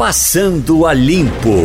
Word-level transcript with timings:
Passando 0.00 0.86
a 0.86 0.94
Limpo. 0.94 1.58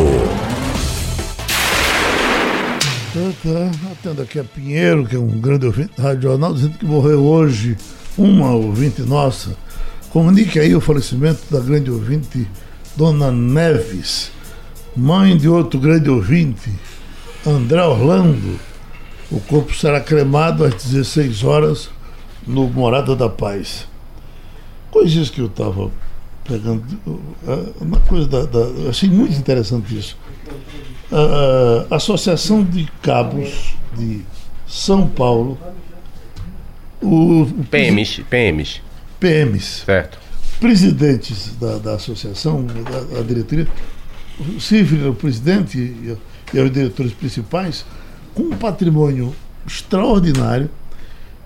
Atendo 3.90 4.20
aqui 4.20 4.38
a 4.38 4.44
Pinheiro, 4.44 5.06
que 5.06 5.16
é 5.16 5.18
um 5.18 5.40
grande 5.40 5.64
ouvinte 5.64 5.92
da 5.96 6.02
Rádio 6.02 6.28
Jornal, 6.28 6.52
dizendo 6.52 6.76
que 6.76 6.84
morreu 6.84 7.24
hoje 7.24 7.78
uma 8.18 8.50
ouvinte 8.50 9.00
nossa. 9.00 9.56
Comunique 10.10 10.60
aí 10.60 10.76
o 10.76 10.82
falecimento 10.82 11.44
da 11.50 11.60
grande 11.60 11.90
ouvinte, 11.90 12.46
Dona 12.94 13.32
Neves, 13.32 14.30
mãe 14.94 15.34
de 15.34 15.48
outro 15.48 15.80
grande 15.80 16.10
ouvinte, 16.10 16.70
André 17.46 17.82
Orlando. 17.82 18.60
O 19.30 19.40
corpo 19.40 19.74
será 19.74 19.98
cremado 19.98 20.62
às 20.62 20.74
16 20.74 21.42
horas 21.42 21.88
no 22.46 22.68
Morada 22.68 23.16
da 23.16 23.30
Paz. 23.30 23.88
Coisas 24.90 25.30
que 25.30 25.40
eu 25.40 25.46
estava 25.46 25.90
pegando, 26.46 26.84
uma 27.80 28.00
coisa 28.00 28.26
da, 28.26 28.44
da, 28.44 28.58
eu 28.58 28.90
achei 28.90 29.08
muito 29.08 29.36
interessante 29.36 29.98
isso. 29.98 30.16
A, 31.10 31.94
a 31.94 31.96
Associação 31.96 32.62
de 32.64 32.86
Cabos 33.02 33.74
de 33.96 34.22
São 34.66 35.06
Paulo, 35.06 35.58
o, 37.00 37.42
o 37.42 37.64
PMs, 37.70 38.22
PMs. 38.30 38.82
PMs. 39.18 39.82
Certo. 39.84 40.18
Presidentes 40.60 41.56
da, 41.60 41.78
da 41.78 41.94
associação, 41.94 42.64
da, 42.64 43.16
da 43.16 43.22
diretoria, 43.22 43.68
o 44.38 45.08
o 45.08 45.14
presidente 45.14 45.78
e, 45.78 46.16
e 46.54 46.60
os 46.60 46.70
diretores 46.70 47.12
principais, 47.12 47.84
com 48.34 48.44
um 48.44 48.56
patrimônio 48.56 49.34
extraordinário 49.66 50.70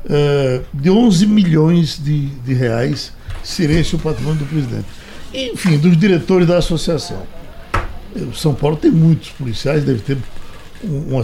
é, 0.08 0.62
de 0.72 0.90
11 0.90 1.26
milhões 1.26 2.02
de, 2.02 2.26
de 2.26 2.54
reais 2.54 3.12
seria 3.42 3.80
esse 3.80 3.94
o 3.94 3.98
patrimônio 3.98 4.40
do 4.40 4.46
presidente. 4.46 4.86
Enfim, 5.32 5.78
dos 5.78 5.96
diretores 5.96 6.46
da 6.46 6.58
associação. 6.58 7.22
São 8.34 8.54
Paulo 8.54 8.76
tem 8.76 8.90
muitos 8.90 9.30
policiais, 9.30 9.84
deve 9.84 10.00
ter 10.00 10.18
uma 10.82 11.20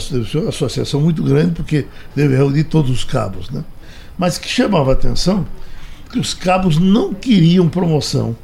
associação 0.48 1.00
muito 1.00 1.22
grande, 1.22 1.52
porque 1.52 1.86
deve 2.14 2.36
reunir 2.36 2.64
todos 2.64 2.90
os 2.90 3.04
cabos. 3.04 3.50
Né? 3.50 3.64
Mas 4.16 4.38
que 4.38 4.48
chamava 4.48 4.90
a 4.90 4.92
atenção 4.92 5.46
que 6.12 6.18
os 6.18 6.34
cabos 6.34 6.78
não 6.78 7.12
queriam 7.12 7.68
promoção 7.68 8.36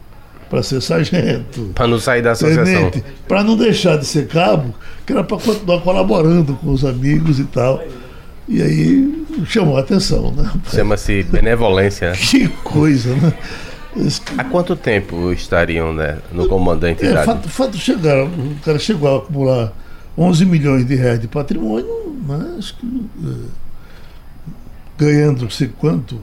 para 0.51 0.63
ser 0.63 0.83
sargento. 0.83 1.71
Para 1.75 1.87
não 1.87 1.99
sair 1.99 2.21
da 2.21 2.33
associação. 2.33 2.91
Para 3.27 3.43
não 3.43 3.57
deixar 3.57 3.97
de 3.97 4.05
ser 4.05 4.27
cabo, 4.27 4.75
que 5.07 5.13
era 5.13 5.25
para 5.25 5.39
continuar 5.39 5.81
colaborando 5.81 6.55
com 6.55 6.71
os 6.71 6.85
amigos 6.85 7.39
e 7.39 7.45
tal. 7.45 7.83
E 8.49 8.61
aí 8.61 9.25
chamou 9.47 9.77
a 9.77 9.81
atenção, 9.81 10.33
né? 10.33 10.51
Chama-se 10.71 11.23
benevolência. 11.23 12.13
Que 12.13 12.49
coisa, 12.49 13.15
né? 13.15 13.33
Há 14.39 14.45
quanto 14.45 14.75
tempo 14.75 15.33
estariam 15.33 15.93
né, 15.93 16.19
no 16.33 16.49
comandante? 16.49 17.05
É, 17.05 17.25
fato, 17.25 17.49
fato 17.49 17.77
chegar, 17.77 18.25
o 18.25 18.57
cara 18.65 18.79
chegou 18.79 19.15
a 19.15 19.19
acumular 19.19 19.73
11 20.17 20.47
milhões 20.47 20.87
de 20.87 20.95
reais 20.95 21.21
de 21.21 21.29
patrimônio, 21.29 22.17
mas 22.27 22.75
é, 23.23 23.33
ganhando 24.97 25.51
sei 25.51 25.69
quanto, 25.79 26.19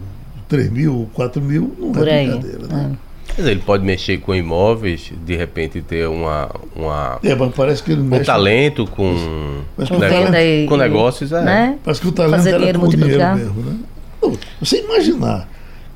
3 0.48 0.72
mil, 0.72 1.09
4 1.14 1.42
mil, 1.42 1.76
não 1.78 1.92
Por 1.92 2.08
é 2.08 2.26
brincadeira. 2.26 2.67
Né? 2.67 2.92
É. 2.95 3.09
Mas 3.38 3.48
ele 3.48 3.61
pode 3.61 3.86
mexer 3.86 4.17
com 4.17 4.33
imóveis, 4.33 5.11
de 5.23 5.36
repente 5.36 5.81
ter 5.81 6.08
uma. 6.08 6.50
uma 6.76 7.20
é, 7.23 7.36
mas 7.36 7.54
parece 7.54 7.83
que 7.83 7.92
ele 7.92 8.02
mexe. 8.02 8.23
Um 8.23 8.26
talento 8.26 8.88
com. 8.88 9.61
Mas 9.78 9.88
com, 9.88 10.00
talento, 10.00 10.36
e, 10.36 10.66
com 10.67 10.76
negócios, 10.76 11.31
é. 11.31 11.42
Né? 11.44 11.80
Parece 11.83 12.02
que 12.02 12.08
o 12.08 12.11
talento 12.11 12.38
Fazer 12.38 12.58
dinheiro 12.58 12.80
multiplicar. 12.80 13.36
Dinheiro 13.36 13.56
mesmo, 13.56 13.72
né? 13.72 14.38
Você 14.59 14.81
imaginar 14.83 15.48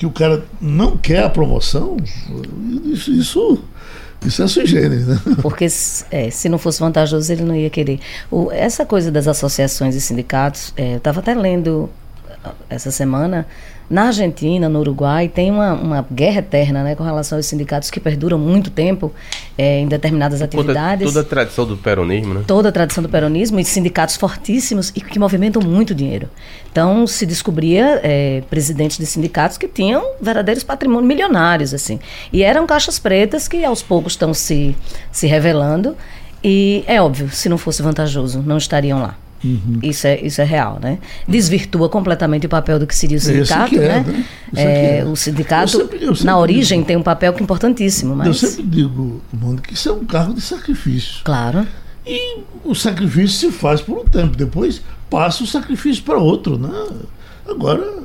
que 0.03 0.05
o 0.05 0.11
cara 0.11 0.43
não 0.59 0.97
quer 0.97 1.23
a 1.23 1.29
promoção, 1.29 1.95
isso, 2.91 3.09
isso, 3.11 3.63
isso 4.25 4.43
é 4.43 4.47
sui 4.47 4.65
generis, 4.65 5.07
né? 5.07 5.17
Porque 5.41 5.65
é, 6.11 6.29
se 6.29 6.49
não 6.49 6.57
fosse 6.57 6.81
vantajoso, 6.81 7.31
ele 7.31 7.43
não 7.43 7.55
ia 7.55 7.69
querer. 7.69 8.01
O, 8.29 8.51
essa 8.51 8.85
coisa 8.85 9.09
das 9.09 9.29
associações 9.29 9.95
e 9.95 10.01
sindicatos, 10.01 10.73
é, 10.75 10.95
eu 10.95 10.97
estava 10.97 11.21
até 11.21 11.33
lendo 11.33 11.89
essa 12.69 12.91
semana 12.91 13.47
na 13.93 14.05
Argentina, 14.05 14.67
no 14.67 14.79
Uruguai, 14.79 15.27
tem 15.27 15.51
uma, 15.51 15.73
uma 15.73 16.05
guerra 16.11 16.39
eterna 16.39 16.83
né, 16.83 16.95
com 16.95 17.03
relação 17.03 17.37
aos 17.37 17.45
sindicatos 17.45 17.91
que 17.91 17.99
perduram 17.99 18.39
muito 18.39 18.71
tempo 18.71 19.13
é, 19.55 19.81
em 19.81 19.87
determinadas 19.87 20.41
atividades. 20.41 21.05
Toda, 21.05 21.21
toda 21.21 21.21
a 21.21 21.29
tradição 21.29 21.65
do 21.67 21.77
peronismo, 21.77 22.33
né? 22.33 22.43
Toda 22.47 22.69
a 22.69 22.71
tradição 22.71 23.03
do 23.03 23.09
peronismo 23.09 23.59
e 23.59 23.63
sindicatos 23.63 24.15
fortíssimos 24.15 24.91
e 24.95 24.99
que 24.99 25.19
movimentam 25.19 25.61
muito 25.61 25.93
dinheiro. 25.93 26.27
Então, 26.71 27.05
se 27.05 27.23
descobria 27.23 28.01
é, 28.03 28.41
presidentes 28.49 28.97
de 28.97 29.05
sindicatos 29.05 29.59
que 29.59 29.67
tinham 29.67 30.03
verdadeiros 30.19 30.63
patrimônios 30.63 31.07
milionários, 31.07 31.71
assim. 31.71 31.99
E 32.31 32.41
eram 32.41 32.65
caixas 32.65 32.97
pretas 32.97 33.47
que 33.47 33.63
aos 33.63 33.83
poucos 33.83 34.13
estão 34.13 34.33
se, 34.33 34.75
se 35.11 35.27
revelando. 35.27 35.95
E 36.43 36.83
é 36.87 36.99
óbvio, 36.99 37.29
se 37.29 37.47
não 37.47 37.59
fosse 37.59 37.83
vantajoso, 37.83 38.41
não 38.41 38.57
estariam 38.57 38.99
lá. 38.99 39.15
Uhum. 39.43 39.79
Isso, 39.83 40.07
é, 40.07 40.21
isso 40.21 40.41
é 40.41 40.43
real, 40.43 40.79
né? 40.81 40.99
Desvirtua 41.27 41.89
completamente 41.89 42.45
o 42.45 42.49
papel 42.49 42.79
do 42.79 42.87
que 42.87 42.95
seria 42.95 43.17
o 43.17 43.19
sindicato, 43.19 43.75
é, 43.75 43.79
né? 43.79 44.05
né? 44.07 44.25
É, 44.55 44.99
é. 44.99 45.05
O 45.05 45.15
sindicato, 45.15 45.77
eu 45.77 45.81
sempre, 45.81 45.97
eu 46.03 46.15
sempre 46.15 46.25
na 46.25 46.39
origem, 46.39 46.79
digo, 46.79 46.87
tem 46.87 46.97
um 46.97 47.03
papel 47.03 47.35
importantíssimo, 47.39 48.15
mas... 48.15 48.27
Eu 48.27 48.33
sempre 48.33 48.63
digo, 48.63 49.21
Mano, 49.33 49.61
que 49.61 49.73
isso 49.73 49.89
é 49.89 49.91
um 49.91 50.05
cargo 50.05 50.33
de 50.33 50.41
sacrifício. 50.41 51.21
Claro. 51.23 51.67
E 52.05 52.39
o 52.63 52.73
sacrifício 52.73 53.51
se 53.51 53.51
faz 53.51 53.81
por 53.81 53.97
um 53.99 54.05
tempo, 54.05 54.35
depois 54.37 54.81
passa 55.09 55.43
o 55.43 55.47
sacrifício 55.47 56.03
para 56.03 56.17
outro, 56.17 56.57
né? 56.57 56.71
Agora... 57.47 58.03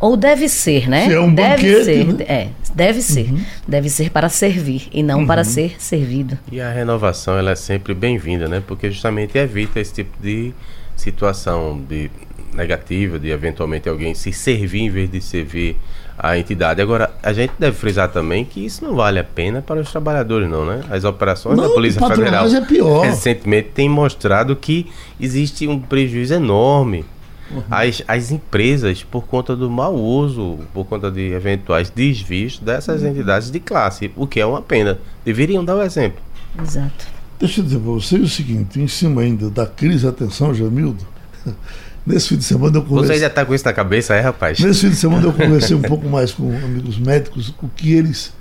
Ou 0.00 0.16
deve 0.16 0.48
ser, 0.48 0.88
né? 0.88 1.06
Se 1.06 1.14
é 1.14 1.20
um 1.20 1.34
deve 1.34 1.66
banquete, 1.66 1.84
ser, 1.84 2.06
né? 2.06 2.24
é, 2.28 2.48
deve 2.74 3.02
ser. 3.02 3.30
Uhum. 3.30 3.44
Deve 3.66 3.88
ser 3.88 4.10
para 4.10 4.28
servir 4.28 4.88
e 4.92 5.02
não 5.02 5.20
uhum. 5.20 5.26
para 5.26 5.44
ser 5.44 5.76
servido. 5.78 6.38
E 6.50 6.60
a 6.60 6.70
renovação 6.70 7.38
ela 7.38 7.52
é 7.52 7.56
sempre 7.56 7.94
bem-vinda, 7.94 8.48
né? 8.48 8.62
Porque 8.66 8.90
justamente 8.90 9.38
evita 9.38 9.80
esse 9.80 9.94
tipo 9.94 10.22
de 10.22 10.52
situação 10.96 11.80
de 11.88 12.10
negativa, 12.54 13.18
de 13.18 13.30
eventualmente 13.30 13.88
alguém 13.88 14.14
se 14.14 14.32
servir 14.32 14.82
em 14.82 14.90
vez 14.90 15.10
de 15.10 15.20
servir 15.20 15.76
a 16.18 16.38
entidade. 16.38 16.80
Agora, 16.80 17.10
a 17.22 17.32
gente 17.32 17.52
deve 17.58 17.76
frisar 17.76 18.08
também 18.08 18.44
que 18.44 18.64
isso 18.64 18.84
não 18.84 18.94
vale 18.94 19.18
a 19.18 19.24
pena 19.24 19.62
para 19.62 19.80
os 19.80 19.90
trabalhadores, 19.90 20.48
não, 20.48 20.64
né? 20.64 20.82
As 20.90 21.04
operações 21.04 21.56
não, 21.56 21.68
da 21.68 21.74
Polícia 21.74 22.06
Federal 22.06 22.46
é 22.46 22.60
pior. 22.60 23.04
recentemente 23.04 23.70
têm 23.74 23.88
mostrado 23.88 24.54
que 24.54 24.86
existe 25.20 25.66
um 25.66 25.80
prejuízo 25.80 26.34
enorme. 26.34 27.04
Uhum. 27.50 27.62
As, 27.70 28.02
as 28.08 28.30
empresas, 28.30 29.02
por 29.02 29.26
conta 29.26 29.54
do 29.54 29.70
mau 29.70 29.94
uso, 29.94 30.60
por 30.72 30.84
conta 30.84 31.10
de 31.10 31.32
eventuais 31.32 31.90
desvios 31.90 32.58
dessas 32.58 33.02
uhum. 33.02 33.08
entidades 33.08 33.50
de 33.50 33.60
classe, 33.60 34.10
o 34.16 34.26
que 34.26 34.40
é 34.40 34.46
uma 34.46 34.62
pena. 34.62 34.98
Deveriam 35.24 35.64
dar 35.64 35.76
o 35.76 35.78
um 35.80 35.82
exemplo. 35.82 36.20
Exato. 36.60 37.06
Deixa 37.38 37.60
eu 37.60 37.64
dizer 37.64 37.78
para 37.78 37.90
você 37.90 38.16
o 38.16 38.28
seguinte, 38.28 38.80
em 38.80 38.86
cima 38.86 39.22
ainda 39.22 39.50
da 39.50 39.66
crise, 39.66 40.06
atenção, 40.06 40.54
Jamildo, 40.54 41.04
nesse 42.06 42.28
fim 42.28 42.36
de 42.36 42.44
semana 42.44 42.78
eu 42.78 42.82
conversei... 42.82 43.16
Você 43.16 43.20
já 43.20 43.26
está 43.26 43.44
com 43.44 43.54
isso 43.54 43.64
na 43.64 43.72
cabeça, 43.72 44.14
é, 44.14 44.20
rapaz? 44.20 44.60
Nesse 44.60 44.82
fim 44.82 44.90
de 44.90 44.96
semana 44.96 45.26
eu 45.26 45.32
conversei 45.34 45.76
um 45.76 45.82
pouco 45.82 46.08
mais 46.08 46.32
com 46.32 46.48
amigos 46.56 46.98
médicos, 46.98 47.52
o 47.60 47.68
que 47.68 47.92
eles 47.92 48.32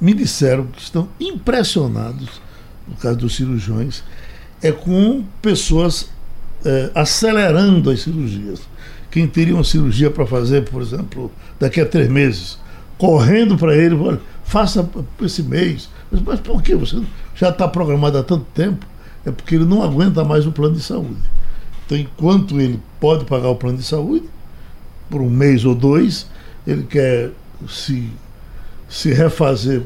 me 0.00 0.14
disseram 0.14 0.66
que 0.66 0.80
estão 0.80 1.08
impressionados, 1.18 2.40
no 2.86 2.94
caso 2.96 3.18
dos 3.18 3.34
cirurgiões, 3.34 4.04
é 4.62 4.70
com 4.70 5.24
pessoas 5.40 6.08
é, 6.64 6.90
acelerando 6.94 7.90
as 7.90 8.00
cirurgias. 8.00 8.60
Quem 9.10 9.26
teria 9.26 9.54
uma 9.54 9.64
cirurgia 9.64 10.10
para 10.10 10.26
fazer, 10.26 10.64
por 10.64 10.80
exemplo, 10.80 11.30
daqui 11.60 11.80
a 11.80 11.86
três 11.86 12.08
meses, 12.08 12.58
correndo 12.96 13.56
para 13.58 13.76
ele, 13.76 14.18
faça 14.44 14.88
esse 15.20 15.42
mês. 15.42 15.88
Mas, 16.10 16.22
mas 16.22 16.40
por 16.40 16.62
que 16.62 16.74
você 16.74 17.02
já 17.34 17.50
está 17.50 17.68
programado 17.68 18.18
há 18.18 18.22
tanto 18.22 18.46
tempo? 18.54 18.86
É 19.24 19.30
porque 19.30 19.54
ele 19.54 19.64
não 19.64 19.82
aguenta 19.82 20.24
mais 20.24 20.46
o 20.46 20.52
plano 20.52 20.74
de 20.74 20.82
saúde. 20.82 21.20
Então, 21.84 21.98
enquanto 21.98 22.60
ele 22.60 22.80
pode 23.00 23.24
pagar 23.24 23.48
o 23.48 23.56
plano 23.56 23.78
de 23.78 23.84
saúde, 23.84 24.28
por 25.10 25.20
um 25.20 25.28
mês 25.28 25.64
ou 25.64 25.74
dois, 25.74 26.26
ele 26.66 26.84
quer 26.84 27.30
se, 27.68 28.08
se 28.88 29.12
refazer 29.12 29.82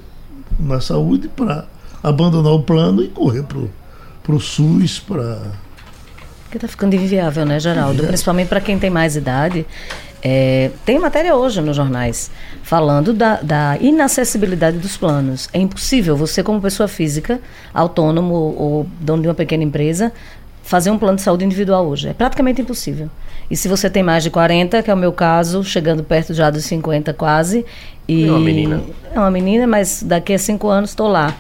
na 0.59 0.81
saúde 0.81 1.29
para 1.29 1.67
abandonar 2.03 2.53
o 2.53 2.63
plano 2.63 3.03
e 3.03 3.09
correr 3.09 3.43
para 3.43 4.35
o 4.35 4.41
SUS, 4.41 5.01
para. 5.01 5.66
Porque 6.57 6.67
está 6.67 6.69
ficando 6.69 6.95
inviável, 6.95 7.45
né, 7.45 7.61
Geraldo? 7.61 8.03
É. 8.03 8.07
Principalmente 8.07 8.49
para 8.49 8.61
quem 8.61 8.79
tem 8.79 8.89
mais 8.89 9.15
idade. 9.15 9.67
É, 10.23 10.71
tem 10.85 10.99
matéria 10.99 11.37
hoje 11.37 11.61
nos 11.61 11.77
jornais 11.77 12.31
falando 12.63 13.13
da, 13.13 13.37
da, 13.43 13.77
inacessibilidade 13.79 14.79
dos 14.79 14.97
planos. 14.97 15.49
É 15.53 15.59
impossível 15.59 16.17
você, 16.17 16.43
como 16.43 16.61
pessoa 16.61 16.89
física, 16.89 17.39
autônomo 17.73 18.35
ou 18.35 18.87
dono 19.01 19.23
de 19.23 19.29
uma 19.29 19.35
pequena 19.35 19.63
empresa, 19.63 20.13
fazer 20.63 20.91
um 20.91 20.99
plano 20.99 21.17
de 21.17 21.23
saúde 21.23 21.45
individual 21.45 21.87
hoje. 21.87 22.09
É 22.09 22.15
praticamente 22.15 22.61
impossível. 22.63 23.11
E 23.51 23.57
se 23.57 23.69
você 23.69 23.89
tem 23.89 24.03
mais 24.03 24.23
de 24.23 24.31
40, 24.31 24.83
que 24.83 24.91
é 24.91 24.95
o 24.95 24.97
meu 24.97 25.13
caso, 25.13 25.63
chegando 25.63 26.03
perto 26.03 26.35
já 26.35 26.51
dos 26.51 26.65
50 26.65 27.13
quase. 27.15 27.65
E 28.09 28.27
é 28.27 28.31
uma 28.31 28.41
menina. 28.41 28.83
É 29.13 29.19
uma 29.19 29.31
menina, 29.31 29.67
mas 29.67 30.03
daqui 30.03 30.33
a 30.33 30.39
cinco 30.39 30.69
anos 30.69 30.91
estou 30.91 31.09
lá. 31.09 31.35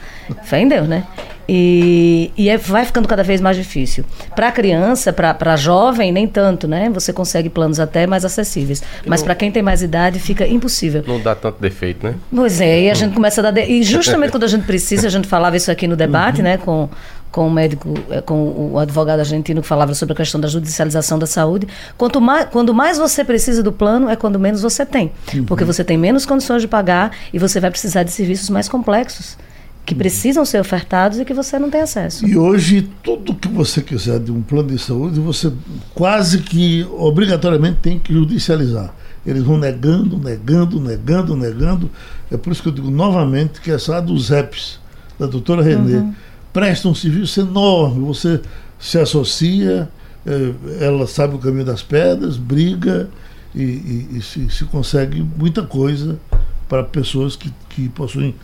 Fé 0.44 0.60
em 0.60 0.68
Deus, 0.68 0.88
né? 0.88 1.04
E, 1.48 2.32
e 2.36 2.48
é, 2.48 2.56
vai 2.56 2.84
ficando 2.84 3.06
cada 3.06 3.22
vez 3.22 3.40
mais 3.40 3.56
difícil. 3.56 4.04
Para 4.34 4.50
criança, 4.50 5.12
para 5.12 5.56
jovem, 5.56 6.10
nem 6.10 6.26
tanto, 6.26 6.66
né? 6.66 6.90
Você 6.90 7.12
consegue 7.12 7.48
planos 7.48 7.78
até 7.78 8.04
mais 8.06 8.24
acessíveis. 8.24 8.82
Mas 9.06 9.22
para 9.22 9.34
quem 9.34 9.52
tem 9.52 9.62
mais 9.62 9.80
idade, 9.80 10.18
fica 10.18 10.46
impossível. 10.46 11.04
Não 11.06 11.20
dá 11.20 11.36
tanto 11.36 11.60
defeito, 11.60 12.04
né? 12.04 12.16
Pois 12.34 12.60
é, 12.60 12.82
e 12.82 12.90
a 12.90 12.94
gente 12.94 13.14
começa 13.14 13.40
a 13.40 13.44
dar. 13.44 13.50
De... 13.52 13.62
E 13.62 13.82
justamente 13.84 14.32
quando 14.32 14.44
a 14.44 14.48
gente 14.48 14.64
precisa, 14.64 15.06
a 15.06 15.10
gente 15.10 15.28
falava 15.28 15.56
isso 15.56 15.70
aqui 15.70 15.86
no 15.86 15.94
debate, 15.94 16.38
uhum. 16.38 16.44
né? 16.44 16.56
Com, 16.56 16.88
com 17.36 17.48
o 17.48 17.50
médico, 17.50 17.92
eh, 18.08 18.22
com 18.22 18.70
o 18.72 18.78
advogado 18.78 19.20
argentino 19.20 19.60
que 19.60 19.68
falava 19.68 19.92
sobre 19.92 20.14
a 20.14 20.16
questão 20.16 20.40
da 20.40 20.48
judicialização 20.48 21.18
da 21.18 21.26
saúde. 21.26 21.68
Quanto 21.98 22.18
mais, 22.18 22.48
quando 22.48 22.72
mais 22.72 22.96
você 22.96 23.22
precisa 23.22 23.62
do 23.62 23.70
plano, 23.70 24.08
é 24.08 24.16
quando 24.16 24.40
menos 24.40 24.62
você 24.62 24.86
tem. 24.86 25.12
Uhum. 25.34 25.44
Porque 25.44 25.62
você 25.62 25.84
tem 25.84 25.98
menos 25.98 26.24
condições 26.24 26.62
de 26.62 26.68
pagar 26.68 27.14
e 27.34 27.38
você 27.38 27.60
vai 27.60 27.70
precisar 27.70 28.04
de 28.04 28.10
serviços 28.10 28.48
mais 28.48 28.70
complexos 28.70 29.36
que 29.84 29.92
uhum. 29.92 29.98
precisam 29.98 30.46
ser 30.46 30.58
ofertados 30.62 31.20
e 31.20 31.26
que 31.26 31.34
você 31.34 31.58
não 31.58 31.68
tem 31.68 31.82
acesso. 31.82 32.26
E 32.26 32.38
hoje, 32.38 32.88
tudo 33.02 33.34
que 33.34 33.48
você 33.48 33.82
quiser 33.82 34.18
de 34.18 34.32
um 34.32 34.40
plano 34.40 34.70
de 34.70 34.78
saúde, 34.78 35.20
você 35.20 35.52
quase 35.94 36.38
que 36.38 36.86
obrigatoriamente 36.90 37.80
tem 37.82 37.98
que 37.98 38.14
judicializar. 38.14 38.94
Eles 39.26 39.42
vão 39.42 39.58
negando, 39.58 40.16
negando, 40.18 40.80
negando, 40.80 41.36
negando. 41.36 41.90
É 42.32 42.38
por 42.38 42.50
isso 42.50 42.62
que 42.62 42.70
eu 42.70 42.72
digo 42.72 42.90
novamente 42.90 43.60
que 43.60 43.70
essa 43.70 44.00
dos 44.00 44.30
EPs, 44.30 44.80
da 45.18 45.26
doutora 45.26 45.62
Renê, 45.62 45.96
uhum 45.96 46.14
presta 46.56 46.88
um 46.88 46.94
serviço 46.94 47.42
enorme. 47.42 48.06
Você 48.06 48.40
se 48.78 48.98
associa, 48.98 49.90
é, 50.24 50.86
ela 50.86 51.06
sabe 51.06 51.34
o 51.34 51.38
caminho 51.38 51.66
das 51.66 51.82
pedras, 51.82 52.38
briga 52.38 53.10
e, 53.54 53.62
e, 53.62 54.08
e 54.12 54.22
se, 54.22 54.48
se, 54.48 54.64
consegue 54.64 55.22
muita 55.22 55.62
coisa 55.64 56.18
para 56.66 56.82
pessoas 56.82 57.36
que, 57.36 57.52
que 57.68 57.90
possuem 57.90 58.34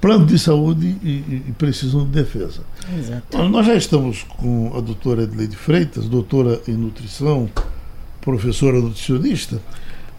plano 0.00 0.26
de 0.26 0.36
saúde 0.36 0.98
e, 1.00 1.44
e 1.48 1.54
precisam 1.56 2.04
de 2.06 2.10
defesa. 2.10 2.62
Exato. 2.98 3.38
Nós 3.48 3.64
já 3.64 3.76
estamos 3.76 4.24
com 4.24 4.76
a 4.76 4.80
doutora 4.80 5.22
Edleide 5.22 5.54
Freitas, 5.54 6.08
doutora 6.08 6.60
em 6.66 6.72
nutrição, 6.72 7.48
professora 8.20 8.80
nutricionista. 8.80 9.62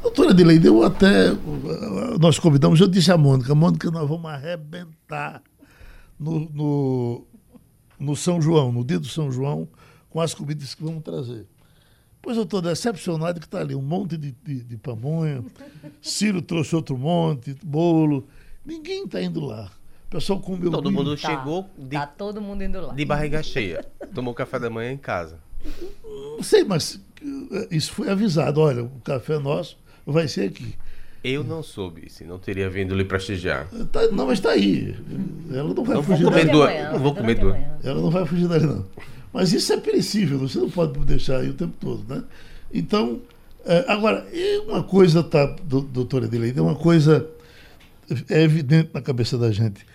Doutora 0.01 0.31
Edleide, 0.31 0.67
eu 0.67 0.83
até. 0.83 1.33
Nós 2.17 2.39
convidamos, 2.39 2.79
eu 2.79 2.87
disse 2.87 3.11
a 3.11 3.17
Mônica, 3.17 3.53
Mônica, 3.53 3.91
nós 3.91 4.07
vamos 4.07 4.31
arrebentar 4.31 5.41
no, 6.17 6.47
no, 6.53 7.25
no 8.01 8.15
São 8.15 8.41
João, 8.41 8.71
no 8.71 8.83
dia 8.83 8.99
do 8.99 9.07
São 9.07 9.31
João, 9.31 9.67
com 10.09 10.19
as 10.19 10.33
comidas 10.33 10.73
que 10.73 10.83
vamos 10.83 11.03
trazer. 11.03 11.45
Pois 12.19 12.35
eu 12.35 12.43
estou 12.43 12.61
decepcionado 12.61 13.39
que 13.39 13.45
está 13.45 13.59
ali 13.59 13.75
um 13.75 13.81
monte 13.81 14.17
de, 14.17 14.31
de, 14.43 14.63
de, 14.63 14.77
pamonha, 14.77 15.43
Ciro 16.01 16.41
trouxe 16.41 16.75
outro 16.75 16.97
monte, 16.97 17.55
bolo. 17.63 18.27
Ninguém 18.65 19.05
está 19.05 19.21
indo 19.21 19.39
lá. 19.39 19.71
O 20.07 20.11
pessoal 20.11 20.39
comeu. 20.39 20.71
Todo 20.71 20.91
mundo 20.91 21.15
tá, 21.15 21.29
chegou 21.29 21.69
de, 21.77 21.89
tá 21.89 22.07
todo 22.07 22.41
mundo 22.41 22.63
indo 22.63 22.81
lá. 22.81 22.93
de 22.93 23.05
barriga 23.05 23.41
cheia. 23.41 23.85
Tomou 24.13 24.33
café 24.33 24.59
da 24.59 24.69
manhã 24.69 24.91
em 24.91 24.97
casa. 24.97 25.39
Não 26.03 26.43
sei, 26.43 26.63
mas 26.63 26.99
eh, 27.23 27.67
isso 27.71 27.93
foi 27.93 28.09
avisado. 28.09 28.59
Olha, 28.59 28.83
o 28.83 28.99
café 29.03 29.37
nosso 29.39 29.77
vai 30.05 30.27
ser 30.27 30.49
aqui. 30.49 30.75
Eu 31.23 31.43
não 31.43 31.61
soube, 31.61 32.09
se 32.09 32.23
não 32.23 32.39
teria 32.39 32.67
vindo 32.67 32.95
lhe 32.95 33.05
prestigiar. 33.05 33.67
Tá, 33.91 34.07
não, 34.07 34.25
mas 34.25 34.39
está 34.39 34.51
aí. 34.51 34.95
Ela 35.51 35.71
não 35.71 35.83
vai 35.83 35.95
não 35.95 36.03
fugir 36.03 36.25
duas. 36.49 36.91
Não 36.91 36.99
vou 36.99 37.13
comer 37.13 37.35
duas. 37.35 37.57
Ela 37.83 38.01
não 38.01 38.09
vai 38.09 38.25
fugir 38.25 38.47
dali, 38.47 38.65
não. 38.65 38.85
Mas 39.31 39.53
isso 39.53 39.71
é 39.71 39.77
perecível, 39.77 40.39
você 40.39 40.57
não 40.57 40.69
pode 40.69 40.97
deixar 40.99 41.37
aí 41.37 41.49
o 41.49 41.53
tempo 41.53 41.73
todo, 41.79 42.03
né? 42.13 42.23
Então, 42.73 43.21
é, 43.65 43.85
agora, 43.87 44.25
uma 44.67 44.83
coisa, 44.83 45.23
tá, 45.23 45.45
doutora 45.63 46.25
Adelaide, 46.25 46.59
uma 46.59 46.75
coisa 46.75 47.29
é 48.29 48.41
evidente 48.41 48.89
na 48.93 49.01
cabeça 49.01 49.37
da 49.37 49.51
gente. 49.51 49.85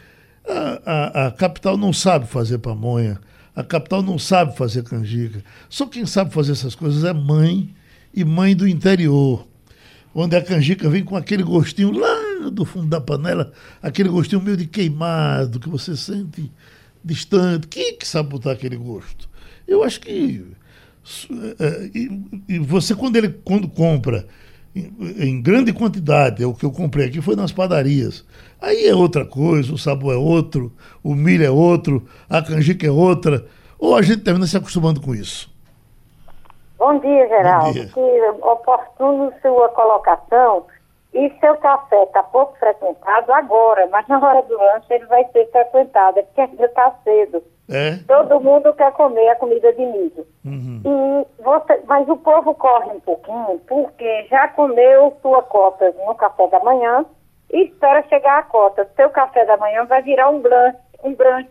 A, 0.48 0.80
a, 0.86 1.26
a, 1.26 1.30
capital 1.32 1.76
não 1.76 1.92
sabe 1.92 2.26
fazer 2.26 2.58
pamonha, 2.58 3.20
a 3.54 3.64
capital 3.64 4.00
não 4.00 4.18
sabe 4.18 4.56
fazer 4.56 4.84
canjica. 4.84 5.42
Só 5.68 5.86
quem 5.86 6.06
sabe 6.06 6.32
fazer 6.32 6.52
essas 6.52 6.74
coisas 6.74 7.02
é 7.04 7.12
mãe 7.12 7.74
e 8.14 8.24
mãe 8.24 8.54
do 8.54 8.66
interior 8.66 9.46
onde 10.16 10.34
a 10.34 10.42
canjica 10.42 10.88
vem 10.88 11.04
com 11.04 11.14
aquele 11.14 11.42
gostinho 11.42 11.92
lá 11.92 12.50
do 12.50 12.64
fundo 12.64 12.86
da 12.86 13.00
panela, 13.00 13.52
aquele 13.82 14.08
gostinho 14.08 14.40
meio 14.40 14.56
de 14.56 14.66
queimado, 14.66 15.60
que 15.60 15.68
você 15.68 15.94
sente 15.94 16.50
distante. 17.04 17.68
Quem 17.68 17.90
é 17.90 17.92
que 17.92 18.08
sabe 18.08 18.30
botar 18.30 18.52
aquele 18.52 18.76
gosto? 18.76 19.28
Eu 19.68 19.84
acho 19.84 20.00
que. 20.00 20.42
É, 21.58 21.90
e, 21.94 22.22
e 22.48 22.58
você, 22.58 22.94
quando 22.94 23.16
ele 23.16 23.28
quando 23.44 23.68
compra 23.68 24.26
em, 24.74 25.40
grande 25.40 25.72
quantidade, 25.72 26.42
é 26.42 26.46
o 26.46 26.54
que 26.54 26.64
eu 26.64 26.72
comprei 26.72 27.06
aqui, 27.06 27.20
foi 27.20 27.36
nas 27.36 27.52
padarias. 27.52 28.24
Aí 28.60 28.86
é 28.86 28.94
outra 28.94 29.24
coisa, 29.24 29.72
o 29.72 29.78
sabor 29.78 30.14
é 30.14 30.16
outro, 30.16 30.72
o 31.02 31.14
milho 31.14 31.44
é 31.44 31.50
outro, 31.50 32.06
a 32.28 32.40
canjica 32.40 32.86
é 32.86 32.90
outra. 32.90 33.46
Ou 33.78 33.94
a 33.94 34.02
gente 34.02 34.22
termina 34.22 34.46
se 34.46 34.56
acostumando 34.56 35.00
com 35.00 35.14
isso. 35.14 35.54
Bom 36.78 36.98
dia, 36.98 37.28
Geraldo. 37.28 37.66
Bom 37.66 37.72
dia. 37.72 37.86
Que 37.88 38.46
oportuno 38.46 39.32
sua 39.40 39.68
colocação. 39.70 40.66
E 41.14 41.30
seu 41.40 41.56
café 41.56 42.02
está 42.02 42.22
pouco 42.24 42.58
frequentado 42.58 43.32
agora, 43.32 43.86
mas 43.90 44.06
na 44.06 44.18
hora 44.18 44.42
do 44.42 44.54
lanche 44.54 44.92
ele 44.92 45.06
vai 45.06 45.24
ser 45.32 45.50
frequentado, 45.50 46.18
é 46.18 46.22
porque 46.22 46.40
ainda 46.42 46.66
está 46.66 46.92
cedo. 47.02 47.42
É? 47.70 47.96
Todo 48.06 48.38
mundo 48.38 48.74
quer 48.74 48.92
comer 48.92 49.30
a 49.30 49.36
comida 49.36 49.72
de 49.72 49.86
milho. 49.86 50.26
Uhum. 50.44 50.82
E 50.84 51.42
você, 51.42 51.80
mas 51.86 52.06
o 52.06 52.16
povo 52.18 52.54
corre 52.54 52.90
um 52.90 53.00
pouquinho 53.00 53.58
porque 53.66 54.26
já 54.30 54.48
comeu 54.48 55.16
sua 55.22 55.42
cota 55.42 55.90
no 56.06 56.14
café 56.14 56.48
da 56.48 56.60
manhã 56.60 57.06
e 57.50 57.64
espera 57.64 58.06
chegar 58.08 58.40
a 58.40 58.42
cota. 58.42 58.86
Seu 58.94 59.08
café 59.08 59.46
da 59.46 59.56
manhã 59.56 59.86
vai 59.86 60.02
virar 60.02 60.28
um 60.28 60.40
brunch, 60.40 60.76
um 61.02 61.14
brunch 61.14 61.48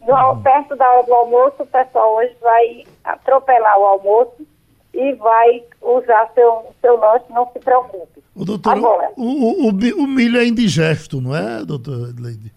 no, 0.00 0.14
uhum. 0.14 0.42
Perto 0.42 0.76
da 0.76 0.88
hora 0.90 1.02
do 1.02 1.14
almoço, 1.14 1.62
o 1.62 1.66
pessoal 1.66 2.14
hoje 2.16 2.34
vai 2.40 2.84
atropelar 3.12 3.78
o 3.78 3.84
almoço 3.84 4.46
e 4.94 5.12
vai 5.14 5.62
usar 5.82 6.30
seu, 6.34 6.66
seu 6.80 6.96
lanche, 6.98 7.24
não 7.30 7.48
se 7.52 7.58
preocupe. 7.58 8.22
O 8.34 8.44
doutor, 8.44 8.76
Agora, 8.76 9.12
o, 9.16 9.66
o, 9.66 9.68
o, 9.68 10.06
milho 10.06 10.38
é 10.38 10.46
indigesto, 10.46 11.20
não 11.20 11.34
é, 11.34 11.64
doutor 11.64 12.14
Leide? 12.18 12.52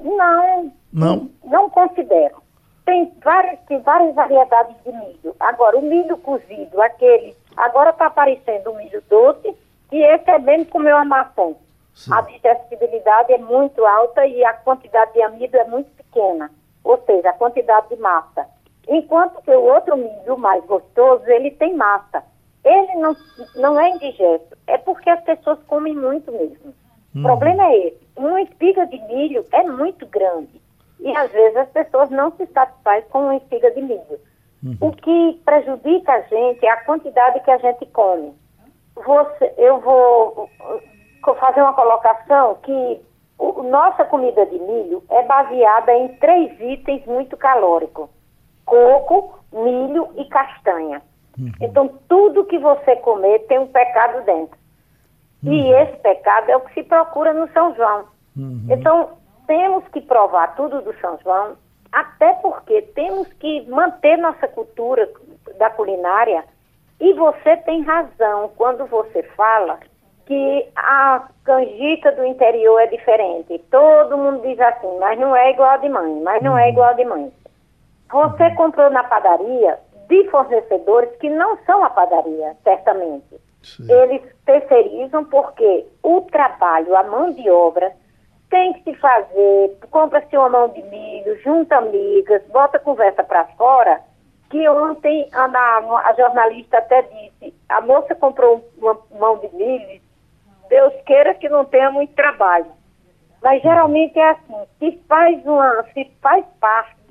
Não, 0.00 0.72
não, 0.92 1.30
não 1.44 1.70
considero. 1.70 2.42
Tem 2.84 3.12
várias, 3.22 3.58
tem 3.66 3.80
várias 3.80 4.14
variedades 4.14 4.76
de 4.84 4.92
milho. 4.92 5.34
Agora, 5.40 5.78
o 5.78 5.82
milho 5.82 6.16
cozido, 6.18 6.82
aquele, 6.82 7.34
agora 7.56 7.90
está 7.90 8.06
aparecendo 8.06 8.70
o 8.70 8.76
milho 8.76 9.02
doce, 9.08 9.54
e 9.90 9.96
esse 9.96 10.30
é 10.30 10.38
bem 10.38 10.64
como 10.64 10.88
a 10.88 11.04
maçã. 11.04 11.54
Sim. 11.94 12.12
A 12.12 12.20
digestibilidade 12.22 13.32
é 13.32 13.38
muito 13.38 13.84
alta 13.86 14.26
e 14.26 14.44
a 14.44 14.52
quantidade 14.52 15.12
de 15.12 15.22
amido 15.22 15.56
é 15.56 15.64
muito 15.64 15.88
pequena 15.90 16.50
ou 16.84 17.02
seja, 17.06 17.30
a 17.30 17.32
quantidade 17.32 17.88
de 17.88 17.96
massa. 17.96 18.46
Enquanto 18.88 19.42
que 19.42 19.50
o 19.50 19.62
outro 19.62 19.96
milho 19.96 20.38
mais 20.38 20.64
gostoso, 20.64 21.24
ele 21.26 21.50
tem 21.52 21.74
massa. 21.74 22.22
Ele 22.64 22.94
não, 22.94 23.16
não 23.56 23.80
é 23.80 23.90
indigesto, 23.90 24.56
é 24.66 24.78
porque 24.78 25.10
as 25.10 25.22
pessoas 25.22 25.58
comem 25.66 25.94
muito 25.94 26.32
mesmo. 26.32 26.74
Hum. 27.14 27.20
O 27.20 27.22
problema 27.22 27.64
é 27.66 27.88
esse. 27.88 28.08
Uma 28.16 28.40
espiga 28.40 28.86
de 28.86 28.98
milho 29.02 29.44
é 29.52 29.62
muito 29.64 30.06
grande. 30.06 30.62
E 31.00 31.14
às 31.16 31.30
vezes 31.30 31.56
as 31.56 31.68
pessoas 31.68 32.10
não 32.10 32.32
se 32.32 32.46
satisfazem 32.46 33.08
com 33.10 33.24
uma 33.24 33.36
espiga 33.36 33.70
de 33.72 33.82
milho. 33.82 34.20
Uhum. 34.64 34.76
O 34.80 34.92
que 34.92 35.40
prejudica 35.44 36.12
a 36.12 36.20
gente 36.22 36.64
é 36.64 36.70
a 36.70 36.84
quantidade 36.84 37.40
que 37.40 37.50
a 37.50 37.58
gente 37.58 37.84
come. 37.86 38.32
Você, 38.96 39.52
eu 39.58 39.80
vou 39.80 40.48
fazer 41.38 41.60
uma 41.60 41.74
colocação 41.74 42.56
que 42.62 43.00
o, 43.38 43.62
nossa 43.64 44.04
comida 44.04 44.46
de 44.46 44.58
milho 44.58 45.02
é 45.10 45.22
baseada 45.24 45.92
em 45.92 46.08
três 46.16 46.58
itens 46.60 47.04
muito 47.04 47.36
calóricos: 47.36 48.08
coco, 48.64 49.38
milho 49.52 50.08
e 50.16 50.24
castanha. 50.26 51.02
Uhum. 51.38 51.52
Então, 51.60 51.88
tudo 52.08 52.44
que 52.44 52.58
você 52.58 52.96
comer 52.96 53.40
tem 53.46 53.58
um 53.58 53.66
pecado 53.66 54.24
dentro. 54.24 54.56
Uhum. 55.42 55.52
E 55.52 55.72
esse 55.72 55.96
pecado 55.98 56.50
é 56.50 56.56
o 56.56 56.60
que 56.60 56.74
se 56.74 56.82
procura 56.82 57.32
no 57.32 57.50
São 57.52 57.74
João. 57.74 58.04
Uhum. 58.36 58.66
Então, 58.70 59.10
temos 59.46 59.86
que 59.88 60.00
provar 60.00 60.54
tudo 60.56 60.80
do 60.80 60.94
São 61.00 61.18
João, 61.22 61.56
até 61.92 62.32
porque 62.34 62.82
temos 62.94 63.32
que 63.34 63.62
manter 63.68 64.16
nossa 64.16 64.48
cultura 64.48 65.08
da 65.58 65.70
culinária. 65.70 66.44
E 67.00 67.12
você 67.14 67.56
tem 67.58 67.82
razão 67.82 68.50
quando 68.56 68.86
você 68.86 69.22
fala 69.36 69.78
que 70.26 70.66
a 70.74 71.28
canjica 71.44 72.12
do 72.12 72.24
interior 72.24 72.80
é 72.80 72.86
diferente. 72.86 73.58
Todo 73.70 74.16
mundo 74.16 74.40
diz 74.42 74.58
assim, 74.58 74.98
mas 74.98 75.18
não 75.18 75.36
é 75.36 75.50
igual 75.50 75.78
de 75.78 75.88
mãe, 75.88 76.20
mas 76.22 76.42
não 76.42 76.56
é 76.56 76.64
uhum. 76.64 76.68
igual 76.70 76.94
de 76.94 77.04
mãe. 77.04 77.32
Você 78.14 78.48
comprou 78.54 78.88
na 78.90 79.02
padaria 79.02 79.76
de 80.08 80.30
fornecedores 80.30 81.10
que 81.16 81.28
não 81.28 81.58
são 81.66 81.82
a 81.82 81.90
padaria, 81.90 82.56
certamente. 82.62 83.40
Sim. 83.60 83.90
Eles 83.90 84.22
terceirizam 84.46 85.24
porque 85.24 85.84
o 86.00 86.20
trabalho, 86.20 86.94
a 86.96 87.02
mão 87.02 87.32
de 87.32 87.50
obra, 87.50 87.92
tem 88.50 88.72
que 88.74 88.84
se 88.84 88.94
fazer, 89.00 89.76
compra-se 89.90 90.36
uma 90.36 90.48
mão 90.48 90.68
de 90.68 90.80
milho, 90.84 91.36
junta 91.42 91.76
amigas, 91.76 92.40
bota 92.52 92.76
a 92.76 92.80
conversa 92.80 93.24
para 93.24 93.46
fora, 93.56 94.00
que 94.48 94.68
ontem 94.68 95.28
a, 95.32 95.46
a, 95.46 96.08
a, 96.08 96.14
jornalista 96.14 96.78
até 96.78 97.02
disse, 97.02 97.52
a 97.68 97.80
moça 97.80 98.14
comprou 98.14 98.64
uma 98.78 98.96
mão 99.18 99.38
de 99.38 99.48
milho 99.56 100.00
Deus 100.68 100.94
queira 101.04 101.34
que 101.34 101.48
não 101.48 101.64
tenha 101.64 101.90
muito 101.90 102.14
trabalho. 102.14 102.70
Mas 103.42 103.60
geralmente 103.60 104.16
é 104.16 104.30
assim, 104.30 104.66
se 104.78 105.02
faz 105.08 105.44
uma, 105.44 105.84
se 105.92 106.10
faz 106.22 106.44
parte 106.60 107.03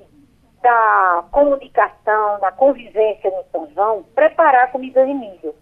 da 0.64 1.24
comunicação, 1.30 2.40
da 2.40 2.50
convivência 2.50 3.30
no 3.30 3.44
São 3.52 3.68
João, 3.74 4.02
preparar 4.14 4.72
comida 4.72 5.04
de 5.04 5.12
milho. 5.12 5.54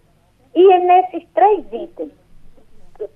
E 0.55 0.71
é 0.71 0.79
nesses 0.79 1.27
três 1.33 1.65
itens, 1.73 2.13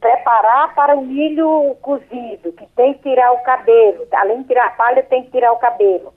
preparar 0.01 0.75
para 0.75 0.95
o 0.95 1.01
milho 1.01 1.77
cozido, 1.81 2.51
que 2.51 2.67
tem 2.75 2.93
que 2.95 3.03
tirar 3.03 3.31
o 3.31 3.41
cabelo, 3.43 4.05
além 4.11 4.41
de 4.41 4.49
tirar 4.49 4.67
a 4.67 4.71
palha, 4.71 5.01
tem 5.03 5.23
que 5.23 5.31
tirar 5.31 5.53
o 5.53 5.59
cabelo. 5.59 6.13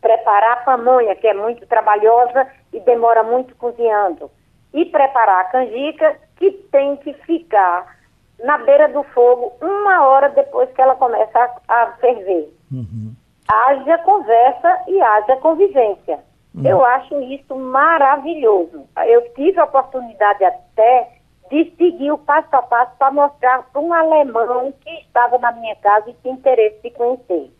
Preparar 0.00 0.58
a 0.58 0.60
pamonha, 0.64 1.16
que 1.16 1.26
é 1.26 1.34
muito 1.34 1.66
trabalhosa 1.66 2.46
e 2.72 2.78
demora 2.78 3.24
muito 3.24 3.56
cozinhando. 3.56 4.30
E 4.72 4.84
preparar 4.84 5.40
a 5.40 5.48
canjica, 5.48 6.16
que 6.36 6.52
tem 6.70 6.96
que 6.98 7.14
ficar 7.14 7.98
na 8.44 8.58
beira 8.58 8.88
do 8.88 9.02
fogo 9.02 9.54
uma 9.60 10.06
hora 10.06 10.28
depois 10.28 10.70
que 10.70 10.80
ela 10.80 10.94
começa 10.94 11.36
a, 11.66 11.82
a 11.82 11.92
ferver. 11.94 12.48
Uhum. 12.70 13.16
Haja 13.48 13.98
conversa 13.98 14.82
e 14.86 15.00
haja 15.00 15.36
convivência. 15.36 16.20
Uhum. 16.54 16.66
Eu 16.66 16.84
acho 16.84 17.20
isso 17.22 17.54
maravilhoso. 17.54 18.86
Eu 19.06 19.32
tive 19.34 19.58
a 19.58 19.64
oportunidade 19.64 20.44
até 20.44 21.18
de 21.50 21.72
seguir 21.76 22.12
o 22.12 22.18
passo 22.18 22.48
a 22.52 22.62
passo 22.62 22.92
para 22.98 23.10
mostrar 23.10 23.62
para 23.72 23.80
um 23.80 23.92
alemão 23.92 24.72
que 24.80 24.90
estava 25.00 25.38
na 25.38 25.52
minha 25.52 25.74
casa 25.76 26.10
e 26.10 26.14
tinha 26.14 26.34
interesse 26.34 26.82
de 26.82 26.90
conhecer. 26.90 27.50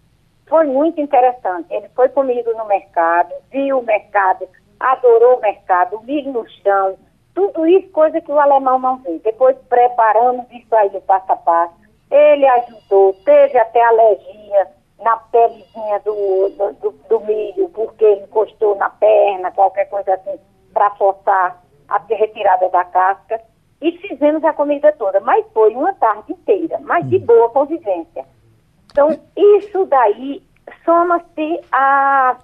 Foi 0.47 0.67
muito 0.67 1.01
interessante. 1.01 1.73
Ele 1.73 1.89
foi 1.95 2.09
comigo 2.11 2.53
no 2.55 2.67
mercado, 2.67 3.33
viu 3.51 3.79
o 3.79 3.85
mercado, 3.85 4.47
adorou 4.79 5.39
o 5.39 5.41
mercado, 5.41 5.97
o 5.97 6.05
milho 6.05 6.33
no 6.33 6.49
chão, 6.63 6.97
tudo 7.35 7.67
isso 7.67 7.89
coisa 7.91 8.21
que 8.21 8.33
o 8.33 8.39
alemão 8.39 8.79
não 8.79 8.99
vê. 8.99 9.19
Depois 9.21 9.57
preparamos 9.69 10.47
isso 10.51 10.75
aí 10.75 10.91
o 10.93 11.01
passo 11.03 11.33
a 11.33 11.37
passo. 11.37 11.75
Ele 12.11 12.47
ajudou, 12.47 13.15
teve 13.25 13.59
até 13.59 13.85
alergia 13.85 14.69
na 15.01 15.17
pelezinha 15.17 16.01
do, 16.01 16.49
do, 16.51 16.93
do 17.09 17.21
milho, 17.21 17.69
porque 17.71 18.11
encostou 18.15 18.75
na 18.77 18.91
perna, 18.91 19.51
qualquer 19.53 19.87
coisa 19.87 20.15
assim, 20.15 20.39
para 20.73 20.91
forçar 20.91 21.63
a 21.89 21.99
retirada 22.09 22.69
da 22.69 22.85
casca 22.85 23.41
e 23.81 23.93
fizemos 23.99 24.45
a 24.45 24.53
comida 24.53 24.93
toda, 24.93 25.21
mas 25.21 25.47
foi 25.53 25.75
uma 25.75 25.93
tarde 25.95 26.33
inteira, 26.33 26.79
mas 26.81 27.09
de 27.09 27.17
hum. 27.17 27.27
boa 27.27 27.49
convivência. 27.51 28.25
Então, 28.91 29.11
isso 29.37 29.85
daí 29.87 30.43
soma-se 30.85 31.61
a, 31.71 32.37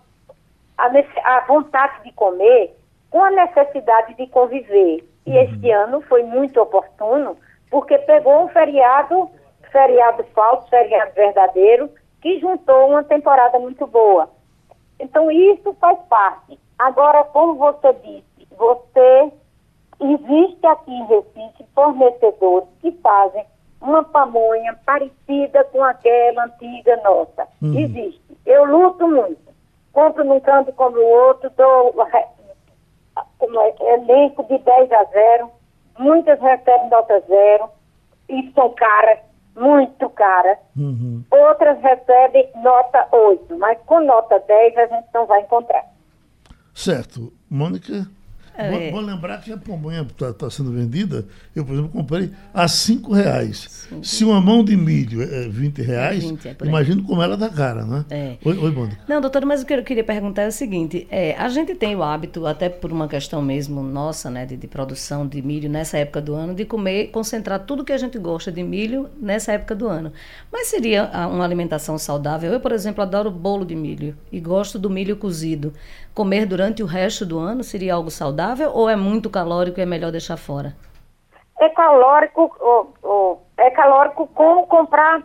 a, 0.78 0.86
a, 1.24 1.40
vontade 1.46 2.04
de 2.04 2.12
comer 2.12 2.76
com 3.10 3.22
a 3.22 3.30
necessidade 3.30 4.14
de 4.14 4.26
conviver. 4.28 5.04
E 5.26 5.30
uhum. 5.30 5.42
este 5.42 5.70
ano 5.70 6.00
foi 6.02 6.22
muito 6.22 6.60
oportuno, 6.60 7.36
porque 7.70 7.98
pegou 7.98 8.44
um 8.44 8.48
feriado, 8.48 9.28
feriado 9.72 10.22
falso, 10.34 10.68
feriado 10.68 11.12
verdadeiro, 11.14 11.90
que 12.24 12.40
juntou 12.40 12.88
uma 12.88 13.04
temporada 13.04 13.60
muito 13.60 13.86
boa. 13.86 14.28
Então, 14.98 15.30
isso 15.30 15.72
faz 15.74 15.98
parte. 16.08 16.58
Agora, 16.78 17.22
como 17.24 17.54
você 17.54 17.92
disse, 17.92 18.48
você 18.56 19.30
Existe 20.00 20.66
aqui 20.66 20.90
em 20.90 21.06
Recife 21.06 21.64
fornecedores 21.74 22.68
que 22.80 22.92
fazem 22.92 23.44
uma 23.80 24.02
pamonha 24.02 24.78
parecida 24.84 25.64
com 25.64 25.82
aquela 25.84 26.44
antiga 26.44 26.96
nossa. 27.02 27.46
Uhum. 27.62 27.78
Existe. 27.78 28.38
Eu 28.44 28.64
luto 28.64 29.06
muito. 29.06 29.54
Compro 29.92 30.24
num 30.24 30.40
canto 30.40 30.72
como 30.72 30.98
o 30.98 31.26
outro, 31.28 31.50
dou 31.56 31.94
como 33.38 33.60
é, 33.60 33.74
elenco 33.94 34.42
de 34.44 34.58
10 34.58 34.92
a 34.92 35.04
0. 35.04 35.50
Muitas 35.98 36.40
recebem 36.40 36.90
nota 36.90 37.20
zero 37.20 37.68
e 38.28 38.50
são 38.52 38.70
caras, 38.70 39.20
muito 39.56 40.08
caras. 40.10 40.58
Uhum. 40.76 41.24
Outras 41.30 41.80
recebem 41.80 42.50
nota 42.62 43.08
8, 43.12 43.58
mas 43.58 43.78
com 43.86 44.00
nota 44.00 44.38
10 44.40 44.76
a 44.76 44.86
gente 44.86 45.08
não 45.14 45.26
vai 45.26 45.40
encontrar. 45.40 45.84
Certo. 46.74 47.32
Mônica? 47.48 48.06
É. 48.56 48.90
Vou, 48.90 49.00
lembrar 49.00 49.38
que 49.40 49.52
a 49.52 49.56
pamonha 49.56 50.02
está 50.02 50.32
tá 50.32 50.48
sendo 50.48 50.70
vendida, 50.70 51.26
eu, 51.56 51.64
por 51.64 51.72
exemplo, 51.72 51.90
comprei 51.90 52.30
a 52.52 52.68
cinco 52.68 53.12
reais. 53.12 53.86
Cinco. 53.88 54.04
Se 54.04 54.24
uma 54.24 54.40
mão 54.40 54.64
de 54.64 54.76
milho 54.76 55.22
é 55.22 55.48
20 55.48 55.82
reais, 55.82 56.22
é 56.22 56.28
20, 56.28 56.48
é 56.48 56.56
imagino 56.64 57.02
como 57.02 57.20
ela 57.20 57.36
dá 57.36 57.48
cara, 57.48 57.84
não 57.84 57.98
é? 57.98 58.04
é. 58.10 58.38
Oi, 58.44 58.56
oi 58.56 58.70
Mônica. 58.70 58.98
Não, 59.08 59.20
doutor, 59.20 59.44
mas 59.44 59.62
o 59.62 59.66
que 59.66 59.74
eu 59.74 59.82
queria 59.82 60.04
perguntar 60.04 60.42
é 60.42 60.48
o 60.48 60.52
seguinte, 60.52 61.06
é, 61.10 61.34
a 61.36 61.48
gente 61.48 61.74
tem 61.74 61.96
o 61.96 62.02
hábito, 62.02 62.46
até 62.46 62.68
por 62.68 62.92
uma 62.92 63.08
questão 63.08 63.42
mesmo 63.42 63.82
nossa, 63.82 64.30
né, 64.30 64.46
de, 64.46 64.56
de 64.56 64.66
produção 64.68 65.26
de 65.26 65.42
milho 65.42 65.68
nessa 65.68 65.98
época 65.98 66.20
do 66.20 66.34
ano, 66.34 66.54
de 66.54 66.64
comer, 66.64 67.08
concentrar 67.08 67.60
tudo 67.66 67.84
que 67.84 67.92
a 67.92 67.98
gente 67.98 68.18
gosta 68.18 68.52
de 68.52 68.62
milho 68.62 69.10
nessa 69.20 69.52
época 69.52 69.74
do 69.74 69.88
ano. 69.88 70.12
Mas 70.52 70.68
seria 70.68 71.10
uma 71.28 71.44
alimentação 71.44 71.98
saudável? 71.98 72.52
Eu, 72.52 72.60
por 72.60 72.70
exemplo, 72.70 73.02
adoro 73.02 73.30
bolo 73.30 73.64
de 73.64 73.74
milho 73.74 74.16
e 74.30 74.38
gosto 74.38 74.78
do 74.78 74.88
milho 74.88 75.16
cozido 75.16 75.72
comer 76.14 76.46
durante 76.46 76.82
o 76.82 76.86
resto 76.86 77.26
do 77.26 77.38
ano 77.38 77.64
seria 77.64 77.94
algo 77.94 78.10
saudável 78.10 78.70
ou 78.72 78.88
é 78.88 78.96
muito 78.96 79.28
calórico 79.28 79.80
e 79.80 79.82
é 79.82 79.86
melhor 79.86 80.12
deixar 80.12 80.36
fora? 80.36 80.74
É 81.60 81.68
calórico, 81.70 82.52
é 83.56 83.70
calórico 83.70 84.26
como 84.28 84.66
comprar, 84.66 85.22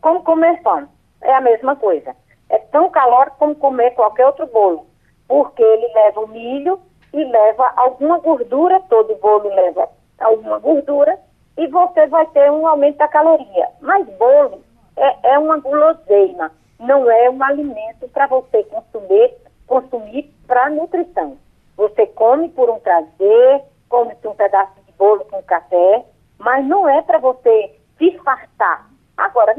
como 0.00 0.22
comer 0.22 0.62
pão. 0.62 0.88
É 1.22 1.34
a 1.34 1.40
mesma 1.40 1.76
coisa. 1.76 2.14
É 2.48 2.58
tão 2.58 2.90
calórico 2.90 3.36
como 3.38 3.54
comer 3.54 3.90
qualquer 3.92 4.26
outro 4.26 4.46
bolo, 4.46 4.86
porque 5.28 5.62
ele 5.62 5.92
leva 5.92 6.20
o 6.20 6.28
milho 6.28 6.80
e 7.12 7.24
leva 7.24 7.72
alguma 7.76 8.18
gordura, 8.18 8.80
todo 8.88 9.14
bolo 9.16 9.48
leva 9.54 9.88
alguma 10.18 10.58
gordura, 10.58 11.18
e 11.56 11.66
você 11.66 12.06
vai 12.06 12.26
ter 12.28 12.50
um 12.50 12.66
aumento 12.66 12.96
da 12.96 13.08
caloria. 13.08 13.68
Mas 13.80 14.06
bolo 14.16 14.62
é, 14.96 15.32
é 15.32 15.38
uma 15.38 15.58
guloseima, 15.58 16.50
não 16.78 17.10
é 17.10 17.28
um 17.28 17.42
alimento 17.42 18.08
para 18.12 18.26
você 18.26 18.62
consumir 18.64 19.34
consumir 19.70 20.34
para 20.48 20.68
nutrição. 20.68 21.38
Você 21.76 22.04
come 22.08 22.48
por 22.48 22.68
um 22.68 22.80
prazer, 22.80 23.62
come 23.88 24.16
um 24.24 24.34
pedaço 24.34 24.74
de 24.84 24.92
bolo 24.94 25.24
com 25.26 25.40
café, 25.44 26.04
mas 26.38 26.66
não 26.66 26.88
é 26.88 27.00
para 27.02 27.18
você 27.18 27.78
se 27.96 28.18
fartar. 28.18 28.90
Agora, 29.16 29.54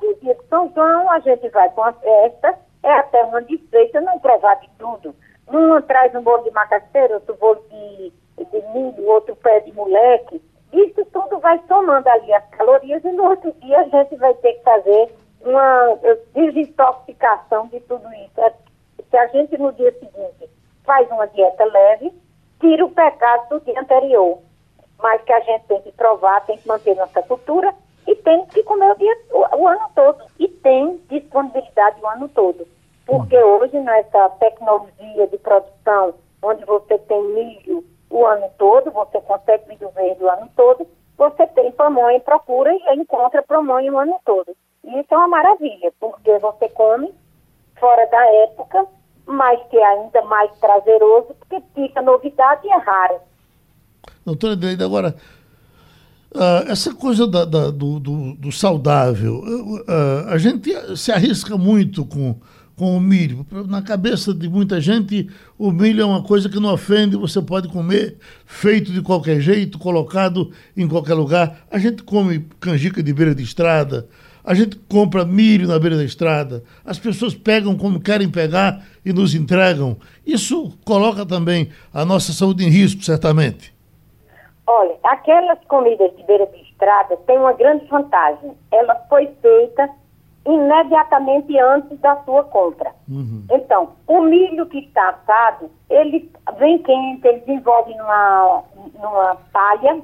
no 0.00 0.14
dia 0.20 0.34
de 0.36 0.46
São 0.46 0.70
João, 0.72 1.10
a 1.10 1.18
gente 1.18 1.48
vai 1.48 1.68
com 1.70 1.82
a 1.82 1.92
festa, 1.94 2.56
é 2.84 2.92
até 2.92 3.24
uma 3.24 3.42
desfeita 3.42 4.00
não 4.00 4.20
provar 4.20 4.54
de 4.60 4.70
tudo. 4.78 5.12
Um 5.48 5.82
traz 5.82 6.14
um 6.14 6.22
bolo 6.22 6.44
de 6.44 6.52
macaxeira, 6.52 7.14
outro 7.14 7.34
bolo 7.34 7.60
de, 7.68 8.12
de 8.44 8.62
milho, 8.72 9.08
outro 9.08 9.34
pé 9.34 9.60
de 9.60 9.72
moleque. 9.72 10.40
Isso 10.72 11.04
tudo 11.06 11.40
vai 11.40 11.60
somando 11.66 12.08
ali 12.08 12.32
as 12.32 12.48
calorias 12.50 13.04
e 13.04 13.10
no 13.10 13.24
outro 13.24 13.52
dia 13.60 13.80
a 13.80 13.84
gente 13.84 14.14
vai 14.16 14.34
ter 14.34 14.52
que 14.52 14.62
fazer 14.62 15.12
uma 15.40 15.98
desintoxicação 16.34 17.66
de 17.68 17.80
tudo 17.80 18.06
isso. 18.14 18.40
É 18.40 18.52
se 19.10 19.16
a 19.16 19.26
gente 19.28 19.56
no 19.58 19.72
dia 19.72 19.92
seguinte 19.92 20.50
faz 20.84 21.10
uma 21.10 21.26
dieta 21.26 21.64
leve, 21.64 22.12
tira 22.60 22.84
o 22.84 22.90
pecado 22.90 23.48
do 23.48 23.60
dia 23.64 23.80
anterior. 23.80 24.38
Mas 24.98 25.22
que 25.22 25.32
a 25.32 25.40
gente 25.40 25.66
tem 25.66 25.82
que 25.82 25.92
provar, 25.92 26.44
tem 26.46 26.56
que 26.56 26.66
manter 26.66 26.96
nossa 26.96 27.22
cultura 27.22 27.74
e 28.06 28.14
tem 28.16 28.46
que 28.46 28.62
comer 28.62 28.92
o, 28.92 28.94
dia, 28.94 29.18
o, 29.30 29.56
o 29.58 29.68
ano 29.68 29.90
todo. 29.94 30.24
E 30.38 30.48
tem 30.48 30.96
disponibilidade 31.08 32.00
o 32.00 32.06
ano 32.06 32.28
todo. 32.28 32.66
Porque 33.04 33.36
hum. 33.36 33.46
hoje, 33.46 33.78
nessa 33.80 34.30
tecnologia 34.30 35.26
de 35.26 35.38
produção, 35.38 36.14
onde 36.42 36.64
você 36.64 36.98
tem 36.98 37.22
milho 37.22 37.84
o 38.10 38.24
ano 38.24 38.48
todo, 38.56 38.90
você 38.90 39.20
consegue 39.20 39.68
milho 39.68 39.90
verde 39.90 40.22
o 40.22 40.30
ano 40.30 40.48
todo, 40.56 40.86
você 41.16 41.46
tem 41.48 41.72
pamonha, 41.72 42.20
procura 42.20 42.72
e 42.72 42.96
encontra 42.96 43.42
pamonha 43.42 43.92
o 43.92 43.98
ano 43.98 44.18
todo. 44.24 44.56
E 44.84 45.00
isso 45.00 45.12
é 45.12 45.16
uma 45.16 45.28
maravilha, 45.28 45.92
porque 45.98 46.38
você 46.38 46.68
come 46.68 47.12
fora 47.78 48.06
da 48.06 48.26
época 48.44 48.86
mas 49.26 49.60
que 49.68 49.76
é 49.76 49.84
ainda 49.84 50.22
mais 50.22 50.50
prazeroso, 50.58 51.34
porque 51.40 51.62
fica 51.74 52.00
novidade 52.00 52.66
e 52.66 52.70
é 52.70 52.78
raro. 52.78 53.16
Doutora 54.24 54.52
Adelaide, 54.54 54.82
agora, 54.82 55.16
uh, 56.34 56.70
essa 56.70 56.94
coisa 56.94 57.26
da, 57.26 57.44
da, 57.44 57.70
do, 57.70 57.98
do, 57.98 58.34
do, 58.34 58.52
saudável, 58.52 59.38
uh, 59.38 60.28
a 60.28 60.38
gente 60.38 60.70
se 60.96 61.10
arrisca 61.10 61.56
muito 61.56 62.04
com, 62.04 62.36
com 62.76 62.96
o 62.96 63.00
milho. 63.00 63.44
Na 63.68 63.82
cabeça 63.82 64.32
de 64.32 64.48
muita 64.48 64.80
gente, 64.80 65.28
o 65.58 65.72
milho 65.72 66.02
é 66.02 66.04
uma 66.04 66.22
coisa 66.22 66.48
que 66.48 66.60
não 66.60 66.72
ofende, 66.72 67.16
você 67.16 67.42
pode 67.42 67.68
comer 67.68 68.16
feito 68.44 68.92
de 68.92 69.02
qualquer 69.02 69.40
jeito, 69.40 69.78
colocado 69.78 70.52
em 70.76 70.86
qualquer 70.86 71.14
lugar. 71.14 71.66
A 71.70 71.78
gente 71.78 72.02
come 72.02 72.46
canjica 72.60 73.02
de 73.02 73.12
beira 73.12 73.34
de 73.34 73.42
estrada, 73.42 74.08
a 74.46 74.54
gente 74.54 74.78
compra 74.88 75.24
milho 75.24 75.66
na 75.66 75.76
beira 75.76 75.96
da 75.96 76.04
estrada, 76.04 76.62
as 76.84 77.00
pessoas 77.00 77.34
pegam 77.34 77.76
como 77.76 78.00
querem 78.00 78.30
pegar 78.30 78.80
e 79.04 79.12
nos 79.12 79.34
entregam. 79.34 79.96
Isso 80.24 80.78
coloca 80.84 81.26
também 81.26 81.70
a 81.92 82.04
nossa 82.04 82.32
saúde 82.32 82.64
em 82.64 82.70
risco, 82.70 83.02
certamente. 83.02 83.74
Olha, 84.64 84.94
aquelas 85.02 85.58
comidas 85.66 86.16
de 86.16 86.22
beira 86.24 86.46
de 86.46 86.62
estrada 86.62 87.16
têm 87.26 87.38
uma 87.38 87.52
grande 87.54 87.84
vantagem. 87.86 88.52
Ela 88.70 88.94
foi 89.08 89.28
feita 89.42 89.90
imediatamente 90.46 91.58
antes 91.58 91.98
da 91.98 92.16
sua 92.24 92.44
compra. 92.44 92.92
Uhum. 93.08 93.44
Então, 93.50 93.90
o 94.06 94.20
milho 94.20 94.66
que 94.66 94.78
está 94.78 95.08
assado, 95.08 95.68
ele 95.90 96.30
vem 96.58 96.78
quente, 96.78 97.26
ele 97.26 97.40
desenvolve 97.40 97.92
numa, 97.96 98.62
numa 98.94 99.36
palha, 99.52 100.00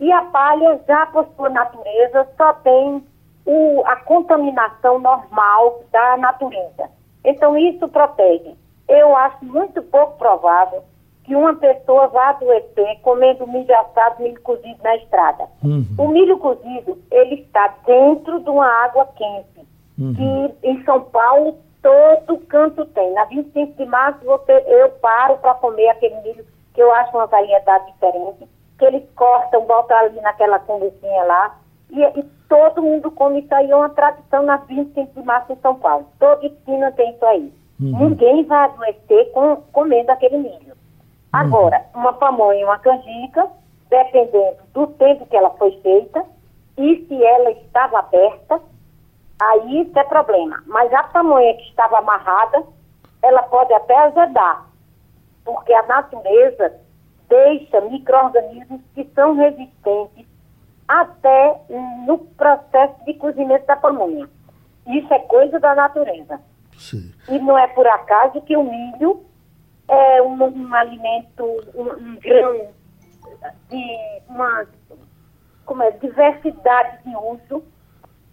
e 0.00 0.10
a 0.10 0.22
palha, 0.22 0.80
já 0.88 1.06
por 1.06 1.26
sua 1.36 1.50
natureza, 1.50 2.26
só 2.36 2.54
tem 2.54 3.02
o, 3.46 3.73
a 3.94 3.96
contaminação 3.96 4.98
normal 4.98 5.82
da 5.92 6.16
natureza. 6.16 6.90
Então, 7.24 7.56
isso 7.56 7.88
protege. 7.88 8.54
Eu 8.88 9.16
acho 9.16 9.44
muito 9.44 9.82
pouco 9.82 10.18
provável 10.18 10.82
que 11.24 11.34
uma 11.34 11.54
pessoa 11.54 12.08
vá 12.08 12.30
adoecer 12.30 13.00
comendo 13.00 13.46
milho 13.46 13.74
assado, 13.78 14.22
milho 14.22 14.40
cozido 14.42 14.78
na 14.82 14.96
estrada. 14.96 15.44
Uhum. 15.62 15.86
O 15.98 16.08
milho 16.08 16.38
cozido, 16.38 16.98
ele 17.10 17.36
está 17.36 17.74
dentro 17.86 18.40
de 18.40 18.50
uma 18.50 18.66
água 18.66 19.08
quente, 19.16 19.66
uhum. 19.98 20.14
que 20.14 20.68
em 20.68 20.84
São 20.84 21.00
Paulo 21.00 21.56
todo 21.82 22.38
canto 22.46 22.84
tem. 22.86 23.12
Na 23.14 23.24
25 23.24 23.72
de 23.72 23.86
março 23.86 24.24
você, 24.24 24.52
eu 24.66 24.90
paro 25.00 25.38
para 25.38 25.54
comer 25.54 25.88
aquele 25.88 26.20
milho, 26.20 26.44
que 26.74 26.82
eu 26.82 26.92
acho 26.92 27.16
uma 27.16 27.26
variedade 27.26 27.90
diferente, 27.92 28.46
que 28.78 28.84
eles 28.84 29.02
cortam, 29.14 29.64
botam 29.64 29.96
ali 29.96 30.20
naquela 30.20 30.58
conduzinha 30.58 31.24
lá, 31.24 31.56
e, 31.90 32.02
e, 32.02 32.24
todo 32.54 32.82
mundo 32.82 33.10
come 33.10 33.40
isso 33.40 33.52
aí, 33.52 33.68
é 33.68 33.74
uma 33.74 33.88
tradição 33.88 34.44
na 34.44 34.58
25 34.58 35.12
de 35.12 35.26
março 35.26 35.52
em 35.52 35.56
São 35.56 35.74
Paulo. 35.74 36.06
Toda 36.20 36.46
esquina 36.46 36.92
tem 36.92 37.10
isso 37.12 37.26
aí. 37.26 37.52
Uhum. 37.80 38.10
Ninguém 38.10 38.44
vai 38.44 38.66
adoecer 38.66 39.32
com, 39.32 39.56
comendo 39.72 40.12
aquele 40.12 40.38
milho. 40.38 40.68
Uhum. 40.68 40.74
Agora, 41.32 41.84
uma 41.92 42.12
pamonha 42.12 42.60
e 42.60 42.64
uma 42.64 42.78
canjica, 42.78 43.48
dependendo 43.90 44.58
do 44.72 44.86
tempo 44.86 45.26
que 45.26 45.36
ela 45.36 45.50
foi 45.50 45.72
feita 45.80 46.24
e 46.78 47.04
se 47.08 47.24
ela 47.24 47.50
estava 47.50 47.98
aberta, 47.98 48.60
aí 49.42 49.80
isso 49.80 49.98
é 49.98 50.04
problema. 50.04 50.62
Mas 50.68 50.92
a 50.92 51.02
pamonha 51.02 51.54
que 51.54 51.68
estava 51.70 51.98
amarrada, 51.98 52.62
ela 53.20 53.42
pode 53.42 53.72
até 53.74 53.98
azedar, 53.98 54.64
porque 55.44 55.72
a 55.72 55.86
natureza 55.86 56.72
deixa 57.28 57.80
micro-organismos 57.80 58.80
que 58.94 59.02
são 59.12 59.34
resistentes 59.34 60.33
até 60.86 61.60
no 62.06 62.18
processo 62.18 63.04
de 63.04 63.14
cozimento 63.14 63.66
da 63.66 63.76
pamonha. 63.76 64.28
Isso 64.86 65.12
é 65.12 65.18
coisa 65.20 65.58
da 65.58 65.74
natureza. 65.74 66.40
Sim. 66.76 67.12
E 67.28 67.38
não 67.38 67.58
é 67.58 67.66
por 67.68 67.86
acaso 67.86 68.40
que 68.42 68.56
o 68.56 68.64
milho 68.64 69.24
é 69.88 70.22
um, 70.22 70.42
um 70.42 70.74
alimento, 70.74 71.44
um, 71.74 71.82
um, 71.82 72.16
grão 72.16 72.68
de 73.70 74.22
uma 74.28 74.66
como 75.64 75.82
é, 75.82 75.90
diversidade 75.92 76.98
de 77.04 77.16
uso, 77.16 77.64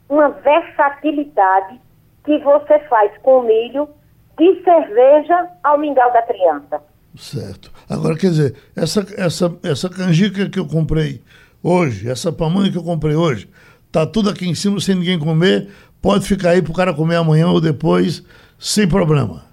uma 0.10 0.30
versatilidade 0.30 1.80
que 2.26 2.38
você 2.40 2.80
faz 2.88 3.18
com 3.20 3.40
o 3.40 3.44
milho 3.44 3.90
de 4.38 4.64
cerveja 4.64 5.50
ao 5.64 5.78
mingau 5.78 6.12
da 6.12 6.22
criança. 6.24 6.82
Certo. 7.16 7.72
Agora, 7.90 8.18
quer 8.18 8.28
dizer, 8.28 8.56
essa, 8.76 9.06
essa, 9.18 9.60
essa 9.64 9.90
canjica 9.90 10.50
que 10.50 10.60
eu 10.60 10.68
comprei 10.68 11.22
hoje, 11.64 12.10
essa 12.10 12.32
pamonha 12.32 12.72
que 12.72 12.78
eu 12.78 12.84
comprei 12.84 13.16
hoje, 13.16 13.50
tá 13.92 14.06
tudo 14.06 14.30
aqui 14.30 14.48
em 14.48 14.56
cima 14.56 14.80
sem 14.80 14.96
ninguém 14.96 15.20
comer, 15.20 15.70
pode 16.02 16.28
ficar 16.28 16.52
aí 16.52 16.62
para 16.62 16.72
o 16.72 16.76
cara 16.76 16.94
comer 16.94 17.16
amanhã 17.16 17.50
ou 17.50 17.62
depois, 17.62 18.24
sem 18.58 18.88
problema 18.88 19.52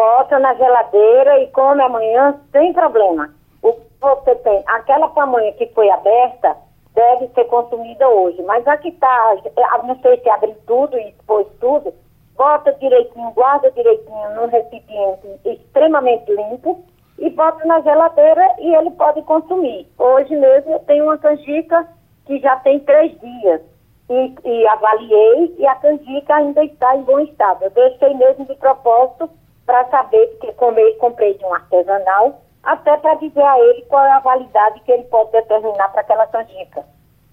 bota 0.00 0.38
na 0.38 0.54
geladeira 0.54 1.40
e 1.40 1.48
come 1.48 1.82
amanhã 1.82 2.34
sem 2.52 2.72
problema. 2.72 3.28
O 3.62 3.74
que 3.74 3.82
você 4.00 4.34
tem, 4.36 4.62
aquela 4.66 5.08
pamonha 5.08 5.52
que 5.52 5.66
foi 5.74 5.90
aberta, 5.90 6.56
deve 6.94 7.28
ser 7.34 7.44
consumida 7.44 8.08
hoje. 8.08 8.42
Mas 8.44 8.66
a 8.66 8.78
que 8.78 8.88
está, 8.88 9.36
não 9.84 9.98
sei 10.00 10.18
se 10.20 10.30
abre 10.30 10.56
tudo 10.66 10.96
e 10.98 11.10
expôs 11.10 11.46
tudo, 11.60 11.92
bota 12.34 12.72
direitinho, 12.80 13.30
guarda 13.32 13.70
direitinho 13.72 14.34
num 14.36 14.46
recipiente 14.46 15.28
extremamente 15.44 16.32
limpo 16.34 16.82
e 17.20 17.28
bota 17.30 17.64
na 17.66 17.80
geladeira 17.82 18.56
e 18.58 18.74
ele 18.74 18.90
pode 18.92 19.22
consumir. 19.22 19.86
Hoje 19.98 20.34
mesmo 20.34 20.72
eu 20.72 20.78
tenho 20.80 21.04
uma 21.04 21.18
canjica 21.18 21.86
que 22.24 22.38
já 22.40 22.56
tem 22.56 22.80
três 22.80 23.12
dias. 23.20 23.60
E, 24.08 24.34
e 24.44 24.66
avaliei 24.66 25.54
e 25.56 25.66
a 25.66 25.74
canjica 25.76 26.34
ainda 26.34 26.64
está 26.64 26.96
em 26.96 27.02
bom 27.02 27.20
estado. 27.20 27.62
Eu 27.62 27.70
deixei 27.70 28.14
mesmo 28.14 28.44
de 28.46 28.54
propósito 28.56 29.30
para 29.64 29.84
saber, 29.88 30.26
porque 30.28 30.52
comprei, 30.54 30.94
comprei 30.94 31.34
de 31.34 31.44
um 31.44 31.54
artesanal, 31.54 32.40
até 32.62 32.96
para 32.96 33.14
dizer 33.14 33.42
a 33.42 33.60
ele 33.60 33.82
qual 33.82 34.04
é 34.04 34.10
a 34.10 34.18
validade 34.18 34.80
que 34.80 34.90
ele 34.90 35.04
pode 35.04 35.30
determinar 35.30 35.90
para 35.90 36.00
aquela 36.00 36.26
canjica. 36.26 36.84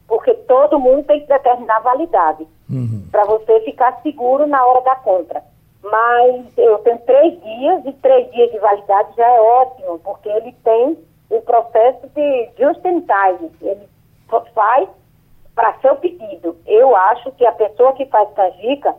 Porque 0.08 0.34
todo 0.34 0.80
mundo 0.80 1.04
tem 1.06 1.22
que 1.22 1.28
determinar 1.28 1.78
a 1.78 1.82
validade, 1.82 2.48
uhum. 2.70 3.08
para 3.12 3.26
você 3.26 3.60
ficar 3.62 4.00
seguro 4.04 4.46
na 4.46 4.64
hora 4.64 4.82
da 4.82 4.96
compra. 4.98 5.44
Mas 5.84 6.46
eu 6.58 6.78
tenho 6.80 6.98
três 7.00 7.40
dias, 7.42 7.86
e 7.86 7.94
três 7.94 8.32
dias 8.32 8.52
de 8.52 8.60
validade 8.60 9.16
já 9.16 9.28
é 9.28 9.40
ótimo, 9.40 10.00
porque 10.00 10.28
ele 10.30 10.54
tem 10.64 10.98
o 11.30 11.42
processo 11.42 12.08
de 12.16 12.50
just 12.60 12.84
in 12.86 13.02
time. 13.02 13.52
Ele 13.62 13.88
faz 14.54 14.90
para 15.56 15.80
seu 15.82 15.96
pedido. 15.96 16.56
Eu 16.66 16.96
acho 16.96 17.32
que 17.32 17.46
a 17.46 17.52
pessoa 17.52 17.94
que 17.94 18.06
faz 18.06 18.30
canjica 18.36 18.94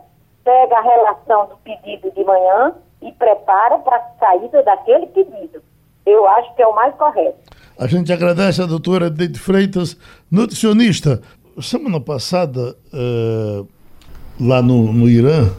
pega 0.44 0.76
a 0.76 0.82
relação 0.82 1.46
do 1.46 1.56
pedido 1.58 2.10
de 2.10 2.24
manhã 2.24 2.74
e 3.02 3.12
prepara 3.12 3.78
para 3.78 3.96
a 3.96 4.18
saída 4.18 4.62
daquele 4.62 5.06
pedido. 5.06 5.62
Eu 6.04 6.26
acho 6.26 6.54
que 6.54 6.62
é 6.62 6.66
o 6.66 6.74
mais 6.74 6.94
correto. 6.94 7.38
A 7.78 7.86
gente 7.86 8.12
agradece 8.12 8.60
a 8.60 8.66
doutora 8.66 9.08
Deide 9.08 9.38
Freitas, 9.38 9.96
nutricionista. 10.30 11.20
Semana 11.60 12.00
passada, 12.00 12.74
uh, 12.92 13.68
lá 14.40 14.60
no, 14.62 14.92
no 14.92 15.08
Irã, 15.08 15.50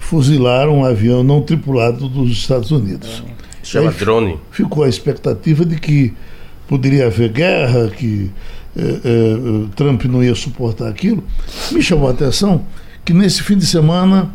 fuzilaram 0.00 0.78
um 0.78 0.84
avião 0.84 1.22
não 1.22 1.40
tripulado 1.40 2.08
dos 2.08 2.30
Estados 2.32 2.72
Unidos. 2.72 3.22
Chama 3.62 3.92
drone. 3.92 4.38
Ficou 4.50 4.82
a 4.82 4.88
expectativa 4.88 5.64
de 5.64 5.78
que 5.78 6.12
poderia 6.66 7.06
haver 7.06 7.30
guerra, 7.30 7.88
que 7.88 8.30
uh, 8.74 9.64
uh, 9.64 9.68
Trump 9.76 10.04
não 10.06 10.24
ia 10.24 10.34
suportar 10.34 10.88
aquilo. 10.88 11.22
Me 11.70 11.82
chamou 11.82 12.08
a 12.08 12.12
atenção 12.12 12.64
que 13.04 13.12
nesse 13.12 13.42
fim 13.42 13.56
de 13.56 13.66
semana 13.66 14.30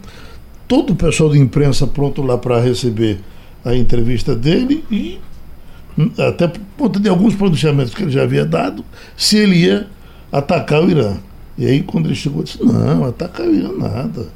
todo 0.68 0.94
o 0.94 0.96
pessoal 0.96 1.30
de 1.30 1.40
imprensa 1.40 1.86
pronto 1.86 2.22
lá 2.22 2.38
para 2.38 2.60
receber 2.60 3.20
a 3.64 3.76
entrevista 3.76 4.36
dele 4.36 4.84
e 4.92 5.20
hum, 5.98 6.12
até 6.18 6.48
por 6.48 6.62
conta 6.78 7.00
de 7.00 7.10
alguns 7.10 7.36
pronunciamentos 7.36 7.94
que 7.94 8.04
ele 8.04 8.12
já 8.12 8.24
havia 8.24 8.46
dado, 8.46 8.86
se 9.18 9.38
ele 9.38 9.58
ia 9.58 9.88
atacar 10.32 10.84
o 10.84 10.90
Irã. 10.90 11.18
E 11.58 11.66
aí 11.66 11.82
quando 11.82 12.08
ele 12.08 12.16
chegou, 12.16 12.44
disse, 12.44 12.64
não, 12.64 13.06
atacar 13.06 13.48
o 13.48 13.54
Irã 13.54 13.72
nada. 13.78 14.28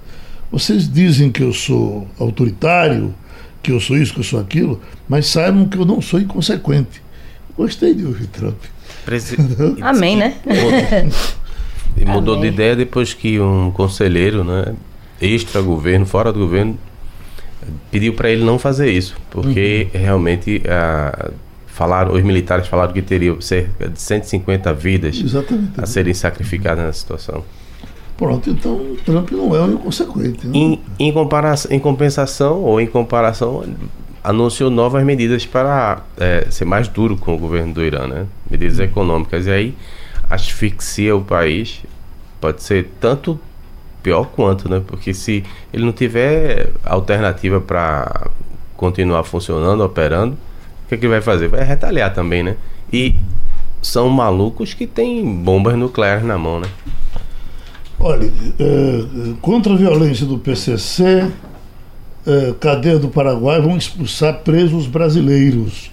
Vocês 0.51 0.91
dizem 0.91 1.31
que 1.31 1.43
eu 1.43 1.53
sou 1.53 2.07
autoritário, 2.19 3.13
que 3.61 3.71
eu 3.71 3.79
sou 3.79 3.97
isso, 3.97 4.13
que 4.13 4.19
eu 4.19 4.23
sou 4.23 4.39
aquilo, 4.39 4.81
mas 5.07 5.27
saibam 5.27 5.67
que 5.67 5.77
eu 5.77 5.85
não 5.85 6.01
sou 6.01 6.19
inconsequente. 6.19 7.01
Gostei 7.55 7.93
de 7.93 8.05
ouvir 8.05 8.27
Trump. 8.27 8.57
Presi... 9.05 9.35
Amém, 9.81 10.15
né? 10.15 10.35
E 11.97 12.05
mudou 12.05 12.35
Amém. 12.35 12.49
de 12.49 12.55
ideia 12.55 12.75
depois 12.75 13.13
que 13.13 13.39
um 13.39 13.71
conselheiro, 13.71 14.43
né, 14.43 14.73
extra-governo, 15.21 16.05
fora 16.05 16.31
do 16.31 16.39
governo, 16.39 16.77
pediu 17.91 18.13
para 18.13 18.29
ele 18.29 18.43
não 18.43 18.57
fazer 18.57 18.91
isso, 18.91 19.15
porque 19.29 19.89
uhum. 19.93 19.99
realmente 19.99 20.61
ah, 20.67 21.31
falaram, 21.67 22.13
os 22.13 22.23
militares 22.23 22.67
falaram 22.67 22.93
que 22.93 23.01
teriam 23.01 23.39
cerca 23.41 23.89
de 23.89 24.01
150 24.01 24.73
vidas 24.73 25.17
Exatamente. 25.17 25.73
a 25.77 25.85
serem 25.85 26.13
sacrificadas 26.13 26.85
na 26.85 26.93
situação. 26.93 27.43
Pronto, 28.19 28.49
então 28.49 28.97
Trump 29.05 29.31
não 29.31 29.55
é 29.55 29.61
um 29.61 29.75
inconsequente. 29.75 30.45
Né? 30.45 30.51
Em, 30.53 30.81
em, 30.99 31.13
comparação, 31.13 31.71
em 31.71 31.79
compensação, 31.79 32.61
ou 32.61 32.81
em 32.81 32.85
comparação, 32.85 33.63
anunciou 34.21 34.69
novas 34.69 35.05
medidas 35.05 35.45
para 35.45 36.01
é, 36.17 36.45
ser 36.49 36.65
mais 36.65 36.89
duro 36.89 37.15
com 37.15 37.33
o 37.33 37.37
governo 37.37 37.73
do 37.73 37.81
Irã, 37.81 38.07
né? 38.07 38.25
medidas 38.51 38.77
econômicas. 38.77 39.47
E 39.47 39.51
aí 39.51 39.77
asfixia 40.29 41.15
o 41.15 41.21
país, 41.21 41.81
pode 42.41 42.61
ser 42.61 42.89
tanto 42.99 43.39
pior 44.03 44.25
quanto, 44.25 44.69
né? 44.69 44.81
Porque 44.85 45.13
se 45.13 45.45
ele 45.71 45.85
não 45.85 45.93
tiver 45.93 46.71
alternativa 46.83 47.61
para 47.61 48.31
continuar 48.75 49.23
funcionando, 49.23 49.81
operando, 49.81 50.33
o 50.33 50.89
que, 50.89 50.95
é 50.95 50.97
que 50.97 51.05
ele 51.05 51.13
vai 51.13 51.21
fazer? 51.21 51.47
Vai 51.47 51.63
retalhar 51.63 52.13
também, 52.13 52.43
né? 52.43 52.57
E 52.91 53.15
são 53.81 54.09
malucos 54.09 54.73
que 54.73 54.85
têm 54.85 55.25
bombas 55.25 55.75
nucleares 55.77 56.23
na 56.25 56.37
mão, 56.37 56.59
né? 56.59 56.67
Olha, 57.99 58.31
é, 58.59 59.05
contra 59.41 59.73
a 59.73 59.75
violência 59.75 60.25
do 60.25 60.37
PCC, 60.37 61.29
é, 62.25 62.53
cadeia 62.59 62.97
do 62.97 63.09
Paraguai 63.09 63.61
vão 63.61 63.77
expulsar 63.77 64.39
presos 64.39 64.87
brasileiros 64.87 65.91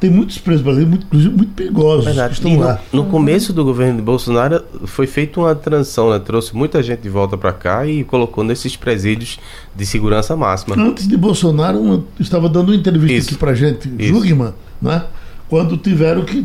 tem 0.00 0.10
muitos 0.10 0.38
presos 0.38 0.62
brasileiros, 0.62 1.06
muito, 1.10 1.36
muito 1.36 1.52
perigosos 1.52 2.04
Verdade. 2.04 2.28
que 2.28 2.34
estão 2.34 2.52
e 2.52 2.56
lá. 2.56 2.80
No, 2.92 3.04
no, 3.04 3.10
começo 3.10 3.52
do 3.52 3.64
governo 3.64 3.96
de 3.96 4.02
Bolsonaro 4.02 4.62
foi 4.84 5.06
feita 5.06 5.40
uma 5.40 5.54
transição, 5.54 6.10
né? 6.10 6.18
trouxe 6.18 6.54
muita 6.54 6.82
gente 6.82 7.00
de 7.00 7.08
volta 7.08 7.36
para 7.36 7.52
cá 7.52 7.86
e 7.86 8.04
colocou 8.04 8.44
nesses 8.44 8.76
presídios 8.76 9.38
de 9.74 9.86
segurança 9.86 10.36
máxima. 10.36 10.76
Antes 10.76 11.08
de 11.08 11.16
Bolsonaro, 11.16 12.06
estava 12.20 12.48
dando 12.48 12.68
uma 12.70 12.76
entrevista 12.76 13.16
Isso. 13.16 13.30
aqui 13.30 13.38
para 13.38 13.54
gente, 13.54 13.90
Jugman, 13.98 14.52
né? 14.80 15.04
quando 15.48 15.76
tiveram 15.76 16.24
que 16.24 16.44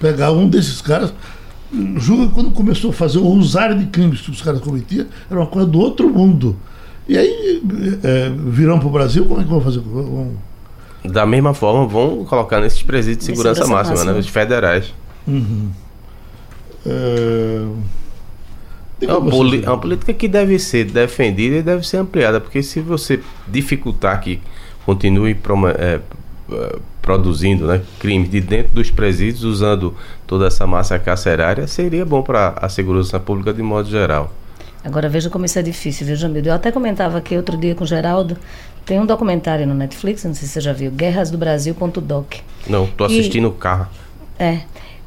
pegar 0.00 0.32
um 0.32 0.48
desses 0.48 0.80
caras. 0.80 1.12
Juga, 1.96 2.28
quando 2.32 2.50
começou 2.50 2.90
a 2.90 2.92
fazer 2.92 3.18
o 3.18 3.26
rosário 3.26 3.78
de 3.78 3.86
crimes 3.86 4.20
que 4.20 4.30
os 4.30 4.40
caras 4.40 4.60
cometiam, 4.60 5.06
era 5.30 5.40
uma 5.40 5.46
coisa 5.46 5.68
do 5.68 5.78
outro 5.78 6.08
mundo. 6.08 6.56
E 7.08 7.18
aí 7.18 7.62
é, 8.02 8.30
virão 8.48 8.78
para 8.78 8.88
o 8.88 8.90
Brasil, 8.90 9.24
como 9.26 9.40
é 9.40 9.44
que 9.44 9.50
vão 9.50 9.60
fazer? 9.60 9.80
Vão 9.80 10.32
da 11.04 11.26
mesma 11.26 11.52
forma, 11.52 11.86
vão 11.86 12.24
colocar 12.24 12.60
nesses 12.60 12.82
presídios 12.82 13.18
de 13.18 13.24
segurança, 13.24 13.62
segurança 13.62 13.90
máxima, 13.90 13.96
máxima, 13.96 14.12
né? 14.14 14.18
Os 14.18 14.28
federais. 14.28 14.94
Uhum. 15.26 15.70
É... 16.86 17.66
É 19.02 19.12
uma, 19.12 19.30
é 19.56 19.68
uma, 19.68 19.78
política 19.78 20.14
que 20.14 20.26
deve 20.26 20.58
ser 20.58 20.84
defendida 20.84 21.56
e 21.56 21.62
deve 21.62 21.86
ser 21.86 21.98
ampliada, 21.98 22.40
porque 22.40 22.62
se 22.62 22.80
você 22.80 23.20
dificultar 23.46 24.18
que 24.20 24.40
continue 24.86 25.36
é, 26.50 26.76
produzindo 27.00 27.66
né, 27.66 27.82
crimes 27.98 28.30
de 28.30 28.40
dentro 28.40 28.72
dos 28.74 28.90
presídios, 28.90 29.44
usando 29.44 29.94
toda 30.26 30.46
essa 30.46 30.66
massa 30.66 30.98
carcerária, 30.98 31.66
seria 31.66 32.04
bom 32.04 32.22
para 32.22 32.54
a 32.56 32.68
segurança 32.68 33.18
pública 33.18 33.52
de 33.52 33.62
modo 33.62 33.88
geral. 33.88 34.32
Agora 34.84 35.08
veja 35.08 35.30
como 35.30 35.46
isso 35.46 35.58
é 35.58 35.62
difícil, 35.62 36.06
viu, 36.06 36.16
Jamil? 36.16 36.42
Eu 36.44 36.52
até 36.52 36.70
comentava 36.70 37.16
aqui 37.16 37.36
outro 37.36 37.56
dia 37.56 37.74
com 37.74 37.84
o 37.84 37.86
Geraldo, 37.86 38.36
tem 38.84 39.00
um 39.00 39.06
documentário 39.06 39.66
no 39.66 39.74
Netflix, 39.74 40.24
não 40.24 40.34
sei 40.34 40.46
se 40.46 40.54
você 40.54 40.60
já 40.60 40.72
viu, 40.72 40.90
Guerras 40.90 41.30
do 41.30 41.38
Brasil.doc. 41.38 42.34
Não, 42.68 42.84
estou 42.84 43.06
assistindo 43.06 43.48
o 43.48 43.52
carro. 43.52 43.88
É. 44.38 44.60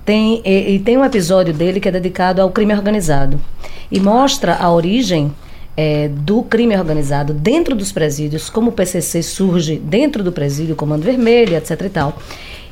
Tem, 0.04 0.41
e, 0.43 0.76
e, 0.76 0.80
tem 0.80 0.97
um 0.97 1.06
episódio 1.06 1.54
dele 1.54 1.80
que 1.80 1.88
é 1.88 1.91
dedicado 1.91 2.41
ao 2.41 2.50
crime 2.50 2.73
organizado. 2.73 3.39
E 3.91 4.00
mostra 4.00 4.56
a 4.56 4.71
origem 4.71 5.32
é, 5.77 6.07
do 6.07 6.41
crime 6.41 6.75
organizado 6.75 7.33
dentro 7.33 7.75
dos 7.75 7.91
presídios, 7.91 8.49
como 8.49 8.71
o 8.71 8.73
PCC 8.73 9.21
surge 9.21 9.77
dentro 9.77 10.23
do 10.23 10.31
presídio, 10.31 10.75
Comando 10.75 11.03
Vermelho, 11.03 11.55
etc 11.55 11.81
e 11.81 11.89
tal. 11.89 12.17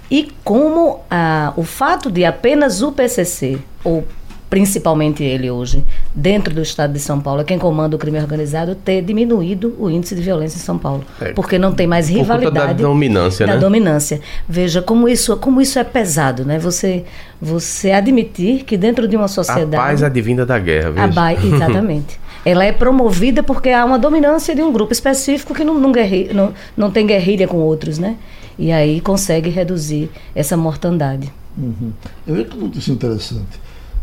E 0.10 0.32
como 0.44 1.02
ah, 1.10 1.54
o 1.56 1.64
fato 1.64 2.12
de 2.12 2.26
apenas 2.26 2.82
o 2.82 2.92
PCC, 2.92 3.60
ou 3.84 4.04
principalmente 4.50 5.24
ele 5.24 5.50
hoje, 5.50 5.84
dentro 6.14 6.54
do 6.54 6.62
estado 6.62 6.94
de 6.94 7.00
São 7.00 7.20
Paulo, 7.20 7.42
é 7.42 7.44
quem 7.44 7.58
comanda 7.58 7.96
o 7.96 8.00
crime 8.00 8.20
organizado, 8.20 8.76
ter 8.76 9.02
diminuído 9.02 9.76
o 9.80 9.90
índice 9.90 10.16
de 10.16 10.22
violência 10.22 10.58
em 10.58 10.62
São 10.62 10.78
Paulo. 10.78 11.04
É, 11.20 11.34
porque 11.34 11.58
não 11.58 11.74
tem 11.74 11.88
mais 11.88 12.08
rivalidade. 12.08 12.74
da 12.76 12.88
dominância, 12.88 13.46
da 13.46 13.56
né? 13.56 13.60
dominância. 13.60 14.22
Veja 14.48 14.82
como 14.82 15.10
isso, 15.10 15.36
como 15.38 15.60
isso 15.60 15.78
é 15.78 15.84
pesado, 15.84 16.46
né? 16.46 16.60
Você, 16.60 17.04
você 17.42 17.92
admitir 17.92 18.64
que 18.64 18.78
dentro 18.78 19.08
de 19.08 19.16
uma 19.16 19.28
sociedade. 19.28 19.76
A 19.76 19.80
paz 19.80 20.04
advinda 20.04 20.46
da 20.46 20.60
guerra, 20.60 20.92
veja. 20.92 21.06
A 21.06 21.14
paz, 21.14 21.44
exatamente. 21.44 22.20
Ela 22.46 22.64
é 22.64 22.72
promovida 22.72 23.42
porque 23.42 23.70
há 23.70 23.84
uma 23.84 23.98
dominância 23.98 24.56
de 24.56 24.62
um 24.62 24.72
grupo 24.72 24.94
específico 24.94 25.54
que 25.54 25.64
não, 25.64 25.74
não, 25.74 25.92
não, 26.34 26.54
não 26.78 26.92
tem 26.92 27.08
guerrilha 27.08 27.48
com 27.48 27.58
outros, 27.58 27.98
né? 27.98 28.18
E 28.58 28.72
aí 28.72 29.02
consegue 29.02 29.50
reduzir 29.50 30.10
essa 30.34 30.56
mortandade. 30.56 31.34
Uhum. 31.58 31.92
Eu 32.28 32.36
vejo 32.36 32.50
que 32.50 32.58
notícia 32.58 32.92
interessante. 32.92 33.60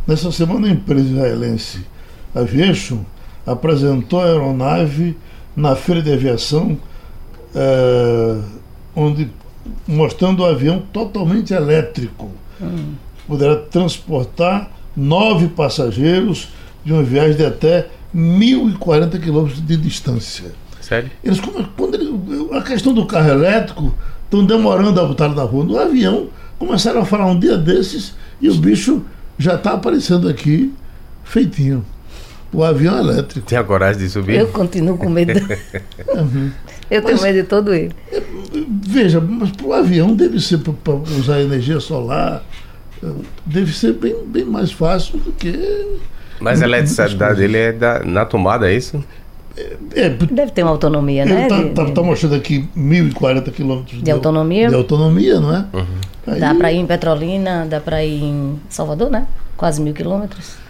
Nessa 0.06 0.32
semana, 0.32 0.66
a 0.66 0.70
empresa 0.70 1.08
israelense 1.08 1.86
Aviation 2.34 2.98
apresentou 3.46 4.20
a 4.20 4.24
aeronave 4.24 5.16
na 5.54 5.76
feira 5.76 6.02
de 6.02 6.12
aviação, 6.12 6.76
é, 7.54 8.38
onde 8.96 9.30
mostrando 9.86 10.40
o 10.40 10.46
avião 10.46 10.82
totalmente 10.92 11.52
elétrico. 11.52 12.30
Hum. 12.60 12.94
Poderá 13.26 13.56
transportar 13.56 14.70
nove 14.96 15.48
passageiros 15.48 16.48
de 16.84 16.92
uma 16.92 17.02
viagem 17.02 17.36
de 17.36 17.44
até 17.44 17.88
1.040 18.14 19.20
quilômetros 19.20 19.64
de 19.64 19.76
distância. 19.76 20.52
Sério? 20.80 21.10
Eles, 21.22 21.40
quando 21.76 21.94
ele, 21.94 22.48
a 22.52 22.62
questão 22.62 22.92
do 22.92 23.06
carro 23.06 23.30
elétrico, 23.30 23.94
estão 24.24 24.44
demorando 24.44 25.00
a 25.00 25.04
botar 25.04 25.28
na 25.28 25.42
rua. 25.42 25.64
No 25.64 25.78
avião, 25.78 26.28
começaram 26.58 27.00
a 27.00 27.04
falar 27.04 27.26
um 27.26 27.38
dia 27.38 27.56
desses 27.56 28.14
e 28.40 28.48
o 28.48 28.54
bicho 28.54 29.02
já 29.38 29.54
está 29.54 29.72
aparecendo 29.72 30.28
aqui 30.28 30.72
feitinho. 31.24 31.84
O 32.52 32.62
avião 32.62 32.98
elétrico. 32.98 33.46
Tem 33.46 33.56
a 33.56 33.64
coragem 33.64 34.02
de 34.02 34.10
subir? 34.10 34.36
Eu 34.36 34.48
continuo 34.48 34.98
com 34.98 35.08
medo. 35.08 35.32
uhum. 36.14 36.50
Eu 36.90 37.00
tenho 37.00 37.14
mas, 37.14 37.22
medo 37.22 37.36
de 37.36 37.44
todo 37.44 37.72
ele. 37.72 37.94
É, 38.12 38.22
veja, 38.86 39.20
mas 39.20 39.50
para 39.52 39.66
o 39.66 39.72
avião 39.72 40.14
deve 40.14 40.38
ser 40.38 40.58
para 40.58 40.94
usar 40.94 41.40
energia 41.40 41.80
solar, 41.80 42.44
deve 43.46 43.72
ser 43.72 43.94
bem, 43.94 44.14
bem 44.26 44.44
mais 44.44 44.70
fácil 44.70 45.18
do 45.18 45.32
que. 45.32 45.52
Mas 46.42 46.60
a 46.60 46.64
eletricidade 46.64 47.36
dele 47.36 47.56
é 47.56 47.72
da, 47.72 48.00
na 48.00 48.24
tomada, 48.24 48.70
é 48.70 48.74
isso? 48.74 49.02
É, 49.56 49.76
é, 49.94 50.08
Deve 50.08 50.50
ter 50.52 50.62
uma 50.62 50.72
autonomia, 50.72 51.24
né? 51.24 51.42
Está 51.42 51.84
tá, 51.84 51.90
tá 51.92 52.02
mostrando 52.02 52.34
aqui 52.34 52.68
1.040 52.76 53.50
quilômetros 53.52 53.98
de, 53.98 54.04
de, 54.04 54.10
autonomia. 54.10 54.68
De 54.68 54.74
autonomia, 54.74 55.40
não 55.40 55.54
é? 55.54 55.66
Uhum. 55.72 55.86
Aí... 56.26 56.40
Dá 56.40 56.54
para 56.54 56.72
ir 56.72 56.78
em 56.78 56.86
Petrolina, 56.86 57.66
dá 57.68 57.80
para 57.80 58.04
ir 58.04 58.22
em 58.22 58.60
Salvador, 58.68 59.10
né? 59.10 59.26
Quase 59.56 59.80
mil 59.80 59.92
quilômetros. 59.92 60.62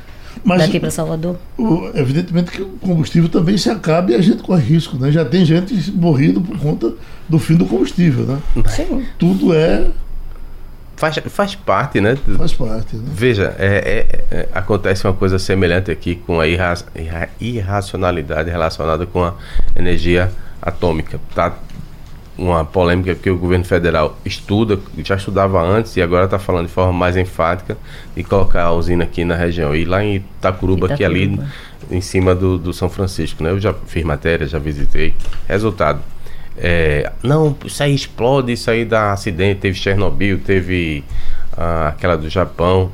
Mas, 0.45 0.63
daqui 0.63 0.81
para 0.81 0.91
Salvador. 0.91 1.37
O, 1.57 1.91
evidentemente 1.95 2.51
que 2.51 2.63
o 2.63 2.71
combustível 2.81 3.29
também 3.29 3.57
se 3.57 3.71
acaba 3.71 4.11
e 4.11 4.15
a 4.15 4.21
gente 4.21 4.43
corre 4.43 4.63
risco, 4.63 4.97
né? 4.99 5.13
Já 5.13 5.25
tem 5.25 5.45
gente 5.45 5.93
morrendo 5.93 6.41
por 6.41 6.59
conta 6.59 6.93
do 7.29 7.39
fim 7.39 7.55
do 7.55 7.67
combustível, 7.67 8.25
né? 8.25 8.39
Sim. 8.67 9.05
Tudo 9.19 9.55
é 9.55 9.87
faz, 11.03 11.17
faz 11.27 11.55
parte, 11.57 12.01
né? 12.01 12.17
Faz 12.37 12.53
parte. 12.53 12.95
Né? 12.95 13.03
Veja, 13.13 13.57
é, 13.59 13.67
é, 14.31 14.37
é, 14.37 14.49
acontece 14.55 15.05
uma 15.05 15.13
coisa 15.13 15.37
semelhante 15.37 15.91
aqui 15.91 16.15
com 16.15 16.39
a 16.39 16.47
irra, 16.47 16.75
irra, 16.95 17.29
irracionalidade 17.41 18.49
relacionada 18.49 19.05
com 19.05 19.25
a 19.25 19.35
energia 19.75 20.31
atômica. 20.61 21.19
Tá 21.35 21.57
uma 22.39 22.65
polêmica 22.65 23.17
que 23.17 23.29
o 23.29 23.37
governo 23.37 23.65
federal 23.65 24.17
estuda, 24.25 24.79
já 25.05 25.17
estudava 25.17 25.61
antes 25.61 25.97
e 25.97 26.03
agora 26.03 26.27
está 26.27 26.39
falando 26.39 26.69
de 26.69 26.73
forma 26.73 26.93
mais 26.93 27.17
enfática 27.17 27.77
de 28.17 28.23
colocar 28.23 28.63
a 28.63 28.73
usina 28.73 29.03
aqui 29.03 29.25
na 29.25 29.35
região. 29.35 29.75
E 29.75 29.85
lá 29.85 30.05
em 30.05 30.17
Itacuruba, 30.17 30.87
Itacuruba. 30.87 30.97
que 30.97 31.03
é 31.03 31.07
ali 31.07 31.41
em 31.91 32.01
cima 32.01 32.33
do, 32.33 32.57
do 32.57 32.73
São 32.73 32.89
Francisco, 32.89 33.43
né? 33.43 33.51
Eu 33.51 33.59
já 33.59 33.75
fiz 33.87 34.05
matéria, 34.05 34.47
já 34.47 34.59
visitei. 34.61 35.15
Resultado, 35.49 36.01
é, 36.57 37.11
não, 37.23 37.57
isso 37.65 37.83
aí 37.83 37.95
explode, 37.95 38.53
isso 38.53 38.71
aí 38.71 38.85
dá 38.85 39.13
acidente, 39.13 39.61
teve 39.61 39.79
Chernobyl, 39.79 40.39
teve 40.39 41.05
ah, 41.57 41.89
aquela 41.89 42.17
do 42.17 42.29
Japão, 42.29 42.91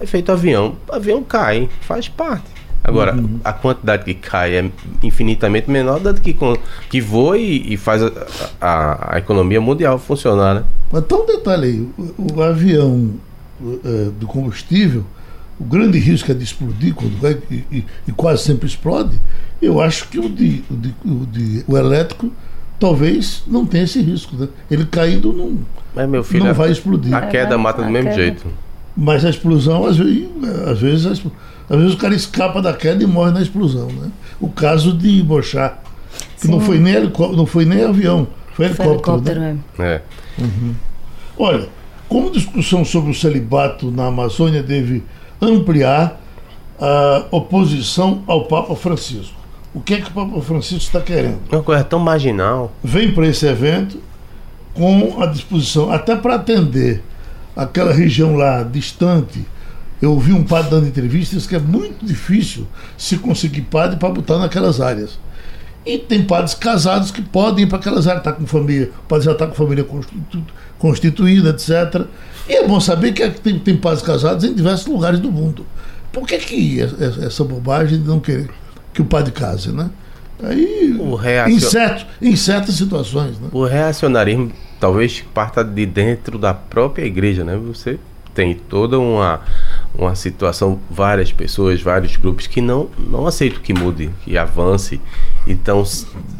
é 0.00 0.06
feito 0.06 0.30
avião, 0.30 0.76
o 0.88 0.94
avião 0.94 1.22
cai, 1.22 1.68
faz 1.80 2.08
parte. 2.08 2.54
Agora, 2.82 3.14
uhum. 3.16 3.40
a 3.42 3.52
quantidade 3.52 4.04
que 4.04 4.12
cai 4.12 4.58
é 4.58 4.70
infinitamente 5.02 5.70
menor 5.70 6.00
da 6.00 6.12
que, 6.12 6.36
que 6.90 7.00
voa 7.00 7.38
e, 7.38 7.72
e 7.72 7.76
faz 7.78 8.02
a, 8.02 8.10
a, 8.60 9.14
a, 9.14 9.18
economia 9.18 9.58
mundial 9.58 9.98
funcionar, 9.98 10.56
né? 10.56 10.64
Mas 10.92 11.06
tá 11.06 11.16
um 11.16 11.24
detalhe 11.24 11.66
aí, 11.66 11.88
o, 11.96 12.34
o 12.34 12.42
avião 12.42 13.14
é, 13.62 14.10
do 14.20 14.26
combustível, 14.26 15.02
o 15.58 15.64
grande 15.64 15.98
risco 15.98 16.30
é 16.30 16.34
de 16.34 16.44
explodir 16.44 16.94
quando 16.94 17.18
vai 17.18 17.38
e, 17.50 17.64
e, 17.72 17.84
e 18.06 18.12
quase 18.12 18.42
sempre 18.42 18.66
explode. 18.66 19.18
Eu 19.62 19.80
acho 19.80 20.08
que 20.08 20.18
o 20.18 20.28
de, 20.28 20.62
o, 20.70 20.76
de, 20.76 20.94
o, 21.06 21.26
de, 21.26 21.64
o 21.66 21.78
elétrico 21.78 22.30
talvez 22.84 23.42
não 23.46 23.64
tenha 23.64 23.84
esse 23.84 24.02
risco. 24.02 24.36
Né? 24.36 24.46
Ele 24.70 24.84
caindo 24.84 25.32
não, 25.32 25.58
Mas, 25.94 26.06
meu 26.06 26.22
filho, 26.22 26.44
não 26.44 26.52
vai 26.52 26.70
explodir. 26.70 27.14
A 27.14 27.22
queda 27.22 27.56
mata 27.56 27.82
do 27.82 27.90
mesmo 27.90 28.10
queda. 28.10 28.22
jeito. 28.22 28.46
Mas 28.94 29.24
a 29.24 29.30
explosão, 29.30 29.86
às 29.86 29.96
vezes, 29.96 30.28
às 30.66 30.78
vezes, 30.78 31.06
às 31.06 31.78
vezes 31.78 31.94
o 31.94 31.96
cara 31.96 32.14
escapa 32.14 32.60
da 32.60 32.74
queda 32.74 33.02
e 33.02 33.06
morre 33.06 33.32
na 33.32 33.40
explosão. 33.40 33.88
Né? 33.88 34.10
O 34.38 34.50
caso 34.50 34.92
de 34.92 35.22
Bochá, 35.22 35.78
que 36.38 36.46
não 36.46 36.60
foi, 36.60 36.78
nem 36.78 37.10
não 37.34 37.46
foi 37.46 37.64
nem 37.64 37.84
avião, 37.84 38.28
foi 38.52 38.66
helicóptero. 38.66 38.84
Foi 38.84 38.92
helicóptero 38.92 39.40
né? 39.40 39.58
é. 39.78 40.02
Uhum. 40.38 40.74
Olha, 41.38 41.68
como 42.06 42.30
discussão 42.30 42.84
sobre 42.84 43.10
o 43.10 43.14
celibato 43.14 43.90
na 43.90 44.08
Amazônia 44.08 44.62
deve 44.62 45.02
ampliar 45.40 46.20
a 46.78 47.24
oposição 47.30 48.22
ao 48.26 48.44
Papa 48.44 48.76
Francisco. 48.76 49.43
O 49.74 49.80
que 49.80 49.94
é 49.94 50.00
que 50.00 50.08
o 50.08 50.12
Papa 50.12 50.40
Francisco 50.40 50.84
está 50.84 51.00
querendo? 51.00 51.40
Uma 51.50 51.60
coisa 51.60 51.82
tão 51.82 51.98
marginal. 51.98 52.72
Vem 52.82 53.12
para 53.12 53.26
esse 53.26 53.44
evento 53.44 54.00
com 54.72 55.20
a 55.20 55.26
disposição, 55.26 55.90
até 55.90 56.14
para 56.14 56.36
atender 56.36 57.02
aquela 57.56 57.92
região 57.92 58.36
lá 58.36 58.62
distante. 58.62 59.44
Eu 60.00 60.12
ouvi 60.12 60.32
um 60.32 60.44
padre 60.44 60.70
dando 60.70 60.86
entrevistas 60.86 61.44
que 61.44 61.56
é 61.56 61.58
muito 61.58 62.06
difícil 62.06 62.68
se 62.96 63.18
conseguir 63.18 63.62
padre 63.62 63.96
para 63.96 64.10
botar 64.10 64.38
naquelas 64.38 64.80
áreas. 64.80 65.18
E 65.84 65.98
tem 65.98 66.22
padres 66.22 66.54
casados 66.54 67.10
que 67.10 67.20
podem 67.20 67.64
ir 67.64 67.66
para 67.66 67.78
aquelas 67.78 68.06
áreas, 68.06 68.22
tá 68.22 68.32
com 68.32 68.46
família, 68.46 68.92
o 69.00 69.08
padre 69.08 69.24
já 69.24 69.32
está 69.32 69.46
com 69.46 69.54
família 69.54 69.82
constitu, 69.82 70.42
constituída, 70.78 71.50
etc. 71.50 72.06
E 72.48 72.54
é 72.54 72.66
bom 72.66 72.78
saber 72.78 73.12
que 73.12 73.28
tem, 73.28 73.58
tem 73.58 73.76
padres 73.76 74.02
casados 74.02 74.44
em 74.44 74.54
diversos 74.54 74.86
lugares 74.86 75.18
do 75.18 75.32
mundo. 75.32 75.66
Por 76.12 76.26
que, 76.26 76.38
que 76.38 76.80
essa 76.80 77.42
bobagem 77.42 78.00
de 78.00 78.06
não 78.06 78.20
querer 78.20 78.48
que 78.94 79.02
o 79.02 79.04
padre 79.04 79.32
case, 79.32 79.72
né? 79.72 79.90
Aí, 80.42 80.96
reacion... 81.20 81.56
em, 81.56 81.60
certo, 81.60 82.06
em 82.22 82.36
certas 82.36 82.74
situações. 82.76 83.38
Né? 83.38 83.48
O 83.52 83.64
reacionarismo 83.64 84.52
talvez 84.80 85.24
parta 85.32 85.64
de 85.64 85.84
dentro 85.86 86.38
da 86.38 86.54
própria 86.54 87.04
igreja, 87.04 87.44
né? 87.44 87.56
Você 87.56 87.98
tem 88.34 88.54
toda 88.54 88.98
uma, 88.98 89.40
uma 89.94 90.14
situação, 90.14 90.80
várias 90.90 91.32
pessoas, 91.32 91.80
vários 91.80 92.16
grupos 92.16 92.46
que 92.46 92.60
não, 92.60 92.88
não 92.98 93.26
aceitam 93.26 93.60
que 93.60 93.72
mude, 93.72 94.10
que 94.24 94.36
avance. 94.36 95.00
Então, 95.46 95.84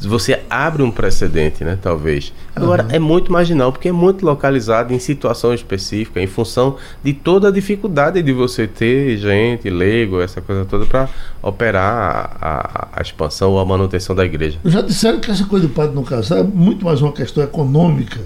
você 0.01 0.41
abre 0.49 0.83
um 0.83 0.91
precedente, 0.91 1.63
né? 1.63 1.79
Talvez. 1.81 2.33
Agora, 2.57 2.85
uhum. 2.85 2.91
é 2.91 2.99
muito 2.99 3.31
marginal, 3.31 3.71
porque 3.71 3.89
é 3.89 3.93
muito 3.93 4.25
localizado 4.25 4.95
em 4.95 4.99
situação 4.99 5.53
específica, 5.53 6.21
em 6.21 6.27
função 6.27 6.77
de 7.03 7.13
toda 7.13 7.49
a 7.49 7.51
dificuldade 7.51 8.23
de 8.23 8.33
você 8.33 8.67
ter 8.67 9.17
gente, 9.17 9.69
leigo, 9.69 10.21
essa 10.21 10.41
coisa 10.41 10.65
toda, 10.65 10.87
para 10.87 11.09
operar 11.43 12.37
a, 12.41 12.49
a, 12.49 12.89
a, 12.95 13.03
expansão 13.03 13.53
ou 13.53 13.59
a 13.59 13.65
manutenção 13.65 14.17
da 14.17 14.25
igreja. 14.25 14.59
Já 14.65 14.81
disseram 14.81 15.21
que 15.21 15.31
essa 15.31 15.45
coisa 15.45 15.67
do 15.67 15.75
padre 15.75 15.95
não 15.95 16.03
casar 16.03 16.39
é 16.39 16.43
muito 16.43 16.85
mais 16.85 17.03
uma 17.03 17.13
questão 17.13 17.43
econômica 17.43 18.21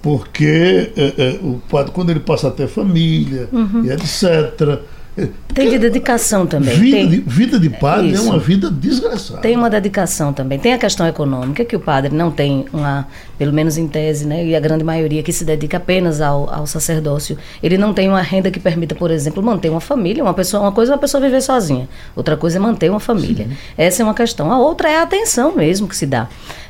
porque 0.00 0.92
é, 0.96 1.14
é, 1.18 1.38
o 1.42 1.60
padre, 1.68 1.92
quando 1.92 2.10
ele 2.10 2.20
passa 2.20 2.48
a 2.48 2.50
ter 2.50 2.68
família 2.68 3.48
uhum. 3.52 3.84
e 3.84 3.90
etc., 3.90 4.80
Tem 5.54 5.70
de 5.70 5.78
dedicação 5.78 6.46
também. 6.46 6.78
Vida, 6.78 6.96
tem, 6.96 7.08
de, 7.08 7.16
vida 7.20 7.58
de 7.58 7.68
padre 7.68 8.14
é 8.14 8.20
uma 8.20 8.38
vida 8.38 8.70
desgraçada. 8.70 9.40
Tem 9.40 9.56
uma 9.56 9.68
dedicação 9.68 10.32
também. 10.32 10.58
Tem 10.58 10.72
a 10.72 10.78
questão 10.78 11.06
econômica, 11.06 11.64
que 11.64 11.74
o 11.74 11.80
padre 11.80 12.14
não 12.14 12.30
tem 12.30 12.66
uma, 12.72 13.08
pelo 13.36 13.52
menos 13.52 13.76
em 13.76 13.88
tese, 13.88 14.26
né, 14.26 14.44
e 14.44 14.54
a 14.54 14.60
grande 14.60 14.84
maioria 14.84 15.22
que 15.22 15.32
se 15.32 15.44
dedica 15.44 15.78
apenas 15.78 16.20
ao, 16.20 16.52
ao 16.52 16.66
sacerdócio, 16.66 17.36
ele 17.62 17.76
não 17.76 17.92
tem 17.92 18.08
uma 18.08 18.22
renda 18.22 18.50
que 18.50 18.60
permita, 18.60 18.94
por 18.94 19.10
exemplo, 19.10 19.42
manter 19.42 19.68
uma 19.68 19.80
família. 19.80 20.22
Uma, 20.22 20.34
pessoa, 20.34 20.62
uma 20.62 20.72
coisa 20.72 20.92
é 20.92 20.94
uma 20.94 21.00
pessoa 21.00 21.20
viver 21.20 21.40
sozinha, 21.40 21.88
outra 22.14 22.36
coisa 22.36 22.58
é 22.58 22.60
manter 22.60 22.90
uma 22.90 23.00
família. 23.00 23.46
Sim. 23.48 23.56
Essa 23.76 24.02
é 24.02 24.04
uma 24.04 24.14
questão. 24.14 24.52
A 24.52 24.58
outra 24.58 24.88
é 24.88 24.98
a 24.98 25.02
atenção 25.02 25.56
mesmo 25.56 25.88
que 25.88 25.96
se 25.96 26.06
dá. 26.06 26.28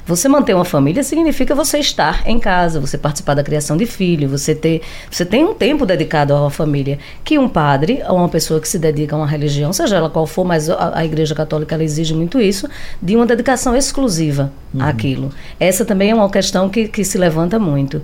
Você 0.09 0.27
manter 0.27 0.55
uma 0.55 0.65
família 0.65 1.03
significa 1.03 1.55
você 1.55 1.81
estar 1.81 2.27
em 2.27 2.39
casa, 2.39 2.81
você 2.81 2.97
participar 2.97 3.35
da 3.35 3.43
criação 3.43 3.77
de 3.77 3.85
filho, 3.85 4.27
você 4.27 4.55
ter, 4.55 4.81
você 5.11 5.23
tem 5.23 5.45
um 5.45 5.53
tempo 5.53 5.85
dedicado 5.85 6.35
uma 6.35 6.51
família. 6.51 6.99
Que 7.23 7.39
um 7.39 7.47
padre 7.47 8.01
ou 8.09 8.17
uma 8.17 8.29
pessoa 8.31 8.59
que 8.59 8.67
se 8.67 8.79
dedica 8.79 9.15
a 9.15 9.19
uma 9.19 9.27
religião, 9.27 9.71
seja 9.71 9.97
ela 9.97 10.09
qual 10.09 10.27
for, 10.27 10.47
mas 10.47 10.71
a, 10.71 10.97
a 10.97 11.05
Igreja 11.05 11.35
Católica 11.35 11.75
ela 11.75 11.85
exige 11.85 12.15
muito 12.15 12.41
isso, 12.41 12.67
de 13.03 13.17
uma 13.17 13.27
dedicação 13.27 13.77
exclusiva 13.77 14.51
uhum. 14.73 14.83
àquilo. 14.83 15.31
Essa 15.61 15.85
também 15.85 16.11
é 16.11 16.15
uma 16.15 16.31
questão 16.31 16.71
que, 16.71 16.89
que 16.89 17.05
se 17.05 17.19
levanta 17.19 17.59
muito. 17.59 18.01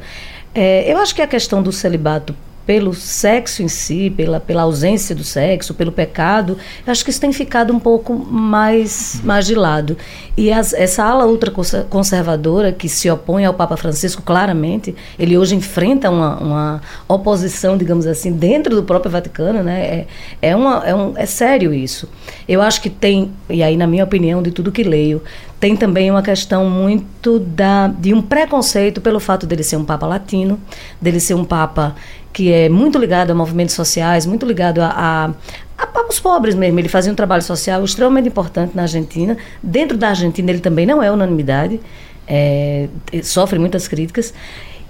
É, 0.55 0.93
eu 0.93 0.99
acho 0.99 1.15
que 1.15 1.23
a 1.23 1.27
questão 1.27 1.63
do 1.63 1.73
celibato 1.73 2.37
pelo 2.67 2.95
sexo 2.95 3.63
em 3.63 3.69
si, 3.69 4.11
pela, 4.11 4.41
pela 4.41 4.63
ausência 4.63 5.15
do 5.15 5.23
sexo, 5.23 5.75
pelo 5.75 5.93
pecado, 5.93 6.57
acho 6.87 7.05
que 7.05 7.11
isso 7.11 7.21
tem 7.21 7.33
ficado 7.33 7.73
um 7.73 7.79
pouco 7.79 8.15
mais, 8.15 9.21
mais 9.23 9.47
de 9.47 9.55
lado. 9.55 9.97
E 10.37 10.51
as, 10.51 10.73
essa 10.73 11.05
ala 11.05 11.27
ultraconservadora 11.27 12.73
que 12.73 12.89
se 12.89 13.11
opõe 13.11 13.45
ao 13.45 13.55
Papa 13.55 13.77
Francisco, 13.77 14.23
claramente, 14.23 14.95
ele 15.19 15.37
hoje 15.37 15.55
enfrenta 15.55 16.11
uma, 16.11 16.37
uma 16.39 16.81
oposição, 17.07 17.77
digamos 17.77 18.07
assim, 18.07 18.33
dentro 18.33 18.75
do 18.75 18.83
próprio 18.83 19.11
Vaticano, 19.11 19.63
né? 19.63 19.81
É, 19.85 20.07
é, 20.51 20.57
uma, 20.57 20.83
é, 20.85 20.95
um, 20.95 21.13
é 21.17 21.27
sério 21.27 21.73
isso. 21.73 22.09
Eu 22.49 22.63
acho 22.63 22.81
que 22.81 22.91
tem, 22.91 23.31
e 23.49 23.63
aí 23.63 23.77
na 23.77 23.87
minha 23.87 24.05
opinião, 24.05 24.43
de 24.43 24.51
tudo 24.51 24.73
que 24.73 24.83
leio, 24.83 25.23
tem 25.65 25.75
também 25.75 26.11
uma 26.11 26.21
questão 26.21 26.69
muito 26.69 27.39
da, 27.39 27.89
de 27.89 28.13
um 28.13 28.21
preconceito 28.21 29.01
pelo 29.01 29.19
fato 29.19 29.47
dele 29.47 29.63
ser 29.63 29.77
um 29.77 29.85
Papa 29.85 30.07
latino, 30.07 30.61
dele 31.01 31.19
ser 31.19 31.33
um 31.33 31.43
Papa 31.43 31.97
que 32.35 32.53
é 32.53 32.69
muito 32.69 32.99
ligado 32.99 33.31
a 33.31 33.35
movimentos 33.35 33.75
sociais, 33.75 34.27
muito 34.27 34.45
ligado 34.45 34.83
a, 34.83 34.91
a, 34.91 35.31
a 35.79 36.07
os 36.07 36.21
pobres 36.21 36.55
mesmo. 36.55 36.79
Ele 36.79 36.89
fazia 36.91 37.11
um 37.11 37.15
trabalho 37.15 37.43
social 37.43 37.83
extremamente 37.83 38.29
importante 38.29 38.77
na 38.77 38.83
Argentina. 38.83 39.39
Dentro 39.63 39.97
da 39.97 40.11
Argentina 40.11 40.51
ele 40.51 40.61
também 40.61 40.85
não 40.85 41.03
é 41.03 41.11
unanimidade, 41.11 41.81
é, 42.29 42.87
sofre 43.23 43.59
muitas 43.59 43.89
críticas. 43.89 44.35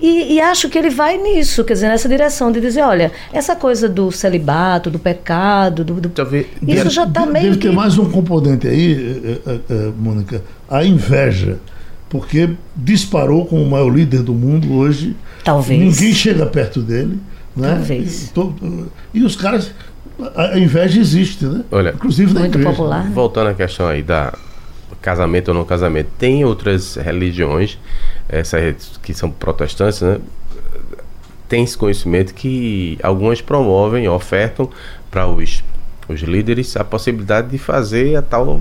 E, 0.04 0.34
e, 0.34 0.40
acho 0.40 0.68
que 0.68 0.76
ele 0.76 0.90
vai 0.90 1.16
nisso, 1.16 1.64
quer 1.64 1.72
dizer, 1.72 1.88
nessa 1.88 2.06
direção 2.06 2.52
de 2.52 2.60
dizer, 2.60 2.82
olha, 2.82 3.10
essa 3.32 3.56
coisa 3.56 3.88
do 3.88 4.12
celibato, 4.12 4.90
do 4.90 4.98
pecado, 4.98 5.82
do, 5.82 5.94
do 5.94 6.08
isso 6.08 6.46
deve, 6.60 6.90
já 6.90 7.04
está 7.04 7.24
meio 7.24 7.46
Deve 7.46 7.56
que... 7.56 7.68
ter 7.68 7.74
mais 7.74 7.96
um 7.96 8.10
componente 8.10 8.68
aí, 8.68 9.40
é, 9.46 9.50
é, 9.50 9.60
é, 9.70 9.92
Mônica, 9.98 10.42
a 10.68 10.84
inveja, 10.84 11.58
porque 12.10 12.50
disparou 12.76 13.46
com 13.46 13.62
o 13.62 13.70
maior 13.70 13.88
líder 13.88 14.22
do 14.22 14.34
mundo 14.34 14.74
hoje. 14.74 15.16
Talvez. 15.42 15.80
Ninguém 15.80 16.12
chega 16.12 16.44
perto 16.44 16.82
dele. 16.82 17.18
Né? 17.56 17.68
Talvez. 17.70 18.30
E, 19.14 19.20
e 19.20 19.24
os 19.24 19.36
caras, 19.36 19.70
a 20.36 20.58
inveja 20.58 21.00
existe, 21.00 21.46
né? 21.46 21.64
Olha, 21.72 21.94
Inclusive 21.94 22.34
muito 22.34 22.58
igreja. 22.58 22.68
popular. 22.68 23.10
Voltando 23.10 23.48
à 23.48 23.54
questão 23.54 23.88
aí 23.88 24.02
da 24.02 24.34
casamento 25.00 25.48
ou 25.48 25.54
não 25.54 25.64
casamento, 25.64 26.08
tem 26.18 26.44
outras 26.46 26.96
religiões, 26.96 27.78
essas 28.28 28.98
que 29.02 29.14
são 29.14 29.30
protestantes, 29.30 30.00
né? 30.00 30.18
Tem 31.48 31.62
esse 31.62 31.76
conhecimento 31.76 32.34
que 32.34 32.98
algumas 33.02 33.40
promovem, 33.40 34.08
ofertam 34.08 34.68
para 35.10 35.26
os 35.26 35.62
os 36.08 36.20
líderes 36.20 36.76
a 36.76 36.84
possibilidade 36.84 37.48
de 37.48 37.58
fazer 37.58 38.16
a 38.16 38.22
tal 38.22 38.60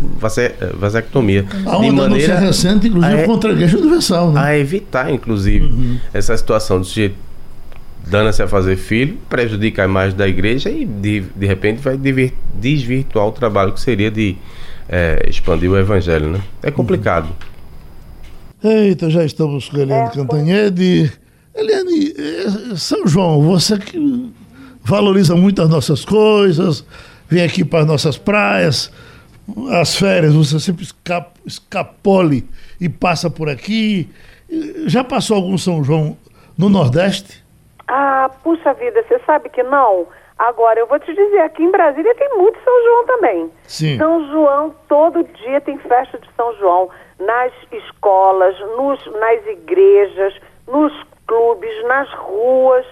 vasectomia. 0.76 1.46
Há 1.66 1.78
uma 1.78 1.90
de 1.90 1.92
maneira 1.92 2.40
recente, 2.40 2.88
inclusive, 2.88 3.22
a, 3.22 3.26
contra 3.26 3.50
a 3.50 3.54
Igreja 3.54 3.78
Universal. 3.78 4.32
Né? 4.32 4.42
A 4.42 4.58
evitar, 4.58 5.12
inclusive, 5.12 5.66
uhum. 5.66 6.00
essa 6.14 6.36
situação 6.38 6.80
de 6.80 6.88
sujeito 6.88 7.16
dando-se 8.06 8.44
a 8.44 8.48
fazer 8.48 8.76
filho, 8.76 9.18
prejudica 9.30 9.82
a 9.82 9.86
imagem 9.86 10.18
da 10.18 10.28
igreja 10.28 10.70
e 10.70 10.84
de, 10.84 11.22
de 11.22 11.48
repente 11.48 11.82
vai 11.82 11.98
desvirtuar 12.54 13.28
o 13.28 13.32
trabalho 13.32 13.72
que 13.72 13.80
seria 13.80 14.12
de 14.12 14.36
é, 14.90 15.26
expandir 15.28 15.72
o 15.72 15.78
evangelho, 15.78 16.30
né? 16.30 16.42
É 16.62 16.70
complicado. 16.70 17.30
Eita, 18.64 19.10
já 19.10 19.26
estamos 19.26 19.68
com 19.68 19.76
a 19.76 19.82
Eliane 19.82 20.08
é, 20.08 20.12
Cantanhede. 20.14 21.12
Eliane, 21.54 22.14
é, 22.18 22.76
São 22.78 23.06
João, 23.06 23.42
você 23.42 23.78
que 23.78 24.34
valoriza 24.82 25.36
muito 25.36 25.62
as 25.62 25.70
nossas 25.70 26.06
coisas, 26.06 26.86
vem 27.28 27.44
aqui 27.44 27.66
para 27.66 27.80
as 27.80 27.86
nossas 27.86 28.18
praias, 28.18 28.90
as 29.70 29.98
férias, 29.98 30.34
você 30.34 30.62
sempre 30.62 30.84
escap, 30.84 31.32
escapole 31.46 32.48
e 32.80 32.88
passa 32.88 33.30
por 33.30 33.50
aqui. 33.50 34.10
Já 34.86 35.04
passou 35.04 35.36
algum 35.36 35.58
São 35.58 35.84
João 35.84 36.16
no 36.58 36.70
Nordeste? 36.70 37.44
Ah, 37.86 38.32
puxa 38.44 38.74
vida, 38.76 39.04
você 39.04 39.20
sabe 39.26 39.50
que 39.50 39.62
não? 39.62 40.08
Agora, 40.40 40.80
eu 40.80 40.88
vou 40.88 41.00
te 41.00 41.14
dizer, 41.14 41.40
aqui 41.40 41.64
em 41.64 41.72
Brasília 41.72 42.16
tem 42.16 42.38
muito 42.38 42.58
São 42.64 42.84
João 42.86 43.06
também. 43.06 43.52
Sim. 43.66 43.98
São 43.98 44.32
João, 44.32 44.76
todo 44.88 45.28
dia 45.44 45.60
tem 45.60 45.78
festa 45.80 46.18
de 46.18 46.28
São 46.38 46.56
João. 46.58 46.90
Nas 47.20 47.52
escolas, 47.72 48.60
nos, 48.78 49.00
nas 49.20 49.46
igrejas, 49.48 50.34
nos 50.68 50.94
clubes, 51.28 51.84
nas 51.88 52.10
ruas. 52.14 52.86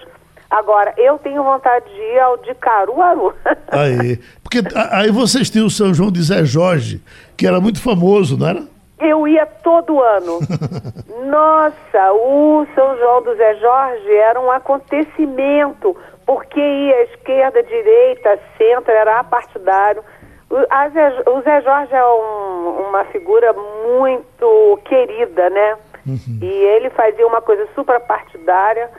Agora, 0.50 0.92
eu 0.98 1.18
tenho 1.18 1.42
vontade 1.42 1.86
de 1.86 2.00
ir 2.00 2.18
ao 2.20 2.36
de 2.38 2.54
Caruaru. 2.54 3.34
Aí, 3.68 4.18
porque 4.42 4.58
aí 4.90 5.10
vocês 5.10 5.48
têm 5.48 5.62
o 5.62 5.70
São 5.70 5.94
João 5.94 6.12
de 6.12 6.22
Zé 6.22 6.44
Jorge, 6.44 7.00
que 7.38 7.46
era 7.46 7.58
muito 7.58 7.80
famoso, 7.80 8.36
não 8.36 8.46
era? 8.46 8.62
Eu 9.00 9.26
ia 9.26 9.46
todo 9.46 10.02
ano. 10.02 10.40
Nossa, 11.26 12.12
o 12.12 12.66
São 12.74 12.98
João 12.98 13.22
do 13.22 13.34
Zé 13.34 13.54
Jorge 13.54 14.14
era 14.14 14.38
um 14.38 14.50
acontecimento, 14.50 15.96
porque 16.26 16.60
ia 16.60 17.04
esquerda, 17.04 17.62
direita, 17.62 18.38
centro, 18.58 18.92
era 18.92 19.20
apartidário. 19.20 20.04
O, 20.52 20.90
Zé, 20.90 21.30
o 21.30 21.40
Zé 21.40 21.62
Jorge 21.62 21.94
é 21.94 22.04
um, 22.04 22.88
uma 22.88 23.06
figura 23.06 23.54
muito 23.54 24.78
querida, 24.84 25.48
né? 25.48 25.76
Uhum. 26.06 26.38
E 26.42 26.46
ele 26.46 26.90
fazia 26.90 27.26
uma 27.26 27.40
coisa 27.40 27.66
super 27.74 27.98
partidária. 28.00 28.90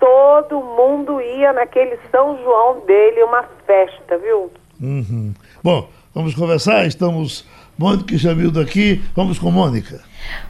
Todo 0.00 0.60
mundo 0.60 1.20
ia 1.20 1.52
naquele 1.52 1.96
São 2.10 2.36
João 2.42 2.80
dele, 2.80 3.22
uma 3.22 3.44
festa, 3.64 4.18
viu? 4.18 4.50
Uhum. 4.82 5.32
Bom, 5.62 5.88
vamos 6.12 6.34
conversar. 6.34 6.84
Estamos 6.86 7.48
Mônica 7.78 8.16
Jamildo 8.16 8.58
aqui. 8.58 9.02
Vamos 9.14 9.38
com 9.38 9.50
Mônica. 9.50 10.00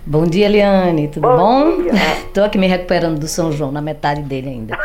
Bom 0.07 0.25
dia, 0.25 0.47
Eliane. 0.47 1.09
Tudo 1.09 1.27
bom? 1.27 1.83
Estou 2.25 2.45
aqui 2.47 2.57
me 2.57 2.69
recuperando 2.69 3.19
do 3.19 3.27
São 3.27 3.51
João, 3.51 3.73
na 3.73 3.83
metade 3.83 4.23
dele 4.23 4.49
ainda. 4.49 4.79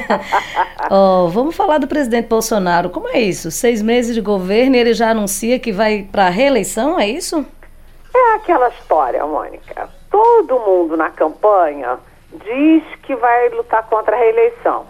oh, 0.90 1.28
vamos 1.28 1.54
falar 1.54 1.76
do 1.76 1.86
presidente 1.86 2.28
Bolsonaro. 2.28 2.88
Como 2.88 3.08
é 3.08 3.20
isso? 3.20 3.50
Seis 3.50 3.82
meses 3.82 4.14
de 4.14 4.22
governo 4.22 4.74
e 4.74 4.78
ele 4.78 4.94
já 4.94 5.10
anuncia 5.10 5.58
que 5.58 5.70
vai 5.70 6.08
para 6.10 6.28
a 6.28 6.30
reeleição, 6.30 6.98
é 6.98 7.06
isso? 7.06 7.44
É 8.14 8.34
aquela 8.36 8.68
história, 8.70 9.24
Mônica. 9.26 9.90
Todo 10.10 10.58
mundo 10.60 10.96
na 10.96 11.10
campanha 11.10 11.98
diz 12.32 12.82
que 13.02 13.14
vai 13.14 13.50
lutar 13.50 13.86
contra 13.86 14.16
a 14.16 14.18
reeleição. 14.18 14.86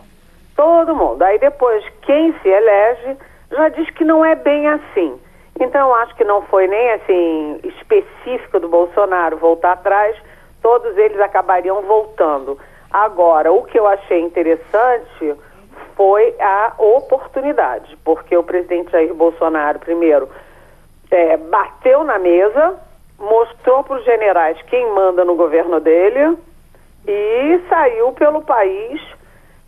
Todo 0.55 0.95
mundo. 0.95 1.21
Aí 1.23 1.37
depois, 1.41 1.85
quem 2.03 2.33
se 2.41 2.49
elege 2.49 3.17
já 3.51 3.69
diz 3.71 3.91
que 3.91 4.05
não 4.05 4.25
é 4.25 4.37
bem 4.37 4.69
assim. 4.69 5.19
Então, 5.61 5.95
acho 5.95 6.15
que 6.17 6.25
não 6.25 6.41
foi 6.43 6.67
nem 6.67 6.93
assim 6.93 7.61
específico 7.65 8.59
do 8.59 8.69
Bolsonaro 8.69 9.37
voltar 9.37 9.73
atrás, 9.73 10.17
todos 10.63 10.97
eles 10.97 11.21
acabariam 11.21 11.83
voltando. 11.83 12.59
Agora, 12.91 13.53
o 13.53 13.63
que 13.65 13.79
eu 13.79 13.87
achei 13.87 14.21
interessante 14.21 15.37
foi 15.95 16.35
a 16.41 16.73
oportunidade, 16.79 17.97
porque 18.03 18.35
o 18.35 18.43
presidente 18.43 18.91
Jair 18.91 19.13
Bolsonaro, 19.13 19.79
primeiro, 19.79 20.31
é, 21.11 21.37
bateu 21.37 22.05
na 22.05 22.19
mesa, 22.19 22.81
mostrou 23.19 23.85
para 23.85 23.99
os 23.99 24.05
generais 24.05 24.61
quem 24.63 24.91
manda 24.95 25.27
no 25.27 25.35
governo 25.35 25.79
dele 25.79 26.39
e 27.07 27.61
saiu 27.69 28.13
pelo 28.13 28.41
país 28.41 29.01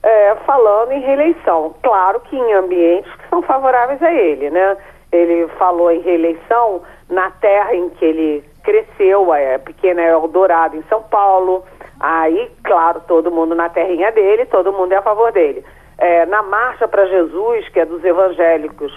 é, 0.03 0.35
falando 0.47 0.93
em 0.93 1.01
reeleição. 1.01 1.75
Claro 1.83 2.21
que 2.21 2.37
em 2.37 2.53
ambientes 2.55 3.15
que 3.15 3.29
são 3.29 3.43
favoráveis 3.43 4.03
a 4.03 4.13
ele, 4.13 4.51
né? 4.51 4.77
Ele 5.13 5.47
falou 5.59 5.91
em 5.91 6.01
reeleição 6.01 6.83
na 7.09 7.31
terra 7.31 7.75
em 7.75 7.91
que 7.91 8.05
ele 8.05 8.45
cresceu, 8.65 9.33
a 9.33 9.59
pequena 9.59 10.03
Eldorado 10.03 10.77
em 10.77 10.83
São 10.85 11.03
Paulo. 11.03 11.65
Aí, 12.01 12.51
claro, 12.65 13.03
todo 13.07 13.31
mundo 13.31 13.55
na 13.55 13.69
terrinha 13.69 14.11
dele, 14.11 14.47
todo 14.47 14.73
mundo 14.73 14.93
é 14.93 14.97
a 14.97 15.03
favor 15.03 15.31
dele. 15.31 15.65
É, 15.99 16.27
na 16.27 16.43
Marcha 16.43 16.89
para 16.89 17.07
Jesus, 17.07 17.69
que 17.69 17.79
é 17.79 17.85
dos 17.85 18.03
evangélicos 18.03 18.93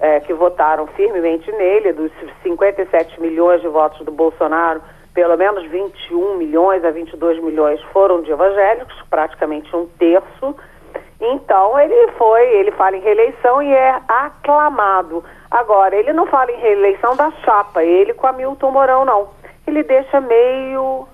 é, 0.00 0.18
que 0.20 0.32
votaram 0.32 0.86
firmemente 0.88 1.50
nele, 1.52 1.92
dos 1.92 2.10
57 2.42 3.20
milhões 3.20 3.60
de 3.60 3.68
votos 3.68 4.04
do 4.04 4.10
Bolsonaro, 4.10 4.82
pelo 5.14 5.36
menos 5.36 5.64
21 5.66 6.36
milhões 6.36 6.84
a 6.84 6.90
22 6.90 7.42
milhões 7.42 7.80
foram 7.92 8.22
de 8.22 8.30
evangélicos, 8.30 8.94
praticamente 9.10 9.74
um 9.74 9.86
terço. 9.98 10.56
Então 11.20 11.78
ele 11.78 12.12
foi, 12.12 12.48
ele 12.54 12.70
fala 12.72 12.96
em 12.96 13.00
reeleição 13.00 13.62
e 13.62 13.72
é 13.72 14.00
aclamado. 14.08 15.22
Agora, 15.50 15.94
ele 15.94 16.12
não 16.12 16.26
fala 16.26 16.50
em 16.50 16.60
reeleição 16.60 17.14
da 17.14 17.30
chapa, 17.44 17.84
ele 17.84 18.14
com 18.14 18.26
a 18.26 18.32
Milton 18.32 18.70
Mourão 18.70 19.04
não. 19.04 19.28
Ele 19.66 19.82
deixa 19.82 20.20
meio 20.20 21.06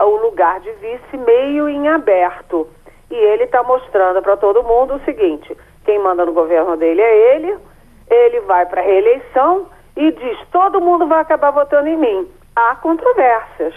o 0.00 0.16
lugar 0.22 0.60
de 0.60 0.70
vice 0.72 1.16
meio 1.16 1.68
em 1.68 1.88
aberto. 1.88 2.68
E 3.10 3.14
ele 3.14 3.44
está 3.44 3.62
mostrando 3.62 4.22
para 4.22 4.36
todo 4.36 4.62
mundo 4.62 4.94
o 4.94 5.00
seguinte: 5.00 5.56
quem 5.84 5.98
manda 5.98 6.24
no 6.24 6.32
governo 6.32 6.76
dele 6.76 7.00
é 7.00 7.34
ele, 7.34 7.58
ele 8.08 8.40
vai 8.40 8.66
para 8.66 8.80
a 8.80 8.84
reeleição 8.84 9.66
e 9.96 10.12
diz: 10.12 10.38
todo 10.52 10.80
mundo 10.80 11.06
vai 11.06 11.20
acabar 11.20 11.50
votando 11.50 11.88
em 11.88 11.96
mim. 11.96 12.30
Há 12.54 12.76
controvérsias, 12.76 13.74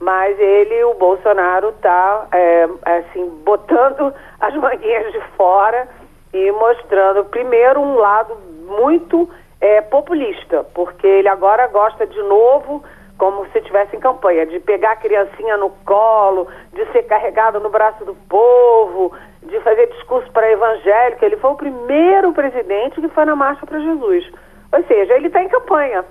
mas 0.00 0.38
ele, 0.38 0.84
o 0.84 0.94
Bolsonaro, 0.94 1.68
está 1.68 2.26
é, 2.32 2.68
assim 2.84 3.28
botando 3.44 4.12
as 4.42 4.54
manguinhas 4.56 5.12
de 5.12 5.20
fora 5.36 5.88
e 6.34 6.50
mostrando 6.50 7.24
primeiro 7.26 7.80
um 7.80 7.94
lado 7.94 8.36
muito 8.66 9.30
é, 9.60 9.80
populista, 9.80 10.64
porque 10.74 11.06
ele 11.06 11.28
agora 11.28 11.68
gosta 11.68 12.04
de 12.04 12.20
novo 12.24 12.82
como 13.16 13.46
se 13.52 13.58
estivesse 13.58 13.94
em 13.94 14.00
campanha, 14.00 14.44
de 14.44 14.58
pegar 14.58 14.92
a 14.92 14.96
criancinha 14.96 15.56
no 15.56 15.70
colo, 15.84 16.48
de 16.72 16.84
ser 16.90 17.04
carregado 17.04 17.60
no 17.60 17.70
braço 17.70 18.04
do 18.04 18.16
povo, 18.28 19.12
de 19.44 19.60
fazer 19.60 19.86
discurso 19.90 20.28
para 20.32 20.50
evangélico. 20.50 21.24
Ele 21.24 21.36
foi 21.36 21.50
o 21.52 21.56
primeiro 21.56 22.32
presidente 22.32 23.00
que 23.00 23.08
foi 23.10 23.24
na 23.24 23.36
Marcha 23.36 23.64
para 23.64 23.78
Jesus. 23.78 24.28
Ou 24.72 24.82
seja, 24.84 25.14
ele 25.14 25.28
está 25.28 25.40
em 25.40 25.48
campanha. 25.48 26.04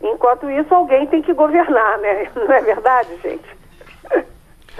Enquanto 0.00 0.50
isso, 0.50 0.74
alguém 0.74 1.06
tem 1.08 1.20
que 1.20 1.34
governar, 1.34 1.98
né? 1.98 2.30
Não 2.34 2.50
é 2.50 2.62
verdade, 2.62 3.14
gente? 3.22 3.56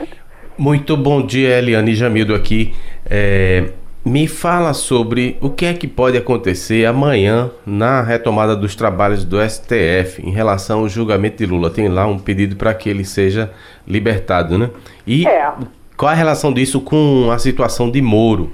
Muito 0.57 0.97
bom 0.97 1.21
dia, 1.21 1.59
Eliane 1.59 1.97
Jamildo 1.97 2.33
aqui. 2.33 2.73
É, 3.11 3.71
me 4.05 4.29
fala 4.29 4.73
sobre 4.73 5.37
o 5.41 5.51
que 5.51 5.67
é 5.67 5.75
que 5.75 5.89
pode 5.89 6.17
acontecer 6.17 6.87
amanhã 6.87 7.51
na 7.67 8.01
retomada 8.03 8.55
dos 8.55 8.77
trabalhos 8.77 9.25
do 9.25 9.37
STF 9.41 10.23
em 10.23 10.31
relação 10.31 10.81
ao 10.81 10.89
julgamento 10.89 11.39
de 11.39 11.47
Lula. 11.47 11.71
Tem 11.71 11.89
lá 11.89 12.07
um 12.07 12.21
pedido 12.21 12.55
para 12.55 12.73
que 12.73 12.89
ele 12.89 13.05
seja 13.05 13.53
libertado, 13.85 14.57
né? 14.57 14.71
E 15.05 15.27
é. 15.27 15.53
qual 15.97 16.13
a 16.13 16.15
relação 16.15 16.53
disso 16.53 16.81
com 16.81 17.33
a 17.33 17.39
situação 17.41 17.91
de 17.91 18.01
Moro? 18.01 18.53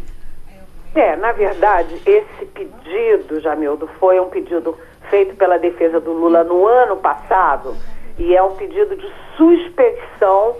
É, 0.94 1.16
na 1.16 1.32
verdade, 1.32 1.96
esse 2.06 2.46
pedido, 2.46 3.40
Jamildo, 3.40 3.90
foi 4.00 4.18
um 4.18 4.30
pedido 4.30 4.74
feito 5.10 5.36
pela 5.36 5.58
defesa 5.58 6.00
do 6.00 6.12
Lula 6.12 6.44
no 6.44 6.66
ano 6.66 6.96
passado 6.96 7.76
e 8.18 8.34
é 8.34 8.42
um 8.42 8.52
pedido 8.52 8.96
de 8.96 9.06
suspeição 9.36 10.56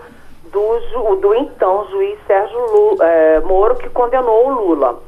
do, 0.51 1.15
do 1.15 1.35
então 1.35 1.87
juiz 1.89 2.19
Sérgio 2.27 2.59
Lula, 2.59 3.05
é, 3.05 3.39
Moro, 3.41 3.75
que 3.75 3.89
condenou 3.89 4.47
o 4.47 4.53
Lula. 4.53 4.99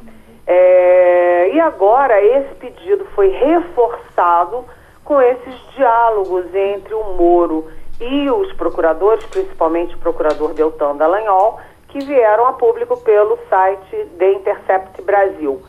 É, 0.46 1.50
e 1.54 1.60
agora 1.60 2.22
esse 2.22 2.56
pedido 2.56 3.06
foi 3.16 3.30
reforçado 3.30 4.66
com 5.04 5.22
esses 5.22 5.56
diálogos 5.76 6.54
entre 6.54 6.94
o 6.94 7.04
Moro 7.14 7.68
e 8.00 8.30
os 8.30 8.52
procuradores, 8.54 9.26
principalmente 9.26 9.96
o 9.96 10.00
procurador 10.00 10.54
Deltan 10.54 10.96
Dallagnol, 10.96 11.60
que 11.90 12.00
vieram 12.00 12.48
a 12.48 12.54
público 12.54 12.98
pelo 12.98 13.38
site 13.50 14.10
The 14.18 14.34
Intercept 14.34 15.02
Brasil. 15.04 15.62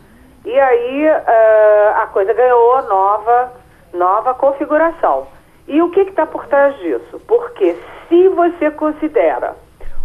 E 0.45 0.59
aí 0.59 1.07
uh, 1.07 2.03
a 2.03 2.07
coisa 2.13 2.33
ganhou 2.33 2.83
nova, 2.83 3.53
nova 3.93 4.35
configuração. 4.35 5.27
E 5.67 5.81
o 5.81 5.91
que 5.91 6.01
está 6.01 6.27
por 6.27 6.47
trás 6.47 6.77
disso? 6.79 7.21
Porque 7.27 7.77
se 8.09 8.29
você 8.29 8.71
considera 8.71 9.57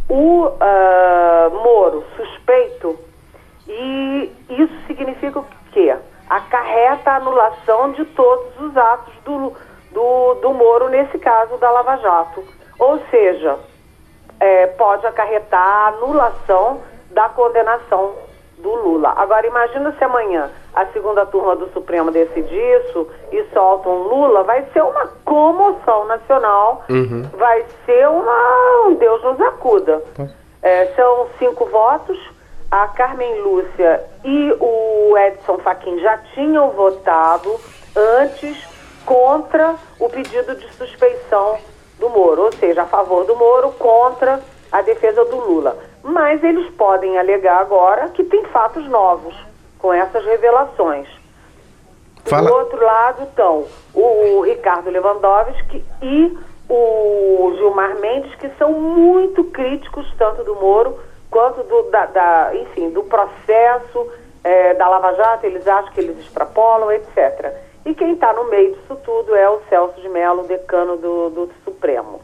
o 0.10 0.48
uh, 0.48 1.64
Moro 1.64 2.04
suspeito 2.18 2.98
e 3.68 4.36
isso 4.50 4.74
significa 4.88 5.40
o 5.40 5.46
quê? 5.72 5.96
Acarreta 6.28 7.12
a 7.12 7.16
anulação 7.18 7.92
de 7.92 8.04
todos 8.06 8.60
os 8.60 8.76
atos 8.76 9.14
do, 9.24 9.54
do, 9.92 10.34
do 10.36 10.54
Moro, 10.54 10.90
nesse 10.90 11.18
caso 11.20 11.58
da 11.58 11.70
Lava 11.70 11.98
Jato. 11.98 12.44
Ou 12.80 13.00
seja, 13.12 13.60
é, 14.40 14.68
pode 14.68 15.06
acarretar 15.06 15.62
a 15.62 15.88
anulação 15.90 16.82
da 17.12 17.30
condenação 17.30 18.16
do 18.58 18.74
Lula. 18.74 19.14
Agora, 19.16 19.46
imagina 19.46 19.92
se 19.92 20.04
amanhã 20.04 20.50
a 20.74 20.86
segunda 20.88 21.26
turma 21.26 21.56
do 21.56 21.70
Supremo 21.72 22.12
decide 22.12 22.56
isso 22.56 23.08
e 23.32 23.44
soltam 23.54 23.92
um 23.92 24.04
Lula, 24.04 24.44
vai 24.44 24.66
ser 24.72 24.82
uma 24.84 25.08
comoção 25.26 26.06
nacional, 26.06 26.84
uhum. 26.90 27.24
vai 27.34 27.66
ser 27.86 28.08
uma. 28.08 28.88
Um 28.88 28.96
Deus 28.96 29.24
nos 29.24 29.40
acuda. 29.42 30.04
Tá. 30.16 30.28
É, 30.62 30.88
são 30.96 31.28
cinco 31.38 31.66
votos. 31.66 32.18
A 32.72 32.88
Carmen 32.90 33.42
Lúcia 33.42 34.04
e 34.24 34.56
o 34.60 35.18
Edson 35.18 35.58
Fachin 35.58 36.00
já 36.02 36.20
tinham 36.36 36.70
votado 36.70 37.60
antes 37.96 38.64
contra 39.08 39.76
o 40.00 40.08
pedido 40.08 40.54
de 40.54 40.72
suspeição 40.74 41.58
do 41.98 42.10
Moro, 42.10 42.44
ou 42.44 42.52
seja, 42.52 42.84
a 42.84 42.86
favor 42.86 43.26
do 43.26 43.36
Moro 43.36 43.72
contra 43.72 44.40
a 44.72 44.82
defesa 44.84 45.26
do 45.26 45.36
Lula 45.36 45.76
mas 46.04 46.44
eles 46.44 46.70
podem 46.76 47.18
alegar 47.18 47.60
agora 47.60 48.10
que 48.10 48.24
tem 48.24 48.44
fatos 48.46 48.88
novos 48.88 49.36
com 49.80 49.92
essas 49.94 50.24
revelações. 50.26 51.08
Fala. 52.26 52.48
Do 52.48 52.54
outro 52.54 52.84
lado 52.84 53.24
estão 53.24 53.66
o 53.94 54.42
Ricardo 54.42 54.90
Lewandowski 54.90 55.84
e 56.02 56.38
o 56.70 57.54
Gilmar 57.58 57.98
Mendes, 58.00 58.36
que 58.36 58.50
são 58.58 58.72
muito 58.74 59.44
críticos 59.46 60.06
tanto 60.18 60.44
do 60.44 60.56
Moro 60.56 61.00
quanto 61.32 61.64
do, 61.64 61.84
da, 61.90 62.06
da 62.06 62.52
enfim, 62.56 62.92
do 62.92 63.04
processo 63.04 64.12
é, 64.44 64.74
da 64.76 64.88
Lava 64.88 65.14
Jato, 65.14 65.46
eles 65.46 65.68
acham 65.68 65.92
que 65.92 66.00
eles 66.00 66.20
extrapolam, 66.20 66.92
etc. 66.92 67.54
E 67.86 67.94
quem 67.96 68.14
está 68.14 68.34
no 68.34 68.46
meio 68.46 68.76
disso 68.76 68.96
tudo 69.04 69.36
é 69.36 69.50
o 69.50 69.62
Celso 69.70 70.00
de 70.00 70.10
Mello, 70.10 70.44
decano 70.44 70.98
do, 70.98 71.30
do 71.30 71.52
Supremo. 71.64 72.22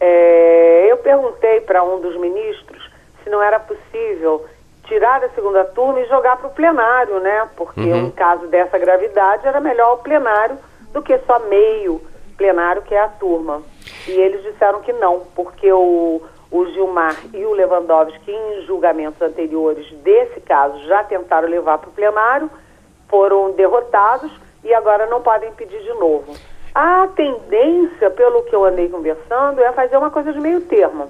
É, 0.00 0.86
eu 0.88 0.96
perguntei 0.98 1.60
para 1.60 1.82
um 1.82 2.00
dos 2.00 2.16
ministros 2.16 2.88
se 3.22 3.30
não 3.30 3.42
era 3.42 3.58
possível 3.58 4.46
tirar 4.88 5.20
da 5.20 5.28
segunda 5.28 5.64
turma 5.64 6.00
e 6.00 6.08
jogar 6.08 6.36
para 6.38 6.48
o 6.48 6.52
plenário, 6.52 7.20
né? 7.20 7.48
Porque 7.54 7.80
uhum. 7.80 8.06
em 8.06 8.10
caso 8.10 8.46
dessa 8.48 8.78
gravidade 8.78 9.46
era 9.46 9.60
melhor 9.60 9.94
o 9.94 9.98
plenário 9.98 10.58
do 10.92 11.02
que 11.02 11.16
só 11.18 11.38
meio 11.40 12.00
plenário, 12.36 12.82
que 12.82 12.94
é 12.94 13.00
a 13.00 13.08
turma. 13.08 13.62
E 14.06 14.12
eles 14.12 14.42
disseram 14.42 14.80
que 14.80 14.92
não, 14.92 15.20
porque 15.34 15.70
o, 15.70 16.22
o 16.50 16.66
Gilmar 16.66 17.16
e 17.34 17.44
o 17.44 17.52
Lewandowski, 17.52 18.32
em 18.32 18.62
julgamentos 18.66 19.20
anteriores 19.20 19.86
desse 20.02 20.40
caso, 20.40 20.78
já 20.86 21.04
tentaram 21.04 21.48
levar 21.48 21.78
para 21.78 21.90
o 21.90 21.92
plenário, 21.92 22.50
foram 23.08 23.52
derrotados 23.52 24.32
e 24.64 24.72
agora 24.72 25.06
não 25.06 25.20
podem 25.20 25.52
pedir 25.52 25.80
de 25.80 25.92
novo. 25.94 26.34
A 26.74 27.08
tendência, 27.08 28.10
pelo 28.10 28.42
que 28.44 28.54
eu 28.54 28.64
andei 28.64 28.88
conversando, 28.88 29.60
é 29.60 29.72
fazer 29.72 29.96
uma 29.96 30.10
coisa 30.10 30.32
de 30.32 30.40
meio 30.40 30.60
termo 30.62 31.08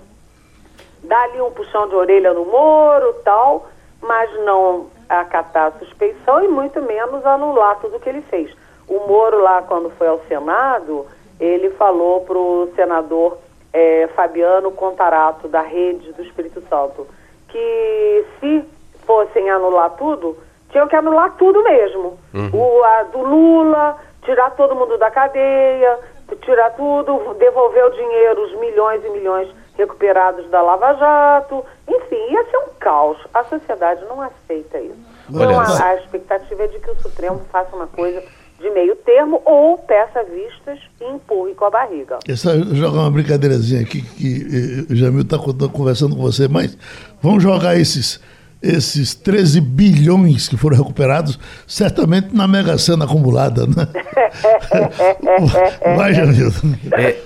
dar 1.02 1.24
ali 1.24 1.40
um 1.40 1.50
puxão 1.50 1.88
de 1.88 1.94
orelha 1.94 2.32
no 2.32 2.44
Moro 2.44 3.14
tal, 3.24 3.66
mas 4.02 4.32
não 4.44 4.86
acatar 5.08 5.68
a 5.68 5.78
suspeição 5.78 6.42
e 6.44 6.48
muito 6.48 6.80
menos 6.82 7.24
anular 7.24 7.78
tudo 7.80 7.96
o 7.96 8.00
que 8.00 8.08
ele 8.08 8.22
fez. 8.22 8.54
O 8.86 9.06
Moro 9.06 9.40
lá, 9.40 9.62
quando 9.62 9.90
foi 9.90 10.08
ao 10.08 10.20
Senado, 10.28 11.06
ele 11.38 11.70
falou 11.70 12.22
para 12.22 12.38
o 12.38 12.70
senador 12.74 13.38
é, 13.72 14.08
Fabiano 14.14 14.70
Contarato, 14.72 15.48
da 15.48 15.60
Rede 15.60 16.12
do 16.12 16.22
Espírito 16.22 16.62
Santo, 16.68 17.06
que 17.48 18.24
se 18.40 18.64
fossem 19.06 19.48
anular 19.50 19.90
tudo, 19.90 20.36
tinham 20.70 20.88
que 20.88 20.96
anular 20.96 21.36
tudo 21.36 21.62
mesmo. 21.62 22.18
Uhum. 22.34 22.50
O 22.52 22.84
a, 22.84 23.02
do 23.04 23.20
Lula, 23.20 23.96
tirar 24.22 24.50
todo 24.50 24.74
mundo 24.74 24.98
da 24.98 25.10
cadeia, 25.10 25.98
tirar 26.42 26.70
tudo, 26.70 27.34
devolver 27.34 27.84
o 27.86 27.90
dinheiro, 27.90 28.42
os 28.42 28.54
milhões 28.58 29.04
e 29.04 29.10
milhões 29.10 29.48
recuperados 29.78 30.50
da 30.50 30.60
Lava 30.60 30.94
Jato, 30.94 31.64
enfim, 31.88 32.32
ia 32.32 32.44
ser 32.50 32.56
um 32.58 32.74
caos. 32.78 33.16
A 33.32 33.44
sociedade 33.44 34.04
não 34.06 34.20
aceita 34.20 34.78
isso. 34.80 34.98
Então, 35.30 35.58
a, 35.58 35.84
a 35.84 35.94
expectativa 35.96 36.64
é 36.64 36.66
de 36.66 36.78
que 36.80 36.90
o 36.90 37.00
Supremo 37.00 37.40
faça 37.50 37.74
uma 37.74 37.86
coisa 37.86 38.22
de 38.58 38.70
meio 38.70 38.96
termo 38.96 39.40
ou 39.44 39.78
peça 39.78 40.24
vistas 40.24 40.80
e 41.00 41.04
empurre 41.04 41.54
com 41.54 41.66
a 41.66 41.70
barriga. 41.70 42.18
Essa 42.28 42.58
jogar 42.74 43.02
uma 43.02 43.10
brincadeirazinha 43.10 43.82
aqui 43.82 44.02
que 44.02 44.86
eh, 44.88 44.92
o 44.92 44.96
Jamil 44.96 45.22
está 45.22 45.38
conversando 45.38 46.16
com 46.16 46.22
você, 46.22 46.48
mas 46.48 46.76
vamos 47.22 47.42
jogar 47.42 47.76
esses 47.76 48.20
esses 48.60 49.14
13 49.14 49.60
bilhões 49.60 50.48
que 50.48 50.56
foram 50.56 50.76
recuperados, 50.76 51.38
certamente 51.64 52.34
na 52.34 52.48
Mega 52.48 52.76
Sena 52.76 53.04
acumulada, 53.04 53.66
né? 53.68 53.86
Vai, 55.96 56.12
Jamil. 56.12 56.50
É, 56.92 57.16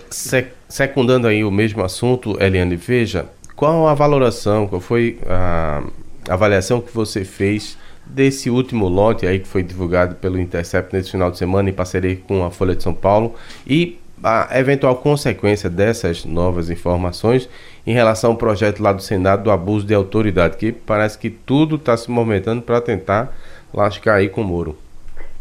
secundando 0.73 1.27
aí 1.27 1.45
o 1.45 1.51
mesmo 1.51 1.85
assunto, 1.85 2.43
Eliane, 2.43 2.77
veja, 2.77 3.27
qual 3.55 3.87
a 3.87 3.93
valoração, 3.93 4.67
qual 4.67 4.81
foi 4.81 5.19
a 5.29 5.83
avaliação 6.31 6.81
que 6.81 6.91
você 6.95 7.27
fez 7.27 7.77
desse 8.07 8.49
último 8.49 8.89
lote 8.89 9.27
aí 9.27 9.39
que 9.39 9.47
foi 9.47 9.63
divulgado 9.63 10.15
pelo 10.15 10.41
Intercept 10.41 10.95
nesse 10.95 11.11
final 11.11 11.31
de 11.31 11.37
semana 11.37 11.69
em 11.69 11.75
parceria 11.75 12.17
com 12.27 12.43
a 12.43 12.51
Folha 12.51 12.75
de 12.75 12.83
São 12.83 12.95
Paulo 12.95 13.35
e 13.67 14.01
a 14.25 14.59
eventual 14.59 14.97
consequência 14.97 15.69
dessas 15.69 16.25
novas 16.25 16.71
informações 16.71 17.51
em 17.87 17.93
relação 17.93 18.31
ao 18.31 18.37
projeto 18.39 18.83
lá 18.83 18.95
do 18.95 19.03
Senado 19.03 19.43
do 19.43 19.51
abuso 19.51 19.87
de 19.87 19.93
autoridade, 19.93 20.57
que 20.57 20.73
parece 20.73 21.19
que 21.19 21.29
tudo 21.29 21.77
está 21.77 21.99
se 21.99 22.11
movimentando 22.11 22.63
para 22.63 22.81
tentar 22.81 23.31
lascar 23.75 24.15
aí 24.15 24.31
com 24.31 24.41
o 24.41 24.45
Moro. 24.45 24.79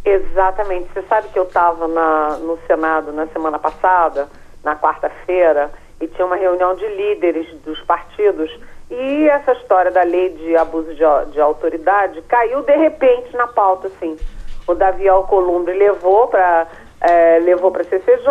Exatamente. 0.03 0.89
Você 0.93 1.03
sabe 1.03 1.29
que 1.29 1.39
eu 1.39 1.43
estava 1.43 1.87
no 1.87 2.59
Senado 2.67 3.13
na 3.13 3.27
semana 3.27 3.57
passada, 3.57 4.27
na 4.63 4.75
quarta-feira, 4.75 5.71
e 5.99 6.07
tinha 6.07 6.25
uma 6.25 6.35
reunião 6.35 6.75
de 6.75 6.87
líderes 6.87 7.47
dos 7.63 7.79
partidos 7.81 8.51
e 8.91 9.29
essa 9.29 9.53
história 9.53 9.89
da 9.89 10.03
lei 10.03 10.29
de 10.29 10.57
abuso 10.57 10.93
de, 10.93 11.31
de 11.31 11.39
autoridade 11.39 12.21
caiu 12.23 12.61
de 12.61 12.75
repente 12.75 13.35
na 13.37 13.47
pauta, 13.47 13.87
assim. 13.87 14.17
O 14.67 14.75
Davi 14.75 15.07
Alcolumbre 15.07 15.73
levou 15.73 16.27
para 16.27 16.67
é, 16.99 17.39
levou 17.39 17.71
para 17.71 17.81
a 17.81 17.85
CCJ, 17.85 18.29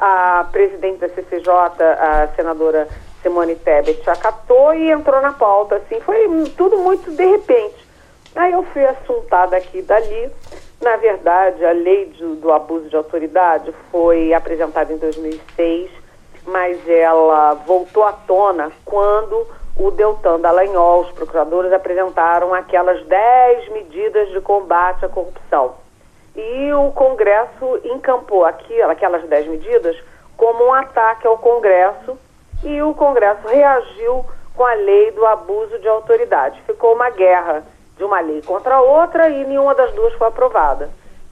a 0.00 0.48
presidente 0.50 0.98
da 0.98 1.08
CCJ, 1.08 1.48
a 1.48 2.28
senadora 2.34 2.88
Simone 3.22 3.54
Tebet, 3.54 4.08
acatou 4.10 4.74
e 4.74 4.90
entrou 4.90 5.20
na 5.20 5.32
pauta, 5.32 5.76
assim, 5.76 6.00
foi 6.00 6.26
tudo 6.56 6.78
muito 6.78 7.10
de 7.12 7.24
repente. 7.24 7.88
Aí 8.34 8.52
eu 8.52 8.64
fui 8.64 8.84
assuntada 8.84 9.56
aqui 9.56 9.78
e 9.78 9.82
dali. 9.82 10.30
Na 10.80 10.96
verdade, 10.96 11.62
a 11.64 11.72
lei 11.72 12.06
do, 12.06 12.36
do 12.36 12.50
abuso 12.50 12.88
de 12.88 12.96
autoridade 12.96 13.70
foi 13.90 14.32
apresentada 14.32 14.90
em 14.90 14.96
2006, 14.96 15.90
mas 16.46 16.88
ela 16.88 17.52
voltou 17.52 18.02
à 18.02 18.12
tona 18.12 18.72
quando 18.84 19.46
o 19.76 19.90
Deltan 19.90 20.40
Dallagnol, 20.40 21.02
os 21.02 21.10
procuradores 21.12 21.70
apresentaram 21.70 22.54
aquelas 22.54 23.04
10 23.04 23.68
medidas 23.72 24.30
de 24.30 24.40
combate 24.40 25.04
à 25.04 25.08
corrupção. 25.08 25.74
E 26.34 26.72
o 26.72 26.90
Congresso 26.92 27.80
encampou 27.84 28.46
aquilo, 28.46 28.90
aquelas 28.90 29.22
10 29.24 29.48
medidas 29.48 29.96
como 30.34 30.64
um 30.64 30.72
ataque 30.72 31.26
ao 31.26 31.36
Congresso 31.36 32.18
e 32.64 32.80
o 32.80 32.94
Congresso 32.94 33.46
reagiu 33.46 34.24
com 34.54 34.64
a 34.64 34.72
lei 34.72 35.10
do 35.10 35.26
abuso 35.26 35.78
de 35.78 35.88
autoridade. 35.88 36.62
Ficou 36.66 36.94
uma 36.94 37.10
guerra 37.10 37.64
de 38.00 38.04
uma 38.04 38.18
lei 38.20 38.40
contra 38.40 38.76
a 38.76 38.80
outra 38.80 39.28
e 39.28 39.44
nenhuma 39.44 39.74
das 39.74 39.92
duas 39.92 40.14
foi 40.14 40.28
aprovada. 40.28 40.88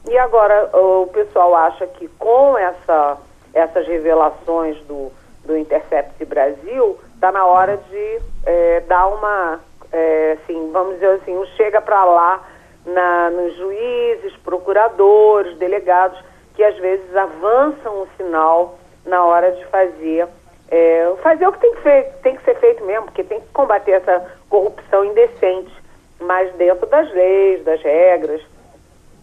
E 0.07 0.19
agora 0.19 0.69
o 0.77 1.07
pessoal 1.07 1.55
acha 1.55 1.87
que 1.87 2.07
com 2.19 2.59
essa, 2.59 3.17
essas 3.55 3.87
revelações 3.87 4.79
do, 4.83 5.11
do 5.47 5.57
Intercept 5.57 6.23
Brasil, 6.27 6.99
está 7.15 7.33
na 7.33 7.47
hora 7.47 7.79
de 7.79 8.21
é, 8.45 8.81
dar 8.81 9.07
uma, 9.07 9.61
é, 9.91 10.37
assim, 10.43 10.71
vamos 10.71 10.95
dizer 10.97 11.21
assim, 11.23 11.35
um 11.39 11.47
chega 11.57 11.81
para 11.81 12.05
lá 12.05 12.47
na, 12.85 13.31
nos 13.31 13.57
juízes, 13.57 14.37
procuradores, 14.45 15.57
delegados, 15.57 16.23
que 16.55 16.63
às 16.63 16.77
vezes 16.77 17.17
avançam 17.17 18.03
o 18.03 18.09
sinal 18.19 18.79
na 19.07 19.25
hora 19.25 19.53
de 19.53 19.65
fazer 19.67 20.29
é, 20.71 21.15
fazer 21.23 21.47
o 21.47 21.53
que 21.53 21.61
tem 21.61 21.75
que, 21.77 21.83
ser, 21.83 22.13
tem 22.23 22.37
que 22.37 22.45
ser 22.45 22.55
feito 22.57 22.85
mesmo, 22.85 23.07
porque 23.07 23.25
tem 23.25 23.41
que 23.41 23.49
combater 23.49 23.93
essa 23.93 24.31
corrupção 24.51 25.05
indecente, 25.05 25.73
mas 26.21 26.53
dentro 26.55 26.87
das 26.87 27.11
leis, 27.13 27.65
das 27.65 27.81
regras. 27.83 28.43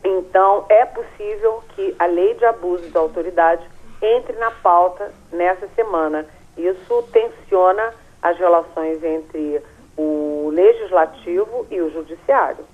Então, 0.04 0.66
é 0.70 0.86
possível 0.86 1.64
que 1.76 1.96
a 1.98 2.06
lei 2.06 2.34
de 2.36 2.46
abuso 2.46 2.90
de 2.90 2.98
autoridade 2.98 3.66
entre 4.02 4.38
na 4.38 4.52
pauta 4.52 5.12
nessa 5.32 5.68
semana. 5.76 6.26
Isso 6.58 7.04
tensiona 7.12 7.94
as 8.22 8.38
relações 8.38 9.04
entre 9.04 9.62
o 9.98 10.50
legislativo 10.54 11.66
e 11.70 11.82
o 11.82 11.92
judiciário. 11.92 12.66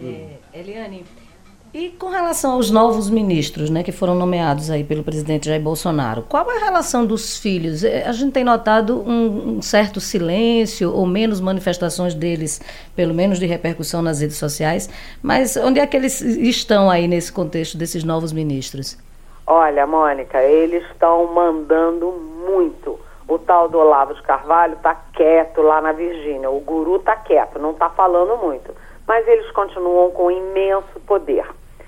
É, 0.00 0.58
Eliane, 0.58 1.04
e 1.72 1.90
com 1.90 2.08
relação 2.08 2.52
aos 2.52 2.70
novos 2.70 3.10
ministros, 3.10 3.68
né, 3.68 3.82
que 3.82 3.92
foram 3.92 4.14
nomeados 4.14 4.70
aí 4.70 4.82
pelo 4.82 5.02
presidente 5.02 5.48
Jair 5.48 5.60
Bolsonaro, 5.60 6.22
qual 6.22 6.50
é 6.50 6.56
a 6.56 6.64
relação 6.64 7.04
dos 7.04 7.38
filhos? 7.38 7.84
É, 7.84 8.06
a 8.06 8.12
gente 8.12 8.32
tem 8.32 8.44
notado 8.44 9.00
um, 9.00 9.56
um, 9.56 9.62
certo 9.62 10.00
silêncio 10.00 10.92
ou 10.92 11.06
menos 11.06 11.40
manifestações 11.40 12.14
deles, 12.14 12.60
pelo 12.96 13.12
menos 13.12 13.38
de 13.38 13.46
repercussão 13.46 14.00
nas 14.00 14.20
redes 14.20 14.36
sociais, 14.36 14.88
mas 15.22 15.56
onde 15.56 15.78
é 15.78 15.86
que 15.86 15.96
eles 15.96 16.20
estão 16.20 16.90
aí 16.90 17.06
nesse 17.06 17.32
contexto 17.32 17.76
desses 17.76 18.02
novos 18.02 18.32
ministros? 18.32 18.96
Olha, 19.46 19.86
Mônica, 19.86 20.42
eles 20.42 20.84
estão 20.90 21.32
mandando 21.32 22.10
muito. 22.46 22.98
O 23.26 23.38
tal 23.38 23.68
do 23.68 23.78
Olavo 23.78 24.14
de 24.14 24.22
Carvalho 24.22 24.74
está 24.74 24.94
quieto 25.12 25.60
lá 25.60 25.82
na 25.82 25.92
Virgínia, 25.92 26.50
o 26.50 26.60
guru 26.60 26.96
está 26.96 27.14
quieto, 27.14 27.58
não 27.58 27.72
está 27.72 27.90
falando 27.90 28.38
muito 28.38 28.72
mas 29.08 29.26
eles 29.26 29.50
continuam 29.52 30.10
com 30.10 30.30
imenso 30.30 31.00
poder. 31.06 31.44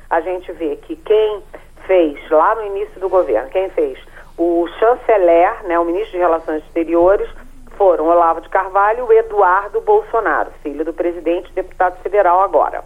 A 0.08 0.22
gente 0.22 0.50
vê 0.52 0.74
que 0.76 0.96
quem 0.96 1.42
fez, 1.86 2.18
lá 2.30 2.54
no 2.54 2.64
início 2.64 2.98
do 2.98 3.10
governo, 3.10 3.50
quem 3.50 3.68
fez 3.70 3.98
o 4.38 4.66
chanceler, 4.78 5.62
né, 5.64 5.78
o 5.78 5.84
ministro 5.84 6.12
de 6.12 6.18
Relações 6.18 6.64
Exteriores, 6.64 7.28
foram 7.76 8.08
Olavo 8.08 8.40
de 8.40 8.48
Carvalho 8.48 9.12
e 9.12 9.18
Eduardo 9.18 9.80
Bolsonaro, 9.82 10.50
filho 10.62 10.84
do 10.84 10.94
presidente 10.94 11.52
deputado 11.52 12.00
federal 12.02 12.40
agora. 12.40 12.82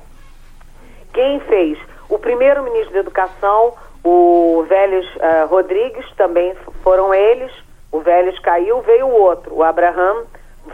Quem 1.12 1.38
fez 1.40 1.78
o 2.08 2.18
primeiro 2.18 2.62
ministro 2.64 2.92
da 2.92 3.00
Educação, 3.00 3.74
o 4.02 4.64
Vélez 4.68 5.06
uh, 5.16 5.46
Rodrigues, 5.48 6.10
também 6.16 6.54
foram 6.82 7.14
eles. 7.14 7.52
O 7.92 8.00
Vélez 8.00 8.36
caiu, 8.40 8.82
veio 8.82 9.06
o 9.06 9.20
outro, 9.20 9.54
o 9.54 9.62
Abraham 9.62 10.24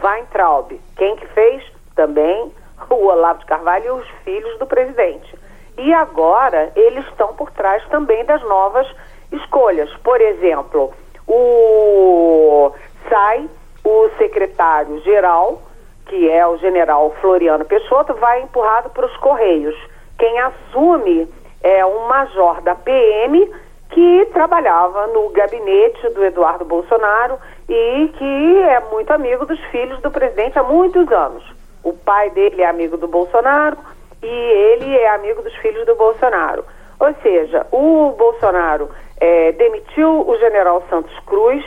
Weintraub. 0.03 0.79
Quem 0.95 1.15
que 1.15 1.27
fez? 1.27 1.63
Também 1.95 2.51
o 2.89 3.07
Olavo 3.07 3.39
de 3.39 3.45
Carvalho 3.45 3.85
e 3.85 3.89
os 3.91 4.07
filhos 4.23 4.57
do 4.59 4.65
presidente. 4.65 5.37
E 5.77 5.93
agora 5.93 6.71
eles 6.75 7.05
estão 7.07 7.33
por 7.33 7.51
trás 7.51 7.83
também 7.87 8.23
das 8.25 8.41
novas 8.43 8.87
escolhas. 9.31 9.89
Por 10.03 10.19
exemplo, 10.19 10.93
o 11.27 12.71
sai 13.09 13.49
o 13.83 14.09
secretário-geral, 14.17 15.61
que 16.05 16.29
é 16.29 16.45
o 16.45 16.57
general 16.57 17.11
Floriano 17.21 17.65
Peixoto, 17.65 18.13
vai 18.15 18.41
empurrado 18.41 18.89
para 18.89 19.05
os 19.05 19.17
Correios. 19.17 19.75
Quem 20.17 20.39
assume 20.39 21.27
é 21.63 21.85
um 21.85 22.07
major 22.07 22.61
da 22.61 22.75
PM 22.75 23.49
que 23.89 24.25
trabalhava 24.33 25.07
no 25.07 25.29
gabinete 25.29 26.09
do 26.09 26.23
Eduardo 26.23 26.65
Bolsonaro 26.65 27.37
e 27.67 28.07
que 28.17 28.61
é 28.63 28.79
muito 28.91 29.11
amigo 29.11 29.45
dos 29.45 29.59
filhos 29.65 29.99
do 30.01 30.11
presidente 30.11 30.57
há 30.57 30.63
muitos 30.63 31.11
anos. 31.11 31.60
O 31.83 31.93
pai 31.93 32.29
dele 32.31 32.61
é 32.61 32.67
amigo 32.67 32.97
do 32.97 33.07
Bolsonaro 33.07 33.77
e 34.21 34.27
ele 34.27 34.95
é 34.97 35.09
amigo 35.15 35.41
dos 35.41 35.55
filhos 35.55 35.85
do 35.85 35.95
Bolsonaro. 35.95 36.63
Ou 36.99 37.13
seja, 37.23 37.65
o 37.71 38.13
Bolsonaro 38.17 38.89
é, 39.19 39.51
demitiu 39.53 40.27
o 40.27 40.37
general 40.37 40.83
Santos 40.89 41.17
Cruz, 41.25 41.65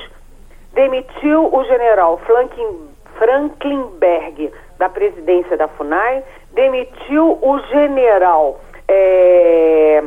demitiu 0.72 1.52
o 1.52 1.64
general 1.64 2.18
Franklin, 2.18 2.88
Franklinberg 3.18 4.52
da 4.78 4.88
presidência 4.88 5.56
da 5.56 5.68
FUNAI, 5.68 6.22
demitiu 6.52 7.38
o 7.42 7.58
general 7.70 8.60
é, 8.88 10.02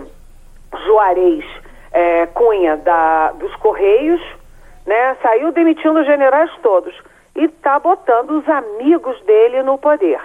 Juarez 0.86 1.46
é, 1.92 2.26
Cunha 2.28 2.78
da, 2.78 3.32
dos 3.34 3.54
Correios, 3.58 4.22
né? 4.86 5.18
saiu 5.22 5.52
demitindo 5.52 6.00
os 6.00 6.06
generais 6.06 6.52
todos 6.62 6.94
e 7.38 7.46
está 7.46 7.80
botando 7.80 8.32
os 8.32 8.50
amigos 8.50 9.22
dele 9.22 9.62
no 9.62 9.78
poder. 9.78 10.20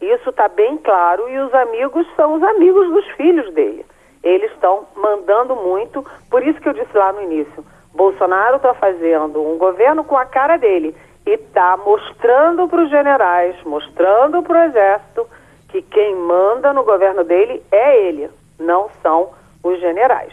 Isso 0.00 0.30
está 0.30 0.48
bem 0.48 0.78
claro 0.78 1.28
e 1.28 1.38
os 1.38 1.54
amigos 1.54 2.06
são 2.16 2.34
os 2.34 2.42
amigos 2.42 2.88
dos 2.88 3.06
filhos 3.12 3.52
dele. 3.54 3.84
Eles 4.22 4.50
estão 4.52 4.86
mandando 4.96 5.54
muito, 5.54 6.04
por 6.30 6.46
isso 6.46 6.58
que 6.60 6.68
eu 6.68 6.72
disse 6.72 6.96
lá 6.96 7.12
no 7.12 7.22
início, 7.22 7.64
Bolsonaro 7.94 8.56
está 8.56 8.74
fazendo 8.74 9.40
um 9.40 9.56
governo 9.56 10.02
com 10.02 10.16
a 10.16 10.24
cara 10.24 10.56
dele 10.56 10.94
e 11.26 11.30
está 11.30 11.76
mostrando 11.76 12.66
para 12.68 12.84
os 12.84 12.90
generais, 12.90 13.56
mostrando 13.64 14.42
para 14.42 14.60
o 14.60 14.64
exército 14.64 15.26
que 15.68 15.82
quem 15.82 16.14
manda 16.14 16.72
no 16.72 16.84
governo 16.84 17.24
dele 17.24 17.62
é 17.70 18.08
ele, 18.08 18.30
não 18.58 18.88
são 19.02 19.30
os 19.62 19.78
generais. 19.80 20.32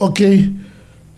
Ok, 0.00 0.48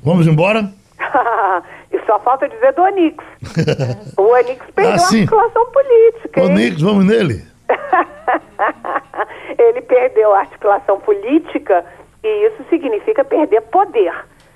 vamos 0.02 0.26
embora? 0.26 0.70
e 1.92 1.98
só 2.06 2.18
falta 2.20 2.48
dizer 2.48 2.72
do 2.72 2.82
Onix. 2.82 3.24
o 4.16 4.22
Onix 4.22 4.64
perdeu 4.74 4.92
ah, 4.92 4.96
a 4.96 5.14
articulação 5.14 5.66
política. 5.66 6.42
Onix, 6.42 6.80
vamos 6.80 7.04
nele? 7.04 7.42
Ele 9.58 9.80
perdeu 9.82 10.34
a 10.34 10.40
articulação 10.40 11.00
política 11.00 11.84
e 12.22 12.46
isso 12.46 12.64
significa 12.68 13.24
perder 13.24 13.62
poder. 13.62 14.12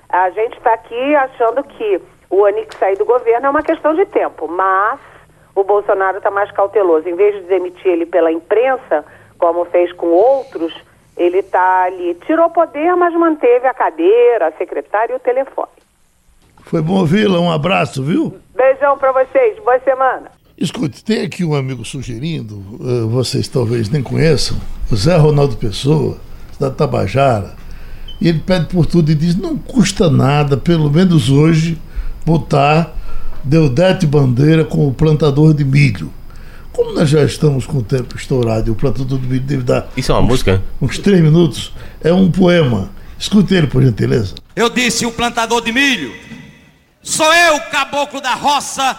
A 0.09 0.29
gente 0.31 0.57
está 0.57 0.73
aqui 0.73 1.15
achando 1.15 1.63
que 1.63 2.01
o 2.29 2.41
Onix 2.41 2.75
sair 2.77 2.97
do 2.97 3.05
governo 3.05 3.47
é 3.47 3.49
uma 3.49 3.63
questão 3.63 3.93
de 3.93 4.05
tempo, 4.05 4.47
mas 4.47 4.99
o 5.55 5.63
Bolsonaro 5.63 6.17
está 6.17 6.31
mais 6.31 6.51
cauteloso. 6.51 7.07
Em 7.07 7.15
vez 7.15 7.35
de 7.35 7.41
demitir 7.41 7.87
ele 7.91 8.05
pela 8.05 8.31
imprensa, 8.31 9.05
como 9.37 9.65
fez 9.65 9.91
com 9.93 10.07
outros, 10.07 10.73
ele 11.17 11.39
está 11.39 11.83
ali, 11.83 12.13
tirou 12.25 12.49
poder, 12.49 12.95
mas 12.95 13.13
manteve 13.13 13.67
a 13.67 13.73
cadeira, 13.73 14.47
a 14.47 14.51
secretária 14.53 15.13
e 15.13 15.15
o 15.15 15.19
telefone. 15.19 15.69
Foi 16.71 16.81
bom 16.81 16.99
ouvi-la, 16.99 17.37
um 17.37 17.51
abraço, 17.51 18.01
viu? 18.01 18.33
Beijão 18.55 18.97
para 18.97 19.11
vocês, 19.11 19.57
boa 19.61 19.77
semana. 19.81 20.31
Escute, 20.57 21.03
tem 21.03 21.23
aqui 21.23 21.43
um 21.43 21.53
amigo 21.53 21.83
sugerindo, 21.83 22.63
uh, 22.79 23.09
vocês 23.09 23.49
talvez 23.49 23.89
nem 23.89 24.01
conheçam, 24.01 24.55
o 24.89 24.95
Zé 24.95 25.17
Ronaldo 25.17 25.57
Pessoa, 25.57 26.15
da 26.57 26.69
Tabajara. 26.69 27.55
E 28.21 28.29
ele 28.29 28.39
pede 28.39 28.67
por 28.67 28.85
tudo 28.85 29.11
e 29.11 29.15
diz: 29.15 29.35
não 29.35 29.57
custa 29.57 30.09
nada, 30.09 30.55
pelo 30.55 30.89
menos 30.89 31.29
hoje, 31.29 31.77
botar 32.25 32.95
Deodete 33.43 34.07
Bandeira 34.07 34.63
como 34.63 34.93
plantador 34.93 35.53
de 35.53 35.65
milho. 35.65 36.09
Como 36.71 36.93
nós 36.93 37.09
já 37.09 37.21
estamos 37.21 37.65
com 37.65 37.79
o 37.79 37.83
tempo 37.83 38.15
estourado 38.15 38.69
e 38.69 38.71
o 38.71 38.75
plantador 38.75 39.19
de 39.19 39.27
milho 39.27 39.41
deve 39.41 39.63
dar. 39.63 39.89
Isso 39.97 40.13
é 40.13 40.15
uma 40.15 40.21
uns, 40.21 40.27
música? 40.27 40.63
Uns 40.81 40.97
três 40.97 41.19
minutos. 41.19 41.73
É 42.01 42.13
um 42.13 42.31
poema. 42.31 42.89
Escute 43.19 43.55
ele, 43.55 43.67
por 43.67 43.83
gentileza. 43.83 44.35
Eu 44.55 44.69
disse 44.69 45.05
o 45.05 45.11
plantador 45.11 45.61
de 45.61 45.73
milho. 45.73 46.31
Sou 47.03 47.33
eu, 47.33 47.59
caboclo 47.61 48.21
da 48.21 48.33
roça, 48.35 48.97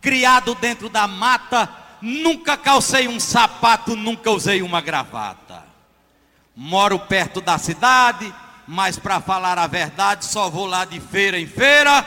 criado 0.00 0.54
dentro 0.56 0.88
da 0.88 1.06
mata, 1.06 1.68
nunca 2.02 2.56
calcei 2.56 3.06
um 3.06 3.20
sapato, 3.20 3.94
nunca 3.94 4.30
usei 4.30 4.60
uma 4.62 4.80
gravata. 4.80 5.64
Moro 6.54 6.98
perto 6.98 7.40
da 7.40 7.58
cidade, 7.58 8.32
mas 8.66 8.98
para 8.98 9.20
falar 9.20 9.58
a 9.58 9.66
verdade, 9.66 10.24
só 10.24 10.50
vou 10.50 10.66
lá 10.66 10.84
de 10.84 10.98
feira 10.98 11.38
em 11.38 11.46
feira, 11.46 12.04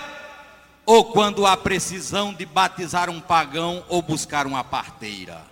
ou 0.86 1.06
quando 1.06 1.46
há 1.46 1.56
precisão 1.56 2.34
de 2.34 2.46
batizar 2.46 3.10
um 3.10 3.22
pagão 3.22 3.86
ou 3.88 4.02
buscar 4.02 4.46
uma 4.46 4.64
parteira. 4.64 5.46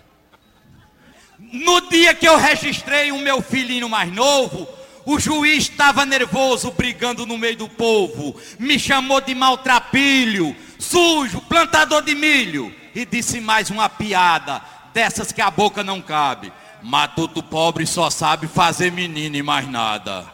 No 1.40 1.82
dia 1.90 2.14
que 2.14 2.28
eu 2.28 2.36
registrei 2.36 3.12
o 3.12 3.20
meu 3.20 3.42
filhinho 3.42 3.88
mais 3.88 4.12
novo, 4.12 4.68
o 5.08 5.18
juiz 5.18 5.64
estava 5.64 6.06
nervoso, 6.06 6.70
brigando 6.70 7.26
no 7.26 7.38
meio 7.38 7.56
do 7.56 7.70
povo. 7.70 8.36
Me 8.60 8.78
chamou 8.78 9.22
de 9.22 9.34
maltrapilho, 9.34 10.54
sujo, 10.78 11.40
plantador 11.48 12.02
de 12.02 12.14
milho. 12.14 12.76
E 12.94 13.06
disse 13.06 13.40
mais 13.40 13.70
uma 13.70 13.88
piada, 13.88 14.62
dessas 14.94 15.32
que 15.32 15.42
a 15.42 15.50
boca 15.50 15.82
não 15.82 16.02
cabe. 16.02 16.52
Matuto 16.84 17.42
pobre 17.42 17.88
só 17.88 18.10
sabe 18.10 18.48
fazer 18.48 18.92
menino 18.92 19.38
e 19.38 19.42
mais 19.42 19.66
nada. 19.66 20.26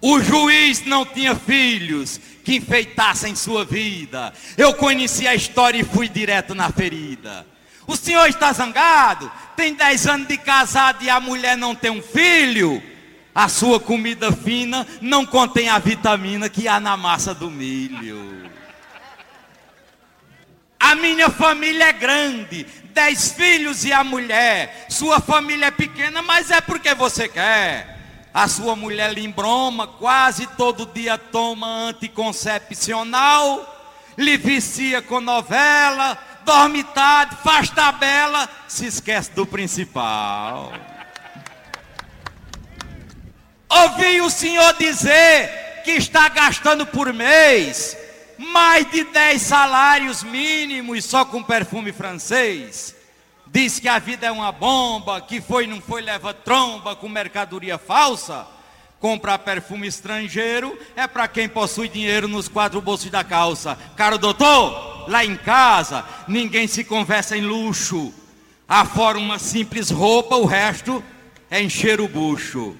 O 0.00 0.20
juiz 0.20 0.84
não 0.84 1.06
tinha 1.06 1.36
filhos 1.36 2.20
que 2.42 2.56
enfeitassem 2.56 3.36
sua 3.36 3.64
vida. 3.64 4.32
Eu 4.58 4.74
conheci 4.74 5.28
a 5.28 5.36
história 5.36 5.78
e 5.78 5.84
fui 5.84 6.08
direto 6.08 6.52
na 6.52 6.68
ferida. 6.68 7.46
O 7.86 7.96
senhor 7.96 8.28
está 8.28 8.52
zangado? 8.52 9.30
Tem 9.56 9.74
10 9.74 10.06
anos 10.06 10.28
de 10.28 10.36
casado 10.36 11.02
e 11.02 11.10
a 11.10 11.20
mulher 11.20 11.56
não 11.56 11.74
tem 11.74 11.90
um 11.90 12.02
filho? 12.02 12.82
A 13.34 13.48
sua 13.48 13.80
comida 13.80 14.30
fina 14.30 14.86
não 15.00 15.24
contém 15.24 15.68
a 15.68 15.78
vitamina 15.78 16.48
que 16.48 16.68
há 16.68 16.78
na 16.78 16.96
massa 16.96 17.34
do 17.34 17.50
milho. 17.50 18.50
A 20.78 20.94
minha 20.94 21.30
família 21.30 21.88
é 21.88 21.92
grande, 21.92 22.66
dez 22.92 23.32
filhos 23.32 23.84
e 23.84 23.92
a 23.92 24.04
mulher. 24.04 24.86
Sua 24.90 25.20
família 25.20 25.66
é 25.66 25.70
pequena, 25.70 26.20
mas 26.20 26.50
é 26.50 26.60
porque 26.60 26.94
você 26.94 27.28
quer. 27.28 27.98
A 28.34 28.48
sua 28.48 28.74
mulher 28.74 29.12
lhe 29.12 29.24
embroma, 29.24 29.86
quase 29.86 30.46
todo 30.46 30.86
dia 30.86 31.16
toma 31.16 31.88
anticoncepcional, 31.88 33.68
lhe 34.16 34.36
vicia 34.36 35.00
com 35.00 35.20
novela, 35.20 36.18
dorme 36.44 36.84
tarde, 36.84 37.36
faz 37.42 37.70
tabela, 37.70 38.48
se 38.68 38.86
esquece 38.86 39.30
do 39.32 39.46
principal. 39.46 40.72
Ouvi 43.68 44.20
o 44.20 44.30
senhor 44.30 44.74
dizer 44.74 45.82
que 45.84 45.92
está 45.92 46.28
gastando 46.28 46.86
por 46.86 47.12
mês 47.12 47.96
mais 48.38 48.90
de 48.90 49.04
10 49.04 49.40
salários 49.40 50.22
mínimos 50.22 51.04
só 51.04 51.24
com 51.24 51.42
perfume 51.42 51.92
francês. 51.92 52.94
Diz 53.46 53.78
que 53.78 53.88
a 53.88 53.98
vida 53.98 54.26
é 54.26 54.30
uma 54.30 54.50
bomba, 54.50 55.20
que 55.20 55.40
foi 55.40 55.66
não 55.66 55.80
foi 55.80 56.00
leva 56.00 56.32
tromba 56.32 56.96
com 56.96 57.08
mercadoria 57.08 57.78
falsa. 57.78 58.46
Comprar 58.98 59.38
perfume 59.38 59.86
estrangeiro 59.86 60.78
é 60.94 61.06
para 61.06 61.26
quem 61.28 61.48
possui 61.48 61.88
dinheiro 61.88 62.28
nos 62.28 62.48
quatro 62.48 62.80
bolsos 62.80 63.10
da 63.10 63.24
calça. 63.24 63.76
Caro 63.96 64.16
doutor, 64.16 64.91
lá 65.08 65.24
em 65.24 65.36
casa 65.36 66.04
ninguém 66.28 66.66
se 66.66 66.84
conversa 66.84 67.36
em 67.36 67.42
luxo. 67.42 68.12
Afora 68.68 69.18
uma 69.18 69.38
simples 69.38 69.90
roupa, 69.90 70.36
o 70.36 70.46
resto 70.46 71.02
é 71.50 71.62
encher 71.62 72.00
o 72.00 72.08
bucho. 72.08 72.76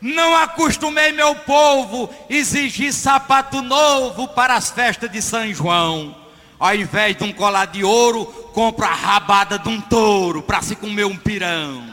Não 0.00 0.34
acostumei 0.34 1.12
meu 1.12 1.34
povo 1.36 2.10
exigir 2.28 2.92
sapato 2.92 3.62
novo 3.62 4.26
para 4.28 4.54
as 4.54 4.70
festas 4.70 5.10
de 5.10 5.22
São 5.22 5.52
João. 5.54 6.16
Ao 6.58 6.74
invés 6.74 7.16
de 7.16 7.24
um 7.24 7.32
colar 7.32 7.66
de 7.66 7.84
ouro, 7.84 8.24
compro 8.52 8.84
a 8.84 8.92
rabada 8.92 9.58
de 9.58 9.68
um 9.68 9.80
touro 9.80 10.42
para 10.42 10.62
se 10.62 10.74
comer 10.74 11.04
um 11.04 11.16
pirão. 11.16 11.91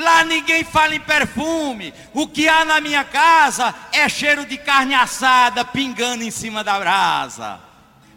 Lá 0.00 0.24
ninguém 0.24 0.64
fala 0.64 0.94
em 0.94 1.00
perfume. 1.00 1.92
O 2.14 2.26
que 2.26 2.48
há 2.48 2.64
na 2.64 2.80
minha 2.80 3.04
casa 3.04 3.74
é 3.92 4.08
cheiro 4.08 4.46
de 4.46 4.56
carne 4.56 4.94
assada 4.94 5.62
pingando 5.62 6.24
em 6.24 6.30
cima 6.30 6.64
da 6.64 6.78
brasa. 6.78 7.60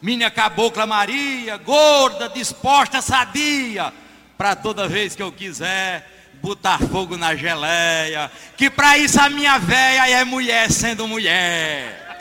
Minha 0.01 0.31
cabocla 0.31 0.85
Maria, 0.85 1.57
gorda, 1.57 2.29
disposta, 2.29 3.01
sadia, 3.01 3.93
para 4.37 4.55
toda 4.55 4.87
vez 4.87 5.13
que 5.13 5.21
eu 5.21 5.31
quiser 5.31 6.09
botar 6.41 6.77
fogo 6.77 7.15
na 7.17 7.35
geleia, 7.35 8.29
que 8.57 8.69
para 8.69 8.97
isso 8.97 9.19
a 9.19 9.29
minha 9.29 9.57
véia 9.57 10.09
é 10.09 10.23
mulher 10.25 10.69
sendo 10.71 11.07
mulher. 11.07 12.12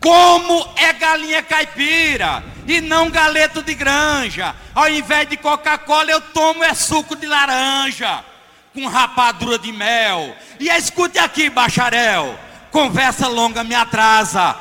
Como 0.00 0.66
é 0.76 0.92
galinha 0.94 1.42
caipira 1.42 2.42
e 2.66 2.80
não 2.80 3.10
galeto 3.10 3.62
de 3.62 3.74
granja. 3.74 4.54
Ao 4.74 4.88
invés 4.88 5.28
de 5.28 5.36
Coca-Cola, 5.36 6.10
eu 6.10 6.20
tomo 6.20 6.64
é 6.64 6.72
suco 6.74 7.14
de 7.14 7.26
laranja 7.26 8.24
com 8.72 8.86
rapadura 8.86 9.58
de 9.58 9.72
mel. 9.72 10.34
E 10.58 10.68
escute 10.68 11.18
aqui, 11.18 11.50
bacharel. 11.50 12.38
Conversa 12.70 13.28
longa 13.28 13.64
me 13.64 13.74
atrasa. 13.74 14.56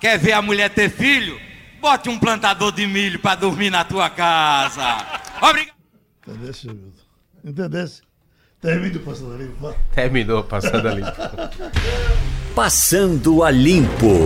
Quer 0.00 0.18
ver 0.18 0.32
a 0.32 0.42
mulher 0.42 0.70
ter 0.70 0.90
filho? 0.90 1.40
Bote 1.80 2.08
um 2.08 2.18
plantador 2.18 2.72
de 2.72 2.86
milho 2.86 3.18
para 3.18 3.34
dormir 3.34 3.70
na 3.70 3.84
tua 3.84 4.10
casa. 4.10 5.04
Obrigado. 5.40 5.76
Entendesse, 6.26 6.66
Milton? 6.66 7.02
Entendesse? 7.44 8.02
Termine 8.60 8.98
passando 8.98 9.34
a 9.34 9.38
limpo. 9.38 9.74
Terminou 9.94 10.44
passando 10.44 10.88
a 10.88 10.92
limpo. 10.94 11.12
Passando 12.56 13.42
a 13.44 13.50
limpo. 13.50 14.16